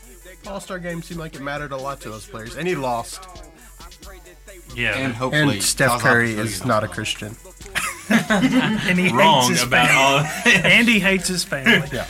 All 0.47 0.61
Star 0.61 0.79
game 0.79 1.03
seemed 1.03 1.19
like 1.19 1.35
it 1.35 1.41
mattered 1.43 1.73
a 1.73 1.77
lot 1.77 2.01
to 2.03 2.11
those 2.11 2.27
players, 2.27 2.55
and 2.57 2.69
he 2.69 2.77
lost. 2.77 3.27
Yeah. 4.75 4.95
And 4.97 5.15
hopefully, 5.15 5.55
And 5.55 5.63
Steph 5.65 6.01
Curry 6.01 6.33
is 6.35 6.65
not 6.65 6.85
a 6.85 6.89
Christian. 6.89 7.35
and 8.09 8.97
he 8.99 9.11
Wrong 9.11 9.49
hates 9.49 9.61
his 9.61 9.63
about 9.67 9.89
family. 9.89 10.53
all- 10.55 10.63
and 10.73 10.89
he 10.89 11.01
hates 11.01 11.27
his 11.27 11.43
family. 11.43 11.89
Yeah. 11.93 12.07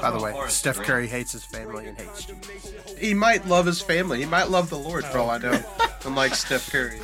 By 0.00 0.12
the 0.12 0.20
way, 0.20 0.32
Steph 0.46 0.76
Curry 0.78 1.08
hates 1.08 1.32
his 1.32 1.44
family 1.44 1.86
and 1.86 1.98
hates 1.98 2.24
Jesus. 2.26 2.98
He 2.98 3.14
might 3.14 3.48
love 3.48 3.66
his 3.66 3.80
family. 3.80 4.20
He 4.20 4.26
might 4.26 4.48
love 4.48 4.70
the 4.70 4.78
Lord 4.78 5.04
for 5.04 5.18
all 5.18 5.28
I 5.30 5.38
know. 5.38 5.60
Unlike 6.04 6.36
Steph 6.36 6.70
Curry. 6.70 7.00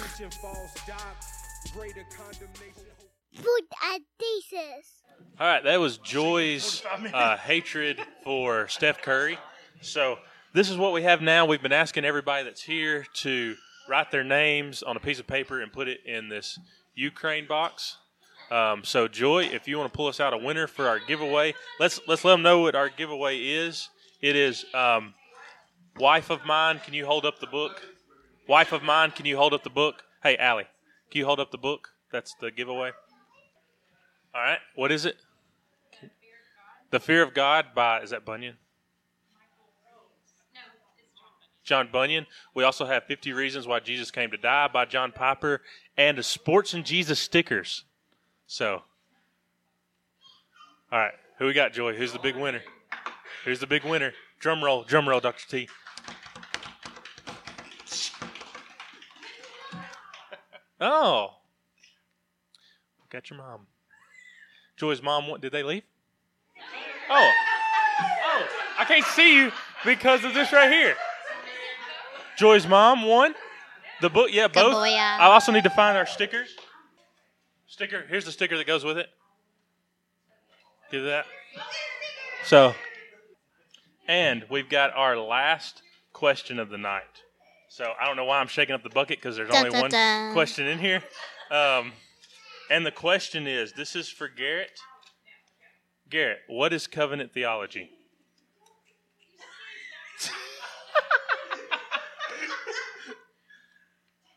Thesis. 4.18 5.02
All 5.40 5.46
right, 5.46 5.62
that 5.64 5.78
was 5.78 5.98
Joy's 5.98 6.82
uh, 7.12 7.36
hatred 7.36 7.98
for 8.24 8.68
Steph 8.68 9.02
Curry. 9.02 9.38
So 9.80 10.18
this 10.52 10.70
is 10.70 10.76
what 10.76 10.92
we 10.92 11.02
have 11.02 11.22
now. 11.22 11.46
We've 11.46 11.62
been 11.62 11.72
asking 11.72 12.04
everybody 12.04 12.44
that's 12.44 12.62
here 12.62 13.06
to 13.14 13.54
write 13.88 14.10
their 14.10 14.24
names 14.24 14.82
on 14.82 14.96
a 14.96 15.00
piece 15.00 15.20
of 15.20 15.26
paper 15.26 15.60
and 15.60 15.72
put 15.72 15.88
it 15.88 16.00
in 16.04 16.28
this 16.28 16.58
Ukraine 16.94 17.46
box. 17.46 17.98
Um, 18.50 18.82
so 18.82 19.06
Joy, 19.06 19.44
if 19.44 19.68
you 19.68 19.78
want 19.78 19.92
to 19.92 19.96
pull 19.96 20.08
us 20.08 20.20
out 20.20 20.32
a 20.32 20.38
winner 20.38 20.66
for 20.66 20.88
our 20.88 20.98
giveaway, 20.98 21.54
let's 21.78 22.00
let's 22.08 22.24
let 22.24 22.32
them 22.32 22.42
know 22.42 22.60
what 22.60 22.74
our 22.74 22.88
giveaway 22.88 23.38
is. 23.38 23.88
It 24.20 24.34
is 24.34 24.64
um, 24.74 25.14
wife 25.98 26.30
of 26.30 26.44
mine. 26.44 26.80
Can 26.84 26.94
you 26.94 27.06
hold 27.06 27.24
up 27.24 27.38
the 27.38 27.46
book? 27.46 27.80
Wife 28.48 28.72
of 28.72 28.82
mine. 28.82 29.12
Can 29.12 29.26
you 29.26 29.36
hold 29.36 29.52
up 29.52 29.62
the 29.62 29.70
book? 29.70 30.02
Hey, 30.22 30.36
Allie, 30.36 30.66
can 31.10 31.20
you 31.20 31.26
hold 31.26 31.38
up 31.38 31.52
the 31.52 31.58
book? 31.58 31.90
That's 32.10 32.34
the 32.40 32.50
giveaway. 32.50 32.92
All 34.34 34.42
right. 34.42 34.58
What 34.74 34.92
is 34.92 35.04
it? 35.04 35.16
The 36.90 37.00
Fear 37.00 37.22
of 37.22 37.34
God 37.34 37.66
by 37.74 38.00
is 38.00 38.10
that 38.10 38.24
Bunyan? 38.24 38.56
John 41.68 41.90
Bunyan. 41.92 42.26
We 42.54 42.64
also 42.64 42.86
have 42.86 43.04
50 43.04 43.34
Reasons 43.34 43.66
Why 43.66 43.78
Jesus 43.80 44.10
Came 44.10 44.30
to 44.30 44.38
Die 44.38 44.68
by 44.68 44.86
John 44.86 45.12
Piper 45.12 45.60
and 45.98 46.18
a 46.18 46.22
Sports 46.22 46.72
and 46.72 46.84
Jesus 46.84 47.20
stickers. 47.20 47.84
So, 48.46 48.82
all 50.90 50.98
right, 50.98 51.12
who 51.38 51.44
we 51.44 51.52
got, 51.52 51.74
Joy? 51.74 51.94
Who's 51.94 52.14
the 52.14 52.18
big 52.18 52.36
winner? 52.36 52.62
Who's 53.44 53.60
the 53.60 53.66
big 53.66 53.84
winner? 53.84 54.14
Drum 54.40 54.64
roll, 54.64 54.82
drum 54.82 55.06
roll, 55.06 55.20
Dr. 55.20 55.46
T. 55.46 55.68
Oh, 60.80 61.34
got 63.10 63.28
your 63.28 63.38
mom. 63.38 63.66
Joy's 64.78 65.02
mom. 65.02 65.28
Did 65.40 65.52
they 65.52 65.62
leave? 65.62 65.82
Oh, 67.10 67.32
oh, 68.00 68.46
I 68.78 68.84
can't 68.84 69.04
see 69.04 69.36
you 69.36 69.52
because 69.84 70.24
of 70.24 70.34
this 70.34 70.52
right 70.52 70.70
here. 70.70 70.94
Joy's 72.36 72.66
mom 72.66 73.04
won 73.04 73.34
the 74.00 74.08
book. 74.08 74.28
Yeah, 74.30 74.48
both. 74.48 74.74
boy, 74.74 74.90
yeah. 74.90 75.18
I 75.20 75.26
also 75.26 75.52
need 75.52 75.64
to 75.64 75.70
find 75.70 75.96
our 75.96 76.06
stickers. 76.06 76.54
Sticker. 77.66 78.04
Here's 78.08 78.24
the 78.24 78.32
sticker 78.32 78.56
that 78.56 78.66
goes 78.66 78.84
with 78.84 78.98
it. 78.98 79.08
Give 80.90 81.04
that. 81.04 81.26
So, 82.44 82.74
and 84.06 84.44
we've 84.48 84.68
got 84.68 84.94
our 84.94 85.18
last 85.18 85.82
question 86.12 86.58
of 86.58 86.70
the 86.70 86.78
night. 86.78 87.02
So 87.68 87.92
I 88.00 88.06
don't 88.06 88.16
know 88.16 88.24
why 88.24 88.38
I'm 88.38 88.48
shaking 88.48 88.74
up 88.74 88.82
the 88.82 88.88
bucket 88.88 89.18
because 89.18 89.36
there's 89.36 89.50
only 89.50 89.70
one 89.70 89.90
question 90.32 90.66
in 90.66 90.78
here. 90.78 91.02
Um, 91.50 91.92
and 92.70 92.84
the 92.84 92.90
question 92.90 93.46
is: 93.46 93.72
This 93.72 93.96
is 93.96 94.08
for 94.08 94.28
Garrett. 94.28 94.78
Garrett, 96.10 96.38
what 96.48 96.72
is 96.72 96.86
covenant 96.86 97.32
theology? 97.32 97.90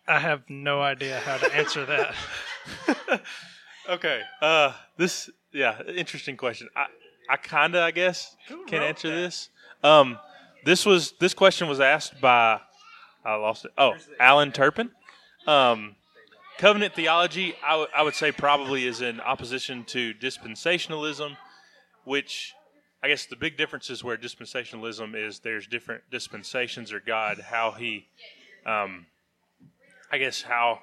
I 0.07 0.19
have 0.19 0.41
no 0.49 0.81
idea 0.81 1.21
how 1.21 1.37
to 1.37 1.55
answer 1.55 1.85
that. 1.85 2.13
okay. 3.89 4.21
Uh, 4.41 4.73
this, 4.97 5.29
yeah, 5.53 5.81
interesting 5.83 6.35
question. 6.35 6.67
I, 6.75 6.87
I 7.29 7.37
kind 7.37 7.75
of, 7.75 7.83
I 7.83 7.91
guess, 7.91 8.35
can 8.67 8.83
answer 8.83 9.09
this. 9.09 9.47
Um, 9.83 10.19
this 10.65 10.85
was 10.85 11.13
this 11.19 11.33
question 11.33 11.69
was 11.69 11.79
asked 11.79 12.19
by 12.19 12.59
I 13.23 13.35
lost 13.35 13.65
it. 13.65 13.71
Oh, 13.77 13.93
Alan 14.19 14.51
Turpin. 14.51 14.91
Um, 15.47 15.95
covenant 16.61 16.93
theology, 16.93 17.55
I, 17.65 17.71
w- 17.71 17.89
I 17.95 18.03
would 18.03 18.13
say, 18.13 18.31
probably 18.31 18.85
is 18.85 19.01
in 19.01 19.19
opposition 19.19 19.83
to 19.85 20.13
dispensationalism, 20.13 21.35
which 22.03 22.53
I 23.01 23.07
guess 23.07 23.25
the 23.25 23.35
big 23.35 23.57
difference 23.57 23.89
is 23.89 24.03
where 24.03 24.15
dispensationalism 24.15 25.15
is 25.15 25.39
there's 25.39 25.65
different 25.65 26.03
dispensations 26.11 26.93
or 26.93 26.99
God, 26.99 27.39
how 27.39 27.71
he, 27.71 28.05
um, 28.67 29.07
I 30.11 30.19
guess, 30.19 30.43
how 30.43 30.81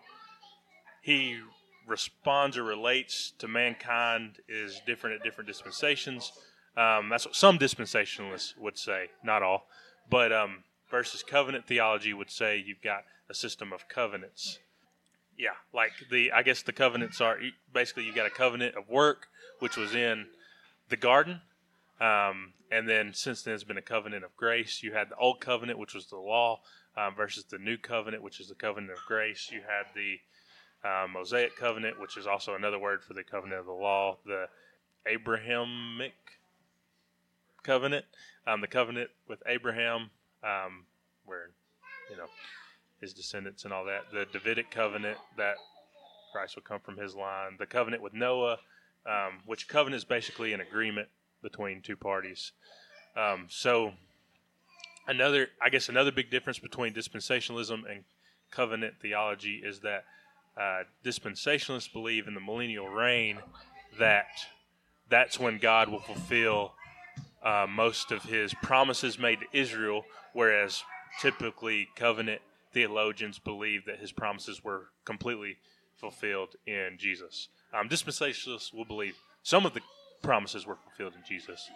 he 1.01 1.39
responds 1.87 2.59
or 2.59 2.65
relates 2.65 3.33
to 3.39 3.47
mankind 3.47 4.39
is 4.49 4.83
different 4.85 5.15
at 5.15 5.23
different 5.23 5.47
dispensations. 5.47 6.33
Um, 6.77 7.09
that's 7.09 7.25
what 7.25 7.37
some 7.37 7.57
dispensationalists 7.57 8.59
would 8.59 8.77
say, 8.77 9.11
not 9.23 9.45
all. 9.45 9.69
But 10.11 10.33
um, 10.33 10.65
versus 10.91 11.23
covenant 11.23 11.69
theology 11.69 12.13
would 12.13 12.33
say 12.33 12.57
you've 12.57 12.83
got 12.83 13.05
a 13.31 13.35
system 13.35 13.73
of 13.73 13.89
covenants. 13.89 14.59
Yeah, 15.39 15.51
like 15.73 15.93
the 16.11 16.33
I 16.33 16.43
guess 16.43 16.63
the 16.63 16.73
covenants 16.73 17.21
are 17.21 17.39
basically 17.73 18.05
you 18.05 18.13
got 18.13 18.27
a 18.27 18.31
covenant 18.31 18.75
of 18.75 18.89
work, 18.89 19.29
which 19.61 19.77
was 19.77 19.95
in 19.95 20.27
the 20.89 20.97
garden, 20.97 21.41
um, 22.01 22.55
and 22.73 22.89
then 22.89 23.15
since 23.15 23.43
then, 23.43 23.55
it's 23.55 23.63
been 23.63 23.79
a 23.79 23.83
covenant 23.83 24.25
of 24.25 24.37
grace. 24.37 24.83
You 24.83 24.93
had 24.93 25.11
the 25.11 25.17
old 25.17 25.41
covenant, 25.41 25.79
which 25.79 25.95
was 25.95 26.07
the 26.07 26.17
law, 26.17 26.61
um, 26.97 27.15
versus 27.15 27.45
the 27.45 27.59
new 27.59 27.77
covenant, 27.77 28.23
which 28.23 28.41
is 28.41 28.49
the 28.49 28.57
covenant 28.57 28.93
of 28.93 28.99
grace. 29.07 29.49
You 29.53 29.61
had 29.61 29.87
the 29.95 30.19
um, 30.89 31.13
Mosaic 31.13 31.57
covenant, 31.57 32.01
which 32.01 32.17
is 32.17 32.27
also 32.27 32.55
another 32.55 32.79
word 32.79 33.05
for 33.05 33.15
the 33.15 33.23
covenant 33.23 33.61
of 33.61 33.67
the 33.67 33.73
law. 33.73 34.19
The 34.27 34.49
Abrahamic 35.07 36.15
covenant, 37.63 38.07
um, 38.47 38.61
the 38.61 38.67
covenant 38.67 39.11
with 39.29 39.43
Abraham, 39.47 40.11
um, 40.43 40.85
where 41.25 41.51
you 42.11 42.17
know 42.17 42.27
his 43.01 43.13
descendants 43.13 43.65
and 43.65 43.73
all 43.73 43.85
that. 43.85 44.11
The 44.13 44.27
Davidic 44.33 44.71
covenant 44.71 45.19
that 45.37 45.55
Christ 46.33 46.57
would 46.57 46.65
come 46.65 46.81
from 46.81 46.97
his 46.97 47.15
line. 47.15 47.57
The 47.59 47.67
covenant 47.67 48.03
with 48.03 48.15
Noah, 48.15 48.59
um, 49.07 49.41
which 49.47 49.69
covenant 49.69 49.99
is 49.99 50.05
basically 50.05 50.53
an 50.53 50.61
agreement 50.61 51.09
between 51.43 51.81
two 51.81 51.97
parties. 51.97 52.53
Um, 53.17 53.47
so 53.49 53.93
another, 55.07 55.49
I 55.63 55.69
guess, 55.69 55.89
another 55.89 56.13
big 56.13 56.31
difference 56.31 56.59
between 56.59 56.93
dispensationalism 56.93 57.91
and 57.91 58.05
covenant 58.51 58.95
theology 59.01 59.63
is 59.65 59.81
that 59.81 60.05
uh, 60.57 60.83
dispensationalists 61.05 61.93
believe 61.93 62.27
in 62.27 62.35
the 62.35 62.41
millennial 62.41 62.89
reign 62.89 63.39
that 63.99 64.27
that's 65.09 65.39
when 65.39 65.59
God 65.59 65.89
will 65.89 66.01
fulfill 66.01 66.73
uh, 67.43 67.67
most 67.69 68.11
of 68.13 68.25
His 68.25 68.53
promises 68.63 69.19
made 69.19 69.39
to 69.41 69.59
Israel, 69.59 70.05
whereas 70.33 70.83
typically 71.21 71.89
covenant 71.97 72.43
theologians 72.79 73.41
believe 73.41 73.87
that 73.87 73.99
His 73.99 74.13
promises 74.13 74.63
were 74.63 74.91
completely 75.05 75.57
fulfilled 75.97 76.55
in 76.65 76.97
Jesus. 76.97 77.49
Um, 77.75 77.89
dispensationalists 77.89 78.73
will 78.73 78.85
believe 78.85 79.17
some 79.43 79.67
of 79.67 79.75
the 79.75 79.81
promises 80.23 80.65
were 80.65 80.77
fulfilled 80.77 81.15
in 81.17 81.23
Jesus. 81.29 81.69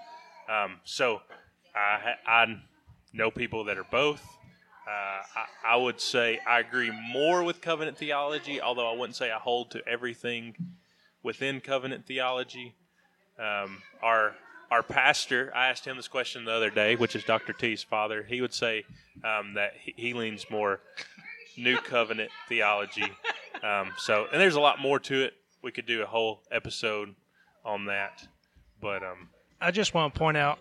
Um, 0.48 0.78
so 0.84 1.22
I, 1.74 2.14
I 2.24 2.46
know 3.12 3.32
people 3.32 3.64
that 3.64 3.78
are 3.78 3.86
both. 3.90 4.22
Uh, 4.86 5.40
I, 5.66 5.74
I, 5.74 5.76
would 5.76 6.00
say 6.00 6.38
I 6.46 6.61
agree 6.61 6.92
more 7.12 7.42
with 7.42 7.61
covenant 7.61 7.98
theology, 7.98 8.61
although 8.61 8.88
I 8.88 8.96
wouldn't 8.96 9.16
say 9.16 9.32
I 9.32 9.38
hold 9.38 9.72
to 9.72 9.82
everything 9.88 10.55
within 11.24 11.61
covenant 11.61 12.07
theology. 12.07 12.76
Um, 13.40 13.82
our 14.03 14.36
our 14.73 14.83
pastor, 14.83 15.53
I 15.55 15.68
asked 15.68 15.87
him 15.87 15.97
this 15.97 16.09
question 16.09 16.47
the 16.47 16.51
other 16.51 16.70
day, 16.70 16.97
which 16.97 17.14
is 17.14 17.23
Dr. 17.25 17.53
T's 17.53 17.83
father. 17.83 18.23
He 18.23 18.41
would 18.41 18.55
say 18.55 18.85
um, 19.23 19.53
that 19.53 19.75
he, 19.77 20.14
leans 20.14 20.47
more 20.49 20.81
new 21.59 21.77
covenant 21.77 22.31
theology. 22.49 23.12
Um, 23.62 23.93
so, 23.99 24.27
and 24.33 24.41
there's 24.41 24.55
a 24.55 24.61
lot 24.61 24.81
more 24.81 24.99
to 25.01 25.25
it. 25.25 25.35
We 25.61 25.73
could 25.73 25.85
do 25.85 26.03
a 26.03 26.07
whole 26.07 26.41
episode 26.51 27.14
on 27.66 27.85
that. 27.85 28.27
But 28.81 29.03
um, 29.03 29.29
I 29.61 29.73
just 29.73 29.93
want 29.93 30.14
to 30.14 30.18
point 30.18 30.39
out 30.39 30.59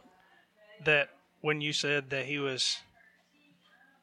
that 0.84 1.12
when 1.40 1.62
you 1.62 1.72
said 1.72 2.10
that 2.10 2.26
he 2.26 2.38
was 2.38 2.80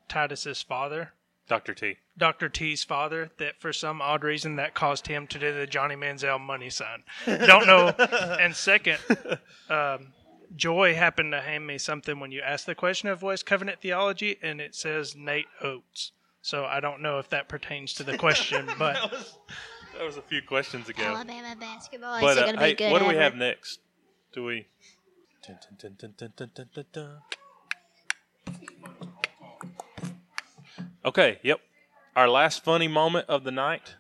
Titus's 0.09 0.63
father, 0.63 1.13
Dr. 1.49 1.75
T. 1.75 1.97
Dr. 2.17 2.49
T's 2.49 2.85
father, 2.85 3.31
that 3.39 3.61
for 3.61 3.73
some 3.73 4.03
odd 4.03 4.23
reason 4.23 4.57
that 4.57 4.75
caused 4.75 5.07
him 5.07 5.27
to 5.29 5.39
do 5.39 5.55
the 5.55 5.67
Johnny 5.67 5.97
Manziel 5.97 6.39
money 6.39 6.69
sign. 6.69 7.03
Don't 7.27 7.67
know. 7.67 7.89
and 8.41 8.55
second, 8.55 8.99
um, 9.71 10.13
Joy 10.55 10.95
happened 10.95 11.33
to 11.33 11.41
hand 11.41 11.67
me 11.67 11.79
something 11.79 12.21
when 12.21 12.33
you 12.33 12.43
asked 12.43 12.67
the 12.67 12.75
question 12.75 13.09
of 13.09 13.19
voice 13.19 13.43
covenant 13.43 13.81
theology, 13.81 14.39
and 14.43 14.61
it 14.61 14.75
says 14.75 15.17
Nate 15.17 15.47
Oats. 15.63 16.13
So 16.43 16.65
I 16.65 16.81
don't 16.81 17.01
know 17.01 17.19
if 17.19 17.31
that 17.31 17.49
pertains 17.49 17.95
to 17.95 18.05
the 18.05 18.19
question, 18.19 18.67
but 18.79 18.95
that, 18.95 19.11
was, 19.11 19.39
that 19.97 20.05
was 20.05 20.17
a 20.17 20.23
few 20.23 20.43
questions 20.43 20.89
ago. 20.89 21.03
Alabama 21.03 21.57
basketball 21.59 22.21
but, 22.21 22.37
is 22.37 22.39
uh, 22.39 22.43
going 22.43 22.55
to 22.57 22.61
hey, 22.61 22.73
be 22.73 22.77
good. 22.77 22.93
what 22.93 23.01
do 23.01 23.07
we 23.07 23.15
ever. 23.15 23.23
have 23.23 23.35
next? 23.37 23.81
Do 24.33 24.45
we? 24.45 24.67
Dun, 25.47 25.59
dun, 25.79 25.97
dun, 25.97 26.15
dun, 26.17 26.33
dun, 26.37 26.51
dun, 26.55 26.69
dun, 26.75 26.85
dun. 26.93 27.19
Okay, 31.05 31.39
yep. 31.45 31.61
Our 32.17 32.29
last 32.29 32.65
funny 32.65 32.89
moment 32.89 33.29
of 33.29 33.45
the 33.45 33.53
night, 33.53 33.95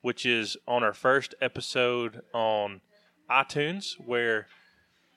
which 0.00 0.24
is 0.24 0.56
on 0.66 0.82
our 0.82 0.94
first 0.94 1.34
episode 1.42 2.22
on 2.32 2.80
iTunes, 3.30 3.92
where 4.04 4.46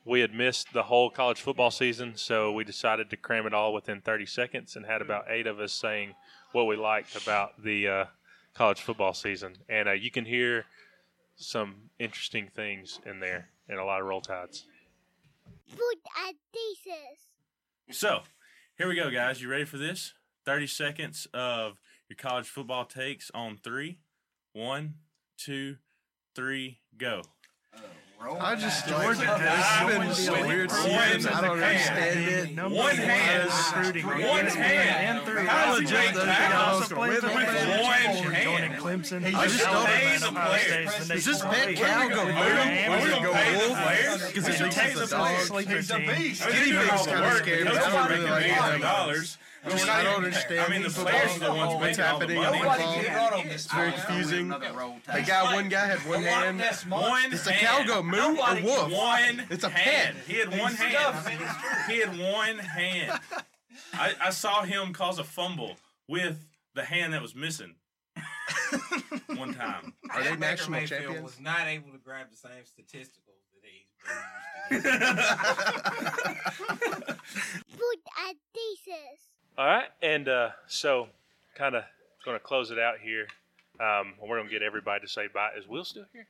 we 0.03 0.19
had 0.19 0.33
missed 0.33 0.73
the 0.73 0.83
whole 0.83 1.09
college 1.09 1.39
football 1.39 1.71
season, 1.71 2.17
so 2.17 2.51
we 2.51 2.65
decided 2.65 3.09
to 3.09 3.15
cram 3.15 3.47
it 3.47 3.53
all 3.53 3.73
within 3.73 4.01
30 4.01 4.25
seconds 4.25 4.75
and 4.75 4.85
had 4.85 5.01
about 5.01 5.25
eight 5.29 5.47
of 5.47 5.61
us 5.61 5.71
saying 5.71 6.13
what 6.51 6.65
we 6.65 6.75
liked 6.75 7.15
about 7.15 7.63
the 7.63 7.87
uh, 7.87 8.05
college 8.53 8.81
football 8.81 9.13
season. 9.13 9.55
And 9.69 9.87
uh, 9.87 9.93
you 9.93 10.11
can 10.11 10.25
hear 10.25 10.65
some 11.37 11.75
interesting 11.99 12.49
things 12.53 12.99
in 13.05 13.21
there 13.21 13.47
and 13.69 13.79
a 13.79 13.85
lot 13.85 14.01
of 14.01 14.07
roll 14.07 14.21
tides. 14.21 14.65
Food 15.67 16.01
and 16.27 16.35
thesis. 16.51 17.97
So, 17.97 18.23
here 18.77 18.89
we 18.89 18.95
go, 18.95 19.09
guys. 19.09 19.41
You 19.41 19.49
ready 19.49 19.63
for 19.63 19.77
this? 19.77 20.13
30 20.45 20.67
seconds 20.67 21.27
of 21.33 21.79
your 22.09 22.17
college 22.17 22.47
football 22.47 22.85
takes 22.85 23.31
on 23.33 23.57
three. 23.63 23.97
One, 24.53 24.95
two, 25.37 25.77
three, 26.35 26.79
go. 26.97 27.21
I 28.39 28.53
just 28.55 28.87
Georgia 28.87 29.25
has 29.25 29.89
been 29.91 30.07
this 30.07 30.29
weird 30.29 30.69
season. 30.69 31.33
I 31.33 31.41
don't 31.41 31.51
understand 31.59 32.19
it. 32.19 32.71
One 32.71 32.95
hand. 32.95 33.49
One 34.05 34.45
hand. 34.45 35.47
How 35.47 35.73
legit 35.73 36.13
does 36.13 36.23
Tackles 36.25 36.89
with 36.91 36.99
with 36.99 37.23
one 37.23 37.33
one 37.33 38.23
joining 38.23 38.31
hand? 38.31 38.73
Clemson. 38.75 39.25
I 39.33 39.47
just 39.47 39.63
don't 39.63 40.37
understand. 40.37 41.11
Is 41.17 41.25
this 41.25 41.41
Pat 41.41 41.75
Cal 41.75 42.09
go 42.09 42.21
Are 42.21 42.31
gonna- 42.31 42.31
are 42.31 43.01
we 43.01 43.07
Or 43.07 43.09
gonna 43.09 43.25
go 43.25 43.33
pay 43.33 43.57
wolf? 43.57 44.27
Because 44.27 44.45
We 44.45 44.51
it 44.51 44.57
should 44.57 44.73
thinks 44.73 44.75
pay 44.75 45.01
it's 45.01 45.11
a 45.11 45.15
dog. 45.17 45.67
He's 45.67 45.89
a 45.89 45.97
beast. 45.97 46.43
I 46.43 46.45
was 46.45 46.55
Guinea 46.59 46.77
pig's 46.77 46.91
all 46.91 47.03
the 47.05 47.11
kind 47.11 47.25
of 47.25 47.31
work. 47.31 47.41
scary, 47.41 47.61
I 47.67 47.73
don't 47.73 48.09
really 48.11 48.29
like 48.29 48.79
millions 48.81 48.81
them. 49.33 49.41
Dollars. 49.63 49.81
I 49.81 49.85
mean, 49.85 49.89
I 49.89 50.03
don't 50.03 50.25
understand. 50.25 50.59
I 50.59 50.69
mean, 50.69 50.81
the 50.83 50.89
players 50.89 51.35
are 51.35 51.39
the 51.39 51.53
ones 51.53 51.73
what's 51.73 51.97
making 51.97 52.03
all 52.03 52.19
the 52.19 52.25
happening 52.35 52.41
money. 52.41 52.61
on 52.61 52.77
football. 53.03 53.51
It's 53.53 53.65
very 53.67 53.91
confusing. 53.91 54.49
They 55.13 55.21
got 55.23 55.53
one 55.53 55.69
guy 55.69 55.85
had 55.87 55.99
one 56.09 56.23
hand. 56.23 56.61
One 56.89 57.33
It's 57.33 57.45
a 57.47 57.51
hand. 57.51 57.87
cow 57.87 57.95
go 57.95 58.03
moo 58.03 58.17
or 58.17 58.33
Nobody- 58.33 58.61
wolf. 58.63 58.91
One 58.91 59.45
It's 59.49 59.63
a 59.63 59.69
hand. 59.69 60.15
pet. 60.17 60.25
He 60.27 60.39
had 60.39 60.49
one 60.59 60.73
hand. 60.73 61.51
He 61.89 61.99
had 61.99 62.17
one 62.17 62.57
hand. 62.59 63.19
I, 63.93 64.13
I 64.21 64.29
saw 64.31 64.63
him 64.63 64.93
cause 64.93 65.19
a 65.19 65.23
fumble 65.23 65.77
with 66.07 66.45
the 66.73 66.83
hand 66.83 67.13
that 67.13 67.21
was 67.21 67.35
missing. 67.35 67.75
one 69.35 69.53
time. 69.53 69.93
Are 70.09 70.21
they 70.23 70.29
Baker 70.31 70.39
national 70.39 70.71
Mayfield 70.71 71.01
champions? 71.01 71.23
was 71.23 71.39
not 71.39 71.67
able 71.67 71.91
to 71.91 71.97
grab 71.97 72.27
the 72.29 72.37
same 72.37 72.63
statisticals 72.63 73.41
that 73.61 73.69
he's 74.69 74.83
been 74.83 74.91
used 74.91 75.15
to. 77.07 77.13
Food 77.77 77.99
and 78.27 78.37
thesis. 78.53 79.21
All 79.57 79.65
right, 79.65 79.89
and 80.01 80.27
uh, 80.27 80.49
so 80.67 81.07
kind 81.55 81.75
of 81.75 81.83
going 82.25 82.37
to 82.37 82.43
close 82.43 82.71
it 82.71 82.79
out 82.79 82.99
here. 82.99 83.27
Um, 83.79 84.13
we're 84.21 84.37
going 84.37 84.47
to 84.47 84.53
get 84.53 84.61
everybody 84.61 85.01
to 85.01 85.07
say 85.07 85.27
bye. 85.33 85.49
Is 85.57 85.67
Will 85.67 85.83
still 85.83 86.05
here? 86.13 86.27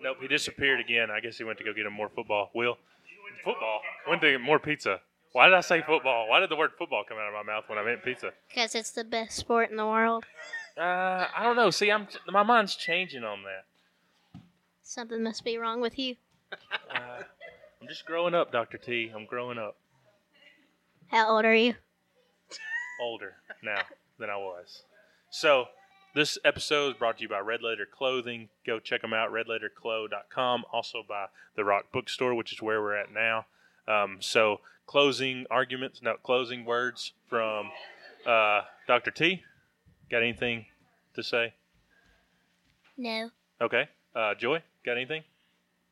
Nope, 0.00 0.18
he 0.20 0.28
disappeared 0.28 0.80
again. 0.80 1.10
I 1.10 1.20
guess 1.20 1.38
he 1.38 1.44
went 1.44 1.58
to 1.58 1.64
go 1.64 1.72
get 1.72 1.86
him 1.86 1.92
more 1.92 2.08
football. 2.08 2.50
Will, 2.54 2.78
football? 3.44 3.80
Went 4.08 4.22
to 4.22 4.32
get 4.32 4.40
more 4.40 4.58
pizza. 4.58 5.00
Why 5.32 5.46
did 5.46 5.54
I 5.54 5.60
say 5.60 5.82
football? 5.82 6.28
Why 6.28 6.40
did 6.40 6.48
the 6.48 6.56
word 6.56 6.70
football 6.78 7.04
come 7.08 7.18
out 7.18 7.28
of 7.28 7.34
my 7.34 7.42
mouth 7.42 7.64
when 7.66 7.78
I 7.78 7.84
meant 7.84 8.04
pizza? 8.04 8.32
Because 8.48 8.74
it's 8.74 8.92
the 8.92 9.04
best 9.04 9.36
sport 9.36 9.70
in 9.70 9.76
the 9.76 9.86
world. 9.86 10.24
Uh, 10.78 11.26
I 11.36 11.42
don't 11.42 11.56
know. 11.56 11.70
See, 11.70 11.90
I'm 11.90 12.06
my 12.28 12.42
mind's 12.42 12.76
changing 12.76 13.24
on 13.24 13.42
that. 13.42 14.40
Something 14.82 15.22
must 15.22 15.44
be 15.44 15.58
wrong 15.58 15.80
with 15.80 15.98
you. 15.98 16.16
Uh, 16.52 17.22
I'm 17.80 17.88
just 17.88 18.06
growing 18.06 18.34
up, 18.34 18.52
Doctor 18.52 18.78
T. 18.78 19.10
I'm 19.14 19.26
growing 19.26 19.58
up. 19.58 19.76
How 21.08 21.30
old 21.30 21.44
are 21.44 21.54
you? 21.54 21.74
Older 23.04 23.34
now 23.62 23.82
than 24.18 24.30
I 24.30 24.36
was. 24.36 24.82
So 25.30 25.66
this 26.14 26.38
episode 26.44 26.90
is 26.90 26.98
brought 26.98 27.18
to 27.18 27.22
you 27.22 27.28
by 27.28 27.40
Red 27.40 27.62
Letter 27.62 27.86
Clothing. 27.90 28.48
Go 28.66 28.78
check 28.78 29.02
them 29.02 29.12
out, 29.12 29.30
redletterclo.com. 29.30 30.64
Also 30.72 31.02
by 31.08 31.26
The 31.56 31.64
Rock 31.64 31.86
Bookstore, 31.92 32.34
which 32.34 32.52
is 32.52 32.62
where 32.62 32.80
we're 32.80 32.96
at 32.96 33.12
now. 33.12 33.46
Um, 33.86 34.18
so, 34.20 34.60
closing 34.86 35.44
arguments, 35.50 36.00
no, 36.02 36.14
closing 36.22 36.64
words 36.64 37.12
from 37.28 37.70
uh, 38.26 38.62
Dr. 38.86 39.10
T. 39.10 39.42
Got 40.10 40.22
anything 40.22 40.66
to 41.14 41.22
say? 41.22 41.54
No. 42.96 43.30
Okay. 43.60 43.88
Uh, 44.14 44.34
Joy, 44.34 44.62
got 44.86 44.96
anything? 44.96 45.24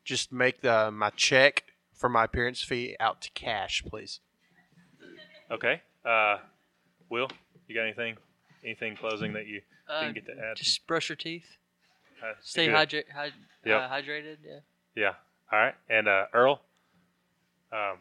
Just 0.04 0.32
make 0.32 0.60
the 0.60 0.90
my 0.92 1.10
check 1.10 1.64
for 1.92 2.08
my 2.08 2.24
appearance 2.24 2.62
fee 2.62 2.96
out 3.00 3.20
to 3.22 3.30
cash, 3.32 3.82
please. 3.86 4.20
Okay. 5.50 5.82
Uh, 6.04 6.38
Will, 7.12 7.28
you 7.68 7.74
got 7.74 7.82
anything? 7.82 8.16
Anything 8.64 8.96
closing 8.96 9.34
that 9.34 9.46
you 9.46 9.60
Uh, 9.86 10.00
didn't 10.00 10.14
get 10.14 10.26
to 10.26 10.32
add? 10.42 10.56
Just 10.56 10.86
brush 10.86 11.10
your 11.10 11.16
teeth. 11.16 11.58
Uh, 12.22 12.32
Stay 12.40 12.66
good. 12.66 12.74
hydra- 12.74 13.12
hy- 13.12 13.32
Yep. 13.64 13.80
uh, 13.82 13.88
hydrated. 13.90 14.38
Yeah. 14.42 14.60
Yeah. 14.94 15.14
All 15.52 15.58
right. 15.58 15.74
And 15.90 16.08
uh, 16.08 16.28
Earl, 16.32 16.62
um, 17.70 18.00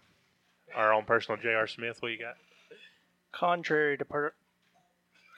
our 0.73 0.93
own 0.93 1.03
personal 1.03 1.41
J.R. 1.41 1.67
Smith, 1.67 2.01
what 2.01 2.13
you 2.13 2.19
got? 2.19 2.37
Contrary 3.33 3.97
to 3.97 4.05
per- 4.05 4.33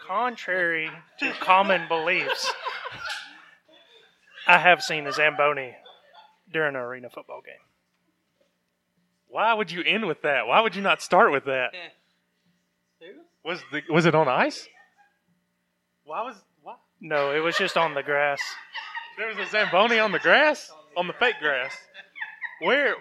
contrary 0.05 0.91
to 1.19 1.31
common 1.39 1.87
beliefs, 1.87 2.53
I 4.45 4.59
have 4.59 4.83
seen 4.83 5.07
a 5.07 5.11
Zamboni 5.13 5.75
during 6.51 6.75
an 6.75 6.81
arena 6.81 7.09
football 7.09 7.41
game. 7.41 7.55
Why 9.29 9.51
would 9.53 9.71
you 9.71 9.81
end 9.83 10.05
with 10.07 10.21
that? 10.21 10.45
Why 10.45 10.59
would 10.61 10.75
you 10.75 10.81
not 10.83 11.01
start 11.01 11.31
with 11.31 11.45
that? 11.45 11.73
Was 13.45 13.61
the 13.71 13.81
was 13.89 14.05
it 14.05 14.15
on 14.15 14.27
ice? 14.27 14.67
Why 16.05 16.21
was 16.23 16.35
why? 16.61 16.75
No, 17.01 17.31
it 17.35 17.39
was 17.39 17.57
just 17.57 17.77
on 17.77 17.93
the 17.93 18.03
grass. 18.03 18.41
There 19.17 19.27
was 19.27 19.37
a 19.37 19.45
Zamboni 19.49 19.99
on 19.99 20.11
the 20.11 20.19
grass, 20.19 20.71
on 20.97 21.07
the 21.07 21.13
fake 21.13 21.35
grass. 21.41 21.75
Where? 22.61 22.95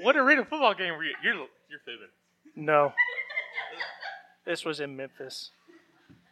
What 0.00 0.16
arena 0.16 0.42
football 0.44 0.74
game 0.74 0.94
were 0.96 1.04
you? 1.04 1.14
You're 1.22 1.34
you're 1.34 1.80
fibbing. 1.84 2.08
No, 2.56 2.92
this 4.46 4.64
was 4.64 4.80
in 4.80 4.96
Memphis. 4.96 5.50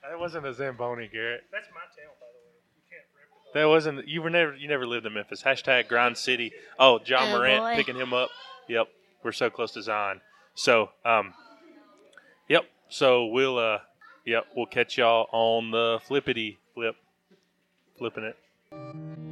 That 0.09 0.19
wasn't 0.21 0.47
a 0.47 0.55
Zamboni, 0.55 1.09
Garrett. 1.13 1.43
That's 1.51 1.67
my 1.75 1.81
town, 1.81 2.15
by 2.21 2.27
the 2.33 2.39
way. 2.47 2.55
You 2.77 2.83
can't 2.89 3.05
rip 3.15 3.55
That 3.55 3.69
wasn't. 3.69 4.07
You 4.09 4.23
were 4.23 4.31
never. 4.31 4.55
You 4.55 4.69
never 4.69 4.87
lived 4.87 5.05
in 5.07 5.15
Memphis. 5.15 5.43
Hashtag 5.43 5.89
Grind 5.89 6.17
City. 6.17 6.53
Oh, 6.79 6.99
John 7.01 7.29
Oh, 7.33 7.39
Morant 7.39 7.63
boy. 7.63 7.75
picking 7.77 7.97
him 7.97 8.15
up. 8.15 8.31
Yep, 8.69 8.87
we're 9.25 9.33
so 9.33 9.51
close 9.51 9.73
to 9.73 9.83
Zion. 9.83 10.21
So, 10.55 10.91
um, 11.05 11.27
yep. 11.27 11.35
So 12.89 13.27
we'll 13.27 13.59
uh, 13.59 13.79
yep, 14.25 14.47
we'll 14.55 14.67
catch 14.67 14.99
y'all 14.99 15.29
on 15.33 15.71
the 15.71 15.99
flippity 16.07 16.59
flip, 16.75 16.97
flipping 17.99 18.25
it. 18.25 19.26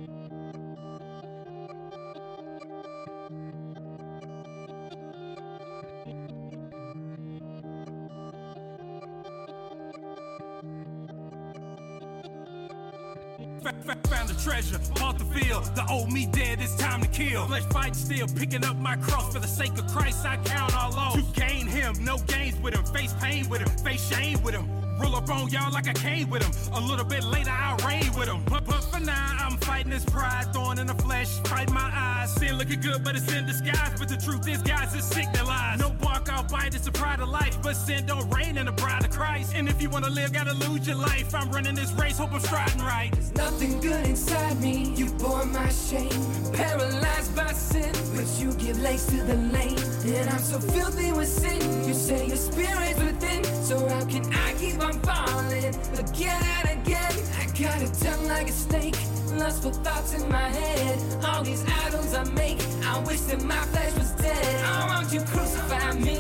Found 13.64 14.30
a 14.30 14.34
treasure, 14.42 14.78
bought 14.96 15.18
the 15.18 15.24
field. 15.24 15.64
The 15.74 15.86
old 15.90 16.12
me 16.12 16.26
dead, 16.26 16.60
it's 16.60 16.76
time 16.76 17.00
to 17.00 17.08
kill. 17.08 17.46
Flesh 17.46 17.62
fight 17.64 17.96
still, 17.96 18.26
picking 18.28 18.62
up 18.62 18.76
my 18.76 18.96
cross 18.96 19.32
for 19.32 19.38
the 19.38 19.46
sake 19.46 19.72
of 19.78 19.86
Christ. 19.86 20.24
I 20.26 20.36
count 20.44 20.76
all 20.76 20.90
lost. 20.90 21.16
To 21.16 21.40
gain 21.40 21.66
him, 21.66 21.94
no 22.04 22.18
gains 22.18 22.60
with 22.60 22.74
him. 22.74 22.84
Face 22.84 23.14
pain 23.14 23.48
with 23.48 23.62
him, 23.62 23.70
face 23.78 24.06
shame 24.10 24.42
with 24.42 24.54
him. 24.54 24.68
Roll 24.99 25.16
up 25.16 25.28
on 25.28 25.49
y'all 25.49 25.72
like 25.72 25.88
I 25.88 25.92
came 25.92 26.30
with 26.30 26.42
him. 26.42 26.53
A 26.72 26.80
little 26.80 27.05
bit 27.05 27.24
later, 27.24 27.51
I'll 27.51 27.76
reign 27.86 28.11
with 28.16 28.28
him. 28.28 28.42
But, 28.49 28.64
but 28.64 28.82
for 28.84 29.01
now, 29.01 29.36
I'm 29.40 29.57
fighting 29.59 29.90
this 29.90 30.05
pride, 30.05 30.47
thorn 30.53 30.78
in 30.78 30.86
the 30.86 30.95
flesh, 30.95 31.38
fight 31.40 31.70
my 31.70 31.90
eyes. 31.92 32.32
Sin 32.34 32.57
looking 32.57 32.80
good, 32.80 33.03
but 33.05 33.16
it's 33.16 33.32
in 33.32 33.47
disguise. 33.47 33.99
But 33.99 34.09
the 34.09 34.16
truth 34.16 34.49
is, 34.49 34.62
guys, 34.62 34.95
it's 34.95 35.07
sick 35.07 35.26
that 35.32 35.47
lies. 35.47 35.80
No 35.80 35.90
bark, 35.90 36.32
I'll 36.32 36.45
bite, 36.45 36.74
it's 36.74 36.86
a 36.86 36.92
pride 36.92 37.20
of 37.20 37.28
life. 37.28 37.57
But 37.62 37.74
sin 37.74 38.07
don't 38.07 38.28
reign 38.30 38.57
in 38.57 38.66
the 38.66 38.72
bride 38.72 39.05
of 39.05 39.11
Christ. 39.11 39.53
And 39.55 39.68
if 39.68 39.82
you 39.82 39.90
wanna 39.90 40.11
live, 40.11 40.32
gotta 40.32 40.55
lose 40.55 40.86
your 40.86 40.97
life. 40.97 41.34
I'm 41.34 41.51
running 41.51 41.74
this 41.74 41.92
race, 41.92 42.18
hope 42.18 42.32
I'm 42.32 42.40
striding 42.40 42.82
right. 42.82 43.11
There's 43.12 43.34
nothing 43.34 43.80
good 43.80 44.07
inside 44.07 44.61
me, 44.61 44.92
you 44.95 45.07
bore 45.07 45.45
my 45.47 45.68
shame. 45.70 46.11
Paralyzed 46.53 47.34
by 47.34 47.53
sin, 47.53 47.92
but 48.14 48.26
you 48.38 48.53
give 48.55 48.80
legs 48.80 49.07
to 49.07 49.16
the 49.22 49.36
lame. 49.36 49.78
And 50.05 50.30
I'm 50.30 50.38
so 50.38 50.61
filthy 50.61 51.12
with 51.12 51.28
sin. 51.28 51.86
You 51.86 51.95
say 51.95 52.26
your 52.26 52.36
spirit's 52.36 52.99
within, 53.01 53.42
so 53.64 53.88
how 53.88 54.04
can 54.04 54.30
I 54.30 54.52
keep 54.58 54.78
on 54.78 54.92
falling 55.00 55.74
again 55.98 56.42
and 56.60 56.80
again? 56.80 57.12
I 57.40 57.46
got 57.58 57.80
a 57.80 58.04
tongue 58.04 58.28
like 58.28 58.50
a 58.50 58.52
snake, 58.52 58.96
lustful 59.32 59.72
thoughts 59.72 60.12
in 60.12 60.28
my 60.30 60.48
head. 60.50 61.24
All 61.24 61.42
these 61.42 61.64
idols 61.86 62.12
I 62.14 62.24
make, 62.34 62.60
I 62.84 62.98
wish 63.06 63.20
that 63.20 63.42
my 63.42 63.56
flesh 63.72 63.94
was 63.94 64.10
dead. 64.12 64.64
I 64.64 64.86
want 64.88 65.12
you 65.14 65.20
crucify 65.20 65.92
me. 65.94 66.18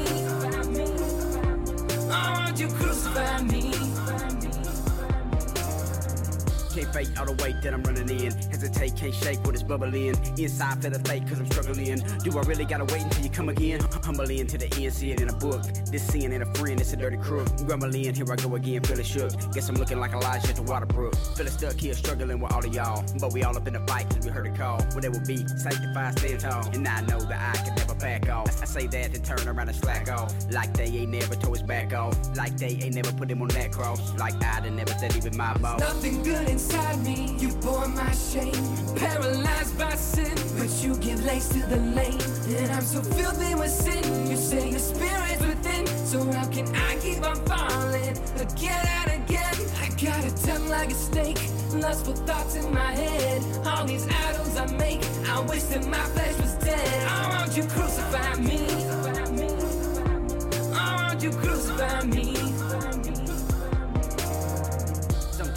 I 2.10 2.46
want 2.46 2.58
you 2.58 2.68
crucify 2.68 3.42
me. 3.42 3.72
Can't 6.74 6.94
fake 6.94 7.08
all 7.20 7.26
the 7.26 7.36
weight 7.42 7.60
that 7.62 7.74
I'm 7.74 7.82
running 7.82 8.08
in. 8.08 8.53
Hesitate, 8.64 8.96
can't 8.96 9.14
shake 9.14 9.44
what 9.44 9.54
is 9.54 9.62
bubbling. 9.62 10.16
Inside 10.38 10.80
feel 10.80 10.90
the 10.90 10.98
fake 11.00 11.28
cause 11.28 11.38
I'm 11.38 11.44
struggling. 11.50 12.02
Do 12.24 12.38
I 12.38 12.42
really 12.44 12.64
gotta 12.64 12.86
wait 12.86 13.02
until 13.02 13.22
you 13.22 13.28
come 13.28 13.50
again? 13.50 13.80
Humbly 14.02 14.40
into 14.40 14.56
the 14.56 14.72
end, 14.82 14.94
see 14.94 15.12
it 15.12 15.20
in 15.20 15.28
a 15.28 15.34
book. 15.34 15.62
This 15.92 16.02
sin 16.06 16.32
ain't 16.32 16.42
a 16.42 16.46
friend, 16.58 16.80
it's 16.80 16.94
a 16.94 16.96
dirty 16.96 17.18
crook. 17.18 17.46
Grumbling, 17.66 18.14
here 18.14 18.32
I 18.32 18.36
go 18.36 18.54
again, 18.54 18.82
feeling 18.82 19.04
shook. 19.04 19.32
Guess 19.52 19.68
I'm 19.68 19.74
looking 19.74 20.00
like 20.00 20.12
Elijah 20.12 20.48
at 20.48 20.56
the 20.56 20.62
Waterbrook. 20.62 21.14
Feeling 21.36 21.52
stuck 21.52 21.78
here, 21.78 21.92
struggling 21.92 22.40
with 22.40 22.52
all 22.52 22.64
of 22.64 22.74
y'all. 22.74 23.04
But 23.20 23.34
we 23.34 23.42
all 23.42 23.54
up 23.54 23.66
in 23.66 23.74
the 23.74 23.80
fight 23.80 24.08
cause 24.08 24.24
we 24.24 24.30
heard 24.30 24.46
a 24.46 24.56
call. 24.56 24.80
What 24.94 25.04
it 25.04 25.12
will 25.12 25.26
be, 25.26 25.46
sanctified, 25.46 26.18
stand 26.18 26.40
tall. 26.40 26.66
And 26.72 26.88
I 26.88 27.02
know 27.02 27.20
that 27.20 27.54
I 27.54 27.64
can 27.66 27.74
never 27.74 27.94
back 27.96 28.30
off. 28.30 28.62
I 28.62 28.64
say 28.64 28.86
that 28.86 29.12
to 29.12 29.20
turn 29.20 29.46
around 29.46 29.68
and 29.68 29.76
slack 29.76 30.10
off. 30.10 30.32
Like 30.50 30.72
they 30.72 30.86
ain't 30.86 31.10
never 31.10 31.34
told 31.34 31.58
his 31.58 31.62
back 31.62 31.92
off. 31.92 32.16
Like 32.34 32.56
they 32.56 32.78
ain't 32.80 32.94
never 32.94 33.12
put 33.12 33.30
him 33.30 33.42
on 33.42 33.48
that 33.48 33.72
cross. 33.72 34.00
Like 34.18 34.42
I 34.42 34.60
done 34.60 34.76
never 34.76 34.92
said 34.92 35.12
he 35.12 35.20
was 35.20 35.36
my 35.36 35.52
boss. 35.58 35.80
Nothing 35.80 36.22
good 36.22 36.48
inside 36.48 37.04
me, 37.04 37.36
you 37.38 37.52
bore 37.56 37.86
my 37.88 38.10
shame. 38.12 38.53
Paralyzed 38.96 39.78
by 39.78 39.94
sin, 39.94 40.34
but 40.58 40.70
you 40.82 40.96
give 40.96 41.24
legs 41.24 41.48
to 41.48 41.60
the 41.66 41.76
lame. 41.76 42.20
And 42.48 42.72
I'm 42.72 42.82
so 42.82 43.02
filthy 43.02 43.54
with 43.54 43.70
sin. 43.70 44.30
You 44.30 44.36
say 44.36 44.70
your 44.70 44.78
spirit's 44.78 45.40
within, 45.44 45.86
so 46.06 46.30
how 46.32 46.46
can 46.48 46.66
I 46.74 46.96
keep 46.96 47.22
on 47.22 47.36
falling 47.46 48.16
again 48.40 48.86
and 48.98 49.22
again? 49.22 49.54
I 49.80 49.88
got 50.00 50.24
a 50.24 50.46
tongue 50.46 50.68
like 50.68 50.90
a 50.90 50.94
snake, 50.94 51.40
lustful 51.72 52.14
thoughts 52.14 52.56
in 52.56 52.72
my 52.72 52.92
head. 52.92 53.42
All 53.66 53.84
these 53.84 54.06
idols 54.06 54.56
I 54.56 54.66
make, 54.76 55.02
I 55.28 55.40
wish 55.40 55.64
that 55.64 55.86
my 55.86 56.04
flesh 56.14 56.36
was 56.40 56.54
dead. 56.64 57.08
I 57.08 57.38
want 57.38 57.56
you 57.56 57.64
crucify 57.64 58.34
me. 58.36 58.66
I 60.74 61.08
want 61.08 61.22
you 61.22 61.30
crucify 61.30 62.04
me. 62.04 62.34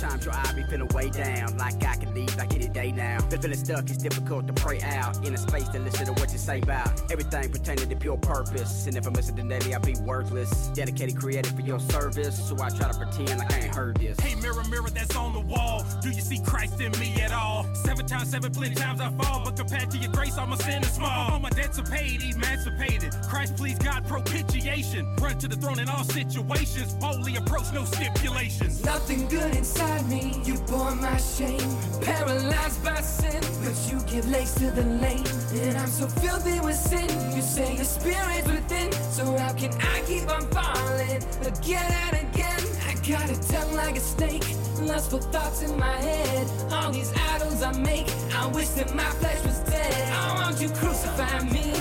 Sometimes 0.08 0.26
your 0.26 0.36
eye 0.36 0.54
be 0.56 0.64
feeling 0.64 0.88
way 0.90 1.10
down, 1.10 1.58
like 1.58 1.84
I 1.84 1.96
could 1.98 2.16
leave 2.16 2.34
like 2.38 2.54
any 2.56 2.70
day 2.70 2.94
now. 2.94 3.18
But 3.30 3.42
feeling 3.42 3.58
stuck, 3.58 3.90
it's 3.90 3.98
difficult 3.98 4.48
to 4.48 4.54
pray 4.54 4.80
out. 4.82 5.26
In 5.26 5.34
a 5.34 5.38
space 5.38 5.68
to 5.70 5.80
listen 5.80 6.06
to 6.06 6.14
what 6.14 6.32
you 6.32 6.38
say 6.38 6.62
about 6.62 7.12
everything 7.12 7.52
pertaining 7.52 7.90
to 7.90 7.96
pure 7.96 8.18
purpose. 8.18 8.88
And 8.88 8.96
if 8.96 9.06
I 9.06 9.10
miss 9.10 9.28
it 9.28 9.36
daily, 9.36 9.74
I'll 9.74 9.82
be 9.82 9.96
worthless. 10.06 10.70
Dedicated, 10.70 11.18
created 11.18 11.54
for 11.54 11.62
your 11.62 11.80
service, 11.80 12.48
so 12.48 12.56
I 12.56 12.70
try 12.70 12.90
to 12.90 12.98
pretend 12.98 13.40
like 13.40 13.52
I 13.54 13.60
ain't 13.66 13.76
heard 13.76 13.98
this. 13.98 14.18
Hey, 14.22 14.36
mirror, 14.36 14.64
mirror 14.70 14.90
that's 14.90 15.16
on 15.16 15.34
the 15.34 15.42
wall. 15.42 15.86
Do 16.02 16.10
you 16.10 16.22
see 16.22 16.40
Christ 16.40 16.80
in 16.80 16.92
me 17.00 17.14
at 17.22 17.34
all? 17.34 17.66
Seven 17.74 18.06
times, 18.06 18.30
seven, 18.32 18.52
plenty 18.52 18.76
times 18.76 19.02
I 19.02 19.12
fall. 19.12 19.44
But 19.44 19.58
compared 19.58 19.92
to 19.92 19.98
your 19.98 20.12
grace, 20.14 20.38
all 20.38 20.48
my 20.48 20.58
sin 20.58 20.84
is 20.84 20.94
small. 20.94 21.32
All 21.32 21.40
my 21.40 21.50
debts 21.50 21.80
are 21.80 21.84
paid, 21.84 22.22
emancipated. 22.24 23.14
Christ, 23.24 23.58
please, 23.58 23.78
God, 23.80 24.08
propitiation. 24.08 25.16
Run 25.18 25.38
to 25.40 25.50
the 25.50 25.58
throne 25.58 25.80
in 25.80 25.90
all 25.90 26.06
situations. 26.06 26.94
Boldly 26.94 27.36
approach, 27.36 27.74
no 27.74 27.84
stipulations. 27.84 28.84
Nothing 28.86 29.28
good 29.28 29.54
inside 29.56 29.97
me, 30.04 30.42
you 30.44 30.56
bore 30.70 30.96
my 30.96 31.18
shame. 31.18 31.70
Paralyzed 32.02 32.84
by 32.84 33.02
sin, 33.02 33.42
but 33.64 33.76
you 33.92 34.00
give 34.08 34.30
legs 34.30 34.54
to 34.56 34.72
the 34.72 34.84
lame. 34.84 35.26
And 35.54 35.78
I'm 35.78 35.88
so 35.88 36.08
filthy 36.08 36.60
with 36.60 36.76
sin. 36.76 37.08
You 37.36 37.42
say 37.42 37.76
your 37.76 37.86
spirit's 37.86 38.48
within, 38.48 38.92
so 39.12 39.26
how 39.38 39.54
can 39.54 39.74
I 39.74 40.02
keep 40.06 40.30
on 40.30 40.42
falling 40.52 41.22
again 41.46 41.92
and 42.06 42.16
again? 42.28 42.62
I 42.88 42.94
got 43.08 43.30
a 43.30 43.38
tongue 43.52 43.76
like 43.76 43.98
a 43.98 44.00
snake, 44.00 44.46
lustful 44.82 45.20
thoughts 45.20 45.62
in 45.64 45.78
my 45.78 45.98
head. 45.98 46.48
All 46.72 46.92
these 46.92 47.14
idols 47.34 47.62
I 47.64 47.72
make, 47.80 48.08
I 48.34 48.48
wish 48.48 48.70
that 48.70 48.94
my 48.96 49.10
flesh 49.20 49.44
was 49.44 49.60
dead. 49.60 50.14
I 50.14 50.44
want 50.44 50.62
you 50.62 50.70
crucify 50.70 51.44
me. 51.44 51.74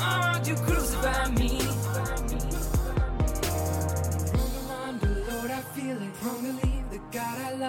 I 0.00 0.32
want 0.32 0.46
you 0.48 0.54
crucify 0.54 1.30
me. 1.30 1.85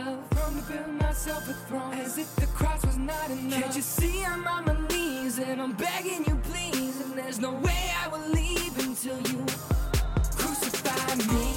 Love. 0.05 0.29
Prone 0.29 0.55
to 0.55 0.71
build 0.71 1.01
myself 1.01 1.49
a 1.49 1.53
throne. 1.53 1.93
As 1.93 2.17
if 2.17 2.35
the 2.35 2.47
cross 2.47 2.85
was 2.85 2.97
not 2.97 3.29
enough. 3.29 3.61
Can't 3.61 3.75
you 3.75 3.81
see 3.81 4.23
I'm 4.23 4.47
on 4.47 4.65
my 4.65 4.87
knees 4.89 5.39
and 5.39 5.61
I'm 5.61 5.73
begging 5.73 6.25
you, 6.25 6.35
please? 6.51 7.01
And 7.01 7.17
there's 7.17 7.39
no 7.39 7.51
way 7.53 7.91
I 8.03 8.07
will 8.07 8.27
leave 8.29 8.77
until 8.79 9.17
you 9.29 9.45
crucify 10.37 11.15
me. 11.33 11.56